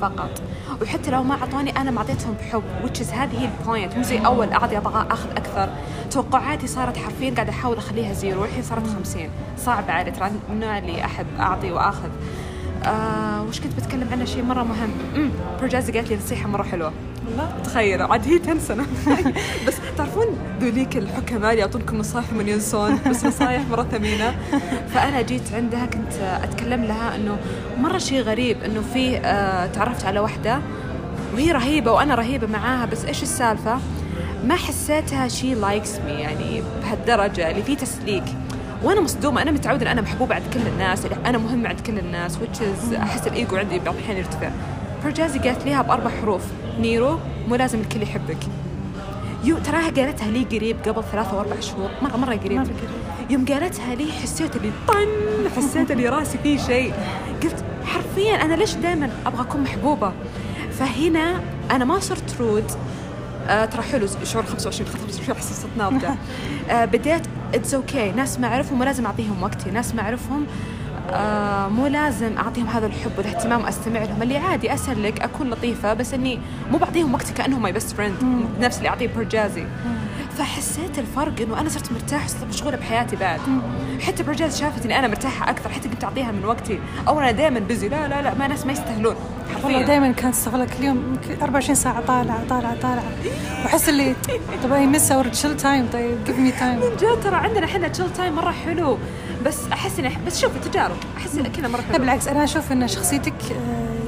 فقط. 0.00 0.42
وحتى 0.82 1.10
لو 1.10 1.22
ما 1.22 1.34
أعطوني 1.34 1.76
أنا 1.80 1.90
ما 1.90 1.98
أعطيتهم 1.98 2.34
بحب 2.34 2.62
is 2.98 3.12
هذه 3.12 3.40
هي 3.40 3.48
ال 3.60 3.66
point 3.66 3.96
مو 3.96 4.02
زي 4.02 4.18
أول 4.18 4.52
أعطي 4.52 4.76
أبغى 4.76 5.06
أخذ 5.10 5.30
أكثر. 5.30 5.68
توقعاتي 6.10 6.66
صارت 6.66 6.96
حرفيا 6.96 7.34
قاعدة 7.34 7.50
أحاول 7.50 7.76
أخليها 7.76 8.12
zero 8.12 8.44
الحين 8.44 8.62
صارت 8.62 8.86
50 8.86 9.28
صعب 9.58 9.90
علي 9.90 10.10
ترى 10.10 10.30
من 10.30 10.40
النوع 10.50 10.78
اللي 10.78 11.04
أحب 11.04 11.26
أعطي 11.40 11.72
وأخذ. 11.72 12.08
آه 12.86 13.42
وش 13.42 13.60
كنت 13.60 13.72
بتكلم 13.80 14.08
عنه؟ 14.12 14.24
شيء 14.24 14.42
مرة 14.42 14.62
مهم. 14.62 14.90
امم 15.16 15.30
برجازي 15.60 15.92
قالت 15.92 16.10
لي 16.10 16.16
نصيحه 16.16 16.48
مرة 16.48 16.62
حلوة. 16.62 16.92
والله؟ 17.26 17.50
تخيل 17.64 18.02
عاد 18.02 18.28
هي 18.28 18.38
تنسى. 18.38 18.76
بس 19.66 19.74
تعرفون 19.98 20.26
ذوليك 20.60 20.96
الحكماء 20.96 21.50
اللي 21.50 21.60
يعطونكم 21.60 21.96
نصائح 21.98 22.32
من 22.32 22.48
ينسون 22.48 22.98
بس 23.10 23.24
نصائح 23.24 23.62
مرة 23.70 23.82
ثمينة. 23.82 24.34
فأنا 24.94 25.22
جيت 25.22 25.52
عندها 25.54 25.86
كنت 25.86 26.12
أتكلم 26.42 26.84
لها 26.84 27.16
إنه 27.16 27.36
مرة 27.80 27.98
شيء 27.98 28.20
غريب 28.20 28.62
إنه 28.62 28.82
في 28.94 29.16
آه 29.18 29.66
تعرفت 29.66 30.04
على 30.06 30.20
واحدة 30.20 30.60
وهي 31.34 31.52
رهيبة 31.52 31.92
وأنا 31.92 32.14
رهيبة 32.14 32.46
معاها 32.46 32.86
بس 32.86 33.04
إيش 33.04 33.22
السالفة؟ 33.22 33.78
ما 34.44 34.54
حسيتها 34.54 35.28
she 35.28 35.54
likes 35.54 35.98
me 35.98 36.12
يعني 36.12 36.62
بهالدرجة 36.82 37.50
اللي 37.50 37.62
في 37.62 37.76
تسليك. 37.76 38.24
وأنا 38.84 39.00
مصدومة. 39.00 39.42
أنا 39.42 39.50
متعودة 39.50 39.82
إن 39.82 39.90
أنا 39.90 40.00
محبوبة 40.00 40.34
عند 40.34 40.44
كل 40.54 40.60
الناس 40.66 41.06
أنا 41.26 41.38
مهمة 41.38 41.68
عند 41.68 41.80
كل 41.80 41.98
الناس 41.98 42.36
which 42.36 42.58
is 42.58 42.94
أحس 42.94 43.26
الإيجو 43.26 43.56
عندي 43.56 43.78
بعض 43.78 43.94
الأحيان 43.94 44.16
يرتفع. 44.16 44.50
برجازي 45.04 45.38
قالت 45.38 45.64
لي 45.64 45.73
إياها 45.73 45.82
باربع 45.82 46.10
حروف. 46.10 46.42
نيرو 46.80 47.18
مو 47.48 47.54
لازم 47.54 47.80
الكل 47.80 48.02
يحبك. 48.02 48.38
يو 49.44 49.58
تراها 49.58 49.90
قالتها 49.90 50.30
لي 50.30 50.44
قريب 50.44 50.76
قبل 50.88 51.04
ثلاثة 51.12 51.36
واربع 51.36 51.60
شهور. 51.60 51.90
مرة 52.02 52.16
مرة 52.16 52.34
قريب. 52.34 52.52
مرة 52.52 52.64
قريب. 52.64 53.30
يوم 53.30 53.44
قالتها 53.44 53.94
لي 53.94 54.12
حسيت 54.12 54.56
اللي 54.56 54.70
طن 54.88 55.50
حسيت 55.56 55.90
اللي 55.90 56.08
راسي 56.08 56.38
فيه 56.38 56.58
شيء. 56.58 56.92
قلت 57.42 57.64
حرفيا 57.84 58.34
أنا 58.34 58.54
ليش 58.54 58.74
دائما 58.74 59.10
أبغى 59.26 59.42
أكون 59.42 59.60
محبوبة؟ 59.60 60.12
فهنا 60.78 61.40
أنا 61.70 61.84
ما 61.84 62.00
صرت 62.00 62.40
rude 62.40 62.72
آه 63.48 63.64
ترى 63.64 63.82
حلو 63.82 64.06
شعور 64.24 64.44
25 64.46 64.90
25 64.90 65.36
احس 65.36 65.52
صرت 65.62 65.70
ناضجة. 65.78 66.14
آه 66.70 66.84
بديت 66.84 67.22
it's 67.54 67.74
okay 67.74 68.12
okay. 68.12 68.16
ناس 68.16 68.40
ما 68.40 68.48
أعرفهم 68.48 68.78
مو 68.78 68.84
لازم 68.84 69.06
أعطيهم 69.06 69.42
وقتي 69.42 69.70
ناس 69.70 69.94
ما 69.94 70.02
أعرفهم 70.02 70.46
آه 71.10 71.68
مو 71.68 71.86
لازم 71.86 72.38
أعطيهم 72.38 72.66
هذا 72.66 72.86
الحب 72.86 73.10
والاهتمام 73.18 73.60
وأستمع 73.64 74.02
لهم. 74.04 74.22
اللي 74.22 74.36
عادي 74.36 74.74
اسلك 74.74 75.20
أكون 75.20 75.50
لطيفة 75.50 75.94
بس 75.94 76.14
إني 76.14 76.40
مو 76.72 76.78
بعطيهم 76.78 77.14
وقتي 77.14 77.32
كأنهم 77.32 77.62
my 77.62 77.72
best 77.72 77.96
friend 77.96 78.14
نفس 78.60 78.78
اللي 78.78 78.88
أعطيه 78.88 79.08
برجازي 79.16 79.64
فحسيت 80.38 80.98
الفرق 80.98 81.40
إنه 81.40 81.60
أنا 81.60 81.68
صرت 81.68 81.92
مرتاحه 81.92 82.26
صرت 82.26 82.44
مشغولة 82.44 82.76
بحياتي 82.76 83.16
بعد. 83.16 83.40
حتى 84.00 84.22
برجاز 84.22 84.58
شافت 84.60 84.84
إني 84.84 84.98
أنا 84.98 85.08
مرتاحة 85.08 85.50
أكثر 85.50 85.68
حتى 85.70 85.88
كنت 85.88 86.04
أعطيها 86.04 86.32
من 86.32 86.44
وقتي. 86.44 86.78
أو 87.08 87.20
أنا 87.20 87.30
دائما 87.30 87.60
busy 87.60 87.88
لا 87.88 88.08
لا 88.08 88.22
لا 88.22 88.34
ما 88.34 88.46
ناس 88.48 88.66
ما 88.66 88.72
يستاهلون. 88.72 89.14
والله 89.64 89.82
دائما 89.82 90.12
كانت 90.12 90.34
تستغلك 90.34 90.68
اليوم 90.80 91.16
24 91.42 91.74
ساعة 91.74 92.00
طالعة 92.00 92.44
طالعة 92.48 92.80
طالعة 92.80 93.04
وأحس 93.64 93.88
اللي 93.88 94.14
طب 94.64 94.72
I 94.72 94.86
miss 94.86 95.12
our 95.12 95.28
chill 95.28 95.56
time 95.56 95.88
طيب 95.92 96.24
give 96.26 96.38
me 96.38 96.50
time 96.50 96.74
من 96.76 96.96
جد 97.00 97.22
ترى 97.24 97.36
عندنا 97.36 97.64
إحنا 97.64 97.88
chill 97.88 98.12
time 98.12 98.34
مرة 98.34 98.50
حلو. 98.50 98.98
بس 99.46 99.58
أحس 99.72 99.98
اني 99.98 100.10
بس 100.26 100.40
شوفي 100.40 100.58
تجارب 100.68 100.96
أحس 101.16 101.38
كذا 101.56 101.68
مرة 101.68 101.80
حلو. 101.80 101.98
بالعكس 101.98 102.28
أنا 102.28 102.44
أشوف 102.44 102.72
إن 102.72 102.88
شخصيتك 102.88 103.34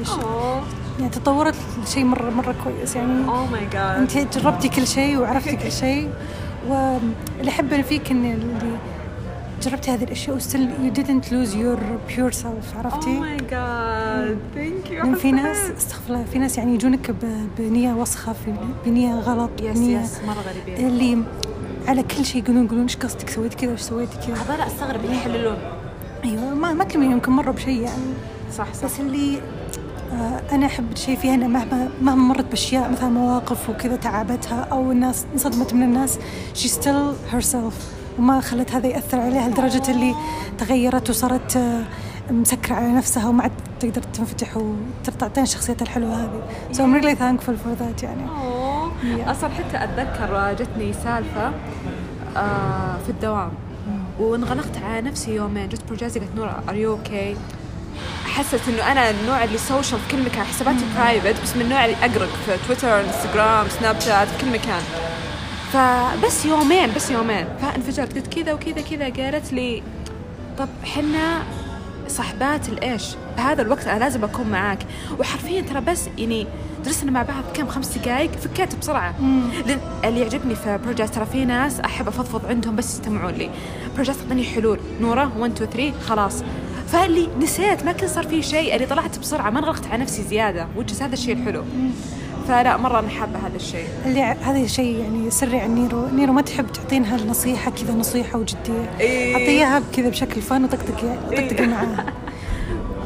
آه، 0.09 0.62
يعني 0.99 1.11
تطورت 1.11 1.55
لشيء 1.84 2.05
مرة 2.05 2.30
مرة 2.30 2.55
كويس. 2.64 2.97
يعني 2.97 3.28
oh 3.29 3.47
my 3.47 3.66
god 3.72 4.16
أنت 4.16 4.39
جربتي 4.39 4.68
كل 4.68 4.87
شيء 4.87 5.16
وعرفتي 5.18 5.57
كل 5.57 5.72
شيء. 5.72 6.11
واللي 6.68 7.49
احبه 7.51 7.82
فيك 7.82 8.11
إن 8.11 8.24
اللي 8.24 8.76
جربتي 9.63 9.91
هذه 9.91 10.05
الأشياء 10.05 10.37
و 10.37 10.42
still 10.42 10.70
you 10.83 10.95
didn't 10.95 11.25
lose 11.25 11.53
your 11.55 11.81
pure 12.13 12.43
self 12.43 12.47
oh 12.47 12.85
عرفتي؟ 12.85 13.11
my 13.11 13.37
god 13.37 14.39
thank 14.55 14.91
you 14.91 15.14
في 15.15 15.33
ناس 15.33 15.57
استغفر 15.57 16.15
الله 16.15 16.25
في 16.25 16.39
ناس 16.39 16.59
يعني 16.59 16.75
يجونك 16.75 17.15
بنية 17.59 17.93
وسخة 17.95 18.33
في 18.33 18.55
بنية 18.87 19.15
غلط 19.15 19.51
yes 19.62 19.79
yes 19.79 20.20
مرة 20.27 20.45
غريبين 20.49 20.87
اللي 20.87 21.23
على 21.89 22.03
كل 22.03 22.25
شيء 22.25 22.43
يقولون 22.43 22.65
يقولون 22.65 22.83
إيش 22.83 22.97
قصدك 22.97 23.31
سويت 23.31 23.55
كذا 23.55 23.73
وش 23.73 23.81
سويتي 23.81 24.17
كذا؟ 24.27 24.35
هذول 24.35 24.61
أستغرب 24.61 25.05
اللي 25.05 25.17
يحللون. 25.17 25.57
أيوه 26.25 26.55
ما 26.55 26.73
ما 26.73 26.85
تلومين 26.85 27.11
يمكن 27.11 27.33
مروا 27.33 27.53
بشيء 27.53 27.81
يعني. 27.81 28.03
صح 28.57 28.75
صح. 28.75 28.85
بس 28.85 29.01
اللي 29.01 29.41
آه 30.13 30.43
أنا 30.53 30.67
أحب 30.67 30.97
شيء 30.97 31.17
فيها 31.17 31.35
إنها 31.35 31.49
مهما 31.49 31.89
مهما 32.03 32.23
مرت 32.23 32.45
بأشياء 32.45 32.91
مثلا 32.91 33.09
مواقف 33.09 33.71
وكذا 33.71 33.97
تعبتها 33.97 34.61
أو 34.73 34.93
الناس 34.93 35.27
انصدمت 35.35 35.75
من 35.75 35.83
الناس 35.83 36.19
she 36.55 36.69
still 36.69 37.35
herself. 37.35 37.95
وما 38.19 38.41
خلت 38.41 38.73
هذا 38.73 38.87
يأثر 38.87 39.21
عليها 39.21 39.49
لدرجة 39.49 39.91
اللي 39.91 40.14
تغيرت 40.59 41.11
وصارت 41.11 41.57
آه 41.57 41.83
مسكرة 42.31 42.75
على 42.75 42.93
نفسها 42.93 43.29
وما 43.29 43.43
عاد 43.43 43.53
تقدر 43.81 44.03
تنفتح 44.03 44.57
وتعطينا 44.57 45.47
شخصيتها 45.47 45.85
الحلوة 45.85 46.25
هذه. 46.25 46.43
So 46.73 46.77
I'm 46.77 47.03
really 47.03 47.14
thankful 47.14 47.57
for 47.57 47.83
that 47.83 48.03
يعني. 48.03 48.27
Yeah. 48.27 49.29
أصلا 49.29 49.51
حتى 49.51 49.85
أتذكر 49.85 50.55
جتني 50.59 50.93
سالفة 50.93 51.53
آه 52.37 52.97
في 53.05 53.11
الدوام. 53.11 53.51
وانغلقت 54.21 54.79
على 54.85 55.01
نفسي 55.01 55.35
يومين. 55.35 55.69
جت 55.69 55.81
برجازي 55.91 56.21
قالت 56.21 56.37
نور 56.37 56.51
are 56.68 56.74
you 56.74 56.93
okay 56.93 57.37
حست 58.25 58.69
إنه 58.69 58.93
أنا 58.93 59.11
النوع 59.11 59.45
اللي 59.45 59.59
social 59.59 60.01
في 60.01 60.17
كل 60.17 60.23
مكان. 60.23 60.45
حساباتي 60.45 60.85
private 60.97 61.43
بس 61.43 61.57
من 61.57 61.62
النوع 61.62 61.85
اللي 61.85 61.97
أقرق 61.97 62.29
في 62.47 62.57
تويتر 62.67 63.01
انستغرام 63.01 63.69
سناب 63.69 64.01
شات 64.01 64.29
في 64.29 64.45
كل 64.45 64.53
مكان. 64.53 64.83
فبس 65.73 66.47
يومين 66.47 66.95
بس 66.97 67.11
يومين. 67.11 67.47
فانفجرت 67.61 68.14
قلت 68.14 68.35
كذا 68.35 68.53
وكذا 68.53 68.81
كذا 68.81 69.25
قالت 69.25 69.53
لي 69.53 69.83
طب 70.59 70.69
حنا 70.85 71.43
صحبات 72.09 72.69
الإيش؟ 72.69 73.05
بهذا 73.37 73.62
الوقت 73.62 73.87
أنا 73.87 73.99
لازم 73.99 74.25
أكون 74.25 74.47
معاك. 74.47 74.79
وحرفيا 75.19 75.61
ترى 75.61 75.81
بس 75.81 76.09
يعني 76.19 76.47
درسنا 76.85 77.11
مع 77.11 77.23
بعض 77.23 77.45
كم 77.55 77.67
خمس 77.69 77.99
دقائق 77.99 78.31
فكيت 78.33 78.75
بسرعة. 78.77 79.14
لأن 79.67 79.81
اللي 80.05 80.21
يعجبني 80.21 80.55
في 80.55 80.79
برجازي 80.85 81.14
ترى 81.14 81.27
في 81.27 81.45
ناس 81.45 81.81
أحب 81.81 82.09
أفضفض 82.09 82.47
عندهم 82.47 82.77
بس 82.77 82.95
يستمعون 82.95 83.33
لي. 83.33 83.51
برجازي 83.95 84.16
تعطيني 84.17 84.45
حلول. 84.45 84.81
نورة 85.01 85.33
1 85.39 85.53
2 85.53 85.71
3 85.71 86.01
خلاص. 86.01 86.43
فاللي 86.89 87.29
نسيت 87.41 87.85
ما 87.85 87.93
كان 87.93 88.09
صار 88.09 88.27
في 88.29 88.43
شيء. 88.43 88.75
اللي 88.75 88.87
طلعت 88.87 89.19
بسرعة 89.19 89.51
ما 89.51 89.59
أنغلقت 89.59 89.87
على 89.87 90.03
نفسي 90.03 90.23
زيادة 90.23 90.67
وجه 90.77 91.05
هذا 91.05 91.14
الشيء 91.14 91.37
الحلو. 91.37 91.64
فلا 92.49 92.76
مرة 92.76 92.99
أنا 92.99 93.09
حابة 93.09 93.38
هذا 93.38 93.57
الشيء. 93.57 93.86
اللي 94.07 94.20
هذا 94.22 94.66
شيء 94.66 94.97
يعني 94.99 95.30
سري 95.30 95.61
عن 95.61 95.74
نيرو 95.74 96.07
نيرو 96.07 96.32
ما 96.32 96.42
تحب 96.42 96.72
تعطينها 96.72 97.16
النصيحة 97.16 97.70
كذا 97.70 97.94
نصيحة 97.94 98.38
وجدية؟ 98.38 98.90
إيه. 99.01 99.34
أعطيها 99.34 99.82
كذا 99.97 100.09
بشكل 100.09 100.42
fun 100.43 100.64
وطقطقي 100.64 101.16
طقطقي 101.30 101.66
معاها 101.66 102.07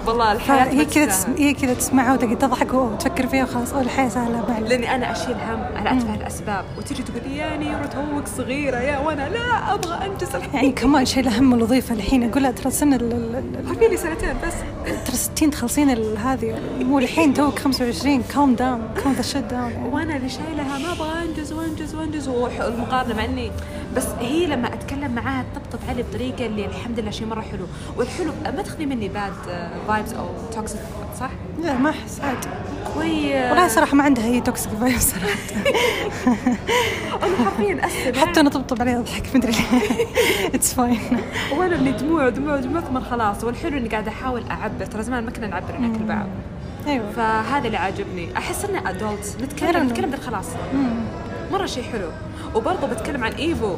والله 0.07 0.33
الحياة 0.33 0.75
ما 0.75 0.85
كذا 0.85 1.07
تستاهل. 1.07 1.35
تس... 1.37 1.41
هي 1.41 1.55
كذا 1.55 1.75
تسمعها 1.75 2.13
وتقعد 2.13 2.39
تضحك 2.39 2.75
وتفكر 2.75 3.27
فيها 3.27 3.45
وخلاص. 3.45 3.73
أو 3.73 3.81
الحياة 3.81 4.09
سهلة 4.09 4.45
معي 4.49 4.61
لأني 4.61 4.95
أنا 4.95 5.13
أشيل 5.13 5.35
هم 5.35 5.63
على 5.87 5.99
أتفه 5.99 6.15
الأسباب. 6.15 6.65
وتجي 6.79 7.03
تقول 7.03 7.33
يا 7.33 7.57
نيرو 7.57 7.85
توك 7.85 8.27
صغيرة 8.37 8.77
يا 8.79 8.99
وأنا 8.99 9.29
لا 9.29 9.75
أبغى 9.75 10.07
أنجز 10.07 10.35
الحين 10.35 10.55
يعني 10.55 10.73
كمان 10.73 11.05
شايلة 11.07 11.39
هم 11.39 11.55
الوظيفة 11.55 11.95
الحين. 11.95 12.31
أقول 12.31 12.43
لها 12.43 12.51
ترى 12.51 12.71
سن 12.71 12.95
ال- 12.95 13.13
ال- 13.13 13.43
ال- 13.69 13.75
في 13.79 13.89
لي 13.89 13.97
سنتين 13.97 14.35
بس. 14.47 14.55
ترى 15.07 15.17
60 15.17 15.51
تخلصين 15.51 15.91
هذه. 16.17 16.55
مو 16.81 16.99
الحين 16.99 17.35
توك 17.35 17.59
25 17.59 18.23
calm 18.35 18.55
down 18.55 18.81
calm 19.03 19.13
the 19.13 19.23
shit 19.23 19.37
down 19.37 19.73
وأنا 19.93 20.17
اللي 20.17 20.29
شايلها 20.29 20.79
ما 20.79 20.93
أبغى 20.93 21.23
أنجز 21.23 21.53
وانجز 21.53 21.70
وانجز 21.95 22.29
والمقارنه 22.29 23.15
مع 23.15 23.25
اني 23.25 23.51
بس 23.97 24.07
هي 24.21 24.47
لما 24.47 24.75
أتكلم 24.75 25.15
معاها 25.15 25.45
تطبطب 25.55 25.79
علي 25.89 26.03
بطريقة 26.03 26.47
اللي 26.47 26.67
الحمد 26.67 27.01
لله 27.01 27.11
شيء 27.11 27.27
مرة 27.27 27.41
حلو. 27.41 27.67
والحلو 27.97 28.33
ما 28.45 28.63
تاخذي 28.63 28.87
مني 28.87 29.09
bad 29.09 29.33
vibes 29.89 30.13
أو 30.15 30.27
toxic 30.55 30.81
صح؟ 31.21 31.31
لا 31.63 31.79
ما 31.79 31.91
أحس 31.91 32.21
عاد 32.21 32.37
كويس 32.95 33.51
والله 33.51 33.69
صراحة 33.69 33.95
ما 33.97 34.05
عندها 34.05 34.25
هي 34.25 34.41
toxic 34.41 34.73
vibe 34.73 34.99
صراحة. 34.99 35.39
أنا 37.25 37.37
حرفيا 37.45 37.87
أسف. 37.87 38.19
حتى 38.19 38.41
أنا 38.41 38.51
طبطب 38.51 38.81
عليها 38.81 38.99
أضحك 38.99 39.37
مدري 39.37 39.53
ليه. 39.53 40.07
it's 40.55 40.75
fine 40.75 40.99
وأنا 41.59 41.75
اللي 41.77 41.93
دموع 41.93 42.29
دموع 42.29 42.57
دموع 42.57 42.81
ثم 42.81 43.01
خلاص. 43.01 43.45
والحلو 43.45 43.79
إني 43.79 43.89
قاعدة 43.89 44.11
أحاول 44.11 44.43
أعبر. 44.51 44.85
ترى 44.87 45.03
زمان 45.03 45.25
ما 45.25 45.31
كنا 45.31 45.47
نعبر 45.47 45.75
عن 45.75 45.99
كل 45.99 46.05
بعض. 46.05 46.27
أيوه. 46.87 47.11
فهذا 47.17 47.67
اللي 47.67 47.77
عاجبني. 47.77 48.37
أحس 48.37 48.65
انه 48.65 48.91
adult 48.91 49.37
نتكلم. 49.43 49.87
نتكلم 49.87 50.15
مم. 50.75 51.20
مرة 51.53 51.67
شيء 51.67 51.83
حلو. 51.83 52.09
وبرضه 52.55 52.87
بتكلم 52.87 53.25
عن 53.25 53.33
إيفو. 53.33 53.77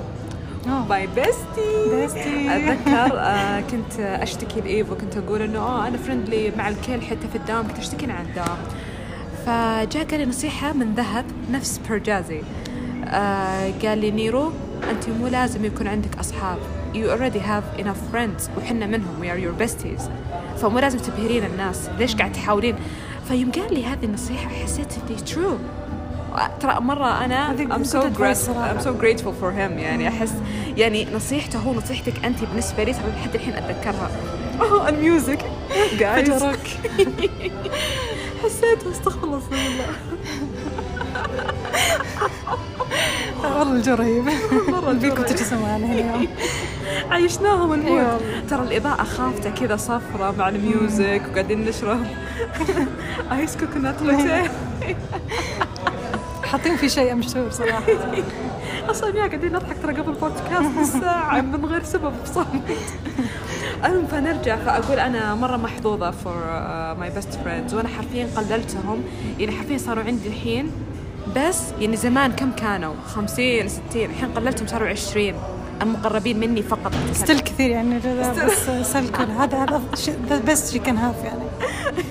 my 0.89 1.07
bestie 1.07 1.91
bestie. 1.91 2.57
أتذكر 2.57 3.19
آه 3.19 3.61
كنت 3.71 4.01
أشتكي 4.01 4.61
لإيفو. 4.61 4.95
كنت 4.95 5.17
أقول 5.17 5.43
إنه 5.43 5.59
آه 5.59 5.89
أنا 5.89 5.99
friendly 5.99 6.53
مع 6.59 6.69
الكل 6.69 7.03
حتى 7.03 7.29
في 7.33 7.37
الدوام. 7.37 7.69
كنت 7.69 7.79
أشتكي 7.79 8.13
عن 8.13 8.25
الدوام. 8.27 8.59
فجاء 9.47 10.05
قال 10.05 10.21
لي 10.21 10.27
نصيحة 10.27 10.73
من 10.73 10.95
ذهب 10.95 11.25
نفس 11.53 11.81
بيرجازي 11.89 12.43
آه 13.05 13.73
قال 13.83 13.99
لي 13.99 14.11
نيرو 14.11 14.53
أنت 14.91 15.09
مو 15.09 15.27
لازم 15.27 15.65
يكون 15.65 15.87
عندك 15.87 16.19
أصحاب. 16.19 16.59
You 16.95 17.09
already 17.09 17.39
have 17.39 17.81
enough 17.83 18.15
friends 18.15 18.59
وحنا 18.59 18.87
منهم. 18.87 19.23
We 19.23 19.25
are 19.25 19.41
your 19.45 19.63
besties. 19.63 20.03
فمو 20.59 20.79
لازم 20.79 20.99
تبهرين 20.99 21.45
الناس. 21.45 21.89
ليش 21.99 22.17
قاعد 22.17 22.33
تحاولين؟ 22.33 22.77
فيوم 23.29 23.51
قال 23.51 23.75
لي 23.75 23.85
هذه 23.85 24.05
النصيحة 24.05 24.49
حسيت 24.49 24.89
إني 25.11 25.19
true. 25.19 25.82
ترى 26.61 26.81
مرة 26.81 27.25
أنا 27.25 27.57
I'm 27.57 27.85
so 27.85 27.89
good 27.89 28.17
advice 28.17 28.19
grateful 28.19 28.35
صراحة. 28.35 28.75
I'm 28.79 28.83
so 28.83 28.93
grateful 29.03 29.33
for 29.43 29.51
him. 29.53 29.79
يعني 29.79 30.09
أحس 30.09 30.33
يعني 30.77 31.07
نصيحته 31.15 31.59
هو 31.59 31.73
نصيحتك 31.75 32.25
أنت 32.25 32.45
بالنسبة 32.45 32.85
لي 32.85 32.93
ترى 32.93 33.11
لحد 33.21 33.35
الحين 33.35 33.55
أتذكرها. 33.55 34.11
oh 34.59 34.87
ال 34.89 34.97
music 34.97 35.39
guys. 35.99 36.31
فجرك. 36.31 36.67
حسيت 38.45 38.87
استغفر 38.93 39.25
الله. 39.25 39.39
استغفر 39.39 39.57
الله 39.67 39.87
والله 43.45 43.73
الجو 43.73 43.95
بيكم 44.99 45.25
هنا 45.77 45.93
اليوم. 45.93 46.29
عيشناهم 47.11 47.73
ال 47.73 47.78
mood 47.78 47.99
أيوة. 47.99 48.21
ترى 48.51 48.63
الإضاءة 48.63 49.03
خافتة 49.05 49.51
كذا 49.51 49.77
صفرة 49.77 50.35
مع 50.39 50.49
ال 50.49 50.61
music 50.61 51.23
وقاعدين 51.31 51.65
نشرب. 51.65 52.07
iced 53.33 53.57
coconut 53.57 54.03
latte 54.03 54.51
حاطين 56.53 56.77
في 56.77 56.89
شيء 56.89 57.15
مشهور 57.15 57.51
صراحة. 57.51 57.83
أصلا 58.91 59.09
يا 59.17 59.27
قاعدين 59.27 59.53
نضحك 59.53 59.77
ترى 59.83 59.95
قبل 59.95 60.13
بودكاست 60.21 61.01
ساعة 61.01 61.41
من 61.41 61.65
غير 61.65 61.83
سبب 61.83 62.13
صامت 62.25 62.63
المهم 63.85 64.07
فنرجع 64.07 64.57
فأقول 64.57 64.99
أنا 64.99 65.35
مرة 65.35 65.57
محظوظة 65.57 66.11
for 66.11 66.35
my 66.99 67.11
best 67.11 67.35
friends 67.45 67.75
وأنا 67.75 67.89
حرفيا 67.89 68.29
قللتهم. 68.37 69.05
يعني 69.39 69.53
حرفيا 69.53 69.79
صاروا 69.79 70.05
عندي 70.05 70.29
الحين 70.29 70.71
بس 71.37 71.61
يعني 71.81 71.97
زمان 71.97 72.33
كم 72.33 72.53
كانوا؟ 72.53 72.95
50 73.07 73.69
60 73.69 73.83
الحين 73.95 74.29
قللتهم 74.33 74.67
صاروا 74.67 74.89
20 74.89 75.35
المقربين 75.83 76.41
مني 76.41 76.63
فقط. 76.63 76.93
still 77.13 77.41
كثير 77.41 77.71
يعني 77.71 77.99
بس 77.99 78.87
circle 78.93 79.25
هذا 79.25 79.59
هذا 79.59 79.83
the 80.29 80.39
best 80.39 80.73
she 80.73 80.79
can 80.79 80.97
have 80.97 81.25
يعني. 81.25 81.43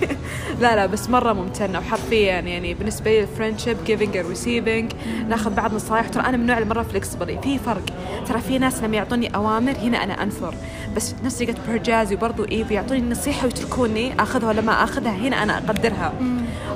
لا 0.62 0.76
لا 0.76 0.86
بس 0.86 1.10
مرة 1.10 1.34
ممتنة 1.34 1.80
وحرفيا 1.80 2.40
يعني 2.40 2.74
بالنسبة 2.74 3.12
لي 3.12 3.22
ال 3.22 3.27
friendship 3.27 3.78
giving 3.86 4.18
and 4.18 4.28
receiving 4.28 4.92
ناخذ 5.30 5.54
بعض 5.54 5.74
نصايح 5.74 6.08
ترى 6.08 6.24
أنا 6.24 6.38
من 6.38 6.44
النوع 6.44 6.58
اللي 6.58 6.70
مرة 6.70 6.84
flexible 6.84 7.38
في 7.44 7.58
فرق. 7.60 7.84
ترى 8.28 8.42
في 8.42 8.60
ناس 8.60 8.84
لما 8.84 8.98
يعطوني 8.98 9.36
أوامر 9.36 9.72
هنا 9.72 10.04
أنا 10.04 10.24
أنفر. 10.24 10.56
بس 10.96 11.16
نفس 11.24 11.38
طريقة 11.38 11.56
برجازي 11.68 12.16
وبرضو 12.16 12.46
إيفي 12.46 12.74
يعطوني 12.74 13.02
نصيحة 13.02 13.46
ويتركوني 13.46 14.22
آخذها 14.22 14.50
ولا 14.50 14.62
ما 14.62 14.84
آخذها 14.84 15.12
هنا 15.12 15.44
أنا 15.44 15.58
أقدرها. 15.58 16.14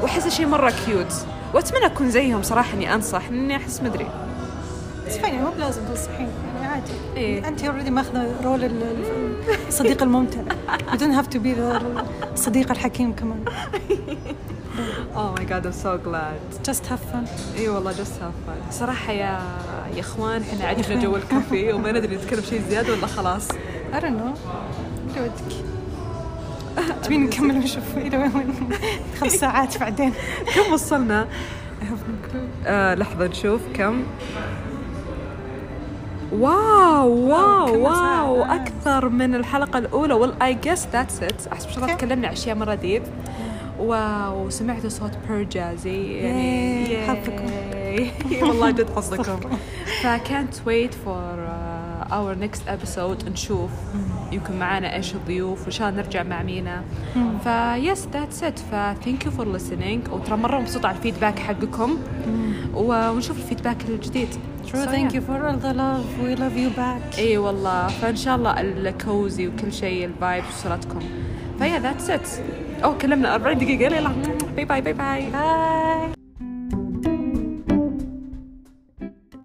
وأحس 0.01 0.27
شيء 0.27 0.45
مرة 0.45 0.73
cute 0.85 1.13
وأتمنى 1.53 1.85
أكون 1.85 2.09
زيهم 2.09 2.43
صراحة 2.43 2.73
إني 2.73 2.93
أنصح 2.93 3.29
لأني 3.29 3.55
أحس 3.55 3.81
مدري. 3.81 4.24
fine 5.09 5.41
مو 5.43 5.49
بلازم 5.51 5.81
تنصحين 5.85 6.27
يعني 6.55 6.67
عادي. 6.73 6.91
إيه. 7.17 7.47
أنت 7.47 7.63
already 7.63 7.91
ماخذة 7.91 8.35
role 8.43 8.63
ال- 8.63 8.83
ال- 8.83 9.67
الصديق 9.67 10.03
الممتع. 10.03 10.41
You 10.91 10.97
don't 10.97 11.21
have 11.23 11.29
to 11.35 11.39
be 11.39 11.47
الصديق 12.33 12.71
الحكيم 12.71 13.13
كمان. 13.15 13.45
Oh 15.15 15.39
my 15.39 15.43
god 15.51 15.65
I'm 15.65 15.77
so 15.85 15.97
glad. 16.07 16.67
Just 16.69 16.83
have 16.89 16.99
fun. 17.13 17.27
اي 17.57 17.69
والله 17.69 17.91
just 17.91 18.13
have 18.21 18.33
صراحة 18.71 19.11
يا 19.13 19.39
يا 19.95 19.99
إخوان 19.99 20.41
إحنا 20.41 20.65
عجبنا. 20.67 21.01
جو 21.01 21.15
الكافيه 21.25 21.73
وما 21.73 21.91
ندري 21.91 22.15
نتكلم 22.15 22.41
شيء 22.41 22.61
زيادة 22.69 22.93
ولا 22.93 23.07
خلاص. 23.07 23.47
I 23.93 23.95
don't 23.95 24.03
know. 24.03 24.37
اللي 25.09 25.21
ودك 25.21 25.55
تبين 27.03 27.23
نكمل 27.23 27.55
ونشوف 27.55 27.97
إلى 27.97 28.17
وين؟ 28.17 28.31
وين 28.35 28.53
خمس 29.19 29.31
ساعات 29.31 29.77
بعدين. 29.77 30.13
كم 30.55 30.73
وصلنا؟ 30.73 31.27
آه 32.65 32.95
لحظة 32.95 33.27
نشوف 33.27 33.61
كم. 33.73 34.03
wow 36.39 37.09
wow. 37.09 37.83
wow 37.83 38.43
أكثر 38.43 39.09
من 39.09 39.35
الحلقة 39.35 39.79
الأولى. 39.79 40.13
well 40.13 40.41
I 40.41 40.53
guess 40.53 40.87
that's 40.93 41.23
it 41.23 41.47
أحس 41.47 41.65
ما 41.65 41.71
شاء 41.71 41.83
الله. 41.83 41.95
تكلمنا 41.95 42.31
اشياء 42.31 42.55
مرة 42.55 42.75
deep 42.75 43.03
wow 43.79 44.49
سمعت 44.49 44.87
صوت 44.87 45.11
بيرجازي 45.29 46.13
يعني 46.13 46.97
حظكم. 47.07 47.45
والله 48.47 48.71
جد 48.71 48.89
حظكم. 48.95 49.39
فكانت 50.03 50.53
ويت 50.65 50.93
فور 50.93 51.47
اور 52.11 52.35
نيكست 52.35 52.67
ابيسود 52.67 53.29
نشوف. 53.29 53.71
يمكن 54.31 54.59
معانا 54.59 54.95
إيش 54.95 55.15
الضيوف 55.15 55.61
وان 55.63 55.71
شاء 55.71 55.89
الله 55.89 56.01
نرجع 56.01 56.23
مع 56.23 56.43
مينا. 56.43 56.83
ف 57.43 57.59
yes 57.59 58.07
that's 58.13 58.43
it 58.43 58.59
ف 58.59 58.70
thank 58.70 59.25
you 59.25 59.31
for 59.31 59.57
listening. 59.59 60.09
وترى 60.11 60.37
مرة 60.37 60.59
مبسوطه 60.59 60.87
على 60.87 60.97
ال 60.97 61.02
feedback 61.02 61.39
حقكم. 61.39 61.97
ونشوف 62.73 63.37
ال 63.37 63.42
feedback 63.42 63.77
الجديد. 63.89 64.29
True, 64.65 64.77
So, 64.77 64.87
thank 64.95 65.11
yeah. 65.11 65.17
you 65.17 65.21
for 65.27 65.37
all 65.47 65.57
the 65.65 65.73
love. 65.83 66.07
We 66.23 66.31
love 66.43 66.57
you 66.63 66.69
back. 66.79 67.19
إي 67.19 67.37
والله. 67.37 67.87
فإن 67.87 68.15
شاء 68.15 68.35
الله 68.35 68.61
ال 68.61 68.78
cozy 68.78 69.47
وكل 69.47 69.73
شيء 69.73 70.05
ال 70.05 70.12
vibes 70.12 70.47
وصلتكم. 70.65 70.99
ف 71.59 71.79
yeah 71.79 71.91
that's 71.91 72.09
it 72.09 72.27
oh 72.83 72.97
كلمنا 72.97 73.35
40 73.35 73.57
دقيقة. 73.57 73.95
يلا. 73.95 74.11
bye 74.55 74.65
bye 74.65 74.81
bye 74.81 74.93
bye 74.93 75.31
Bye. 75.31 76.14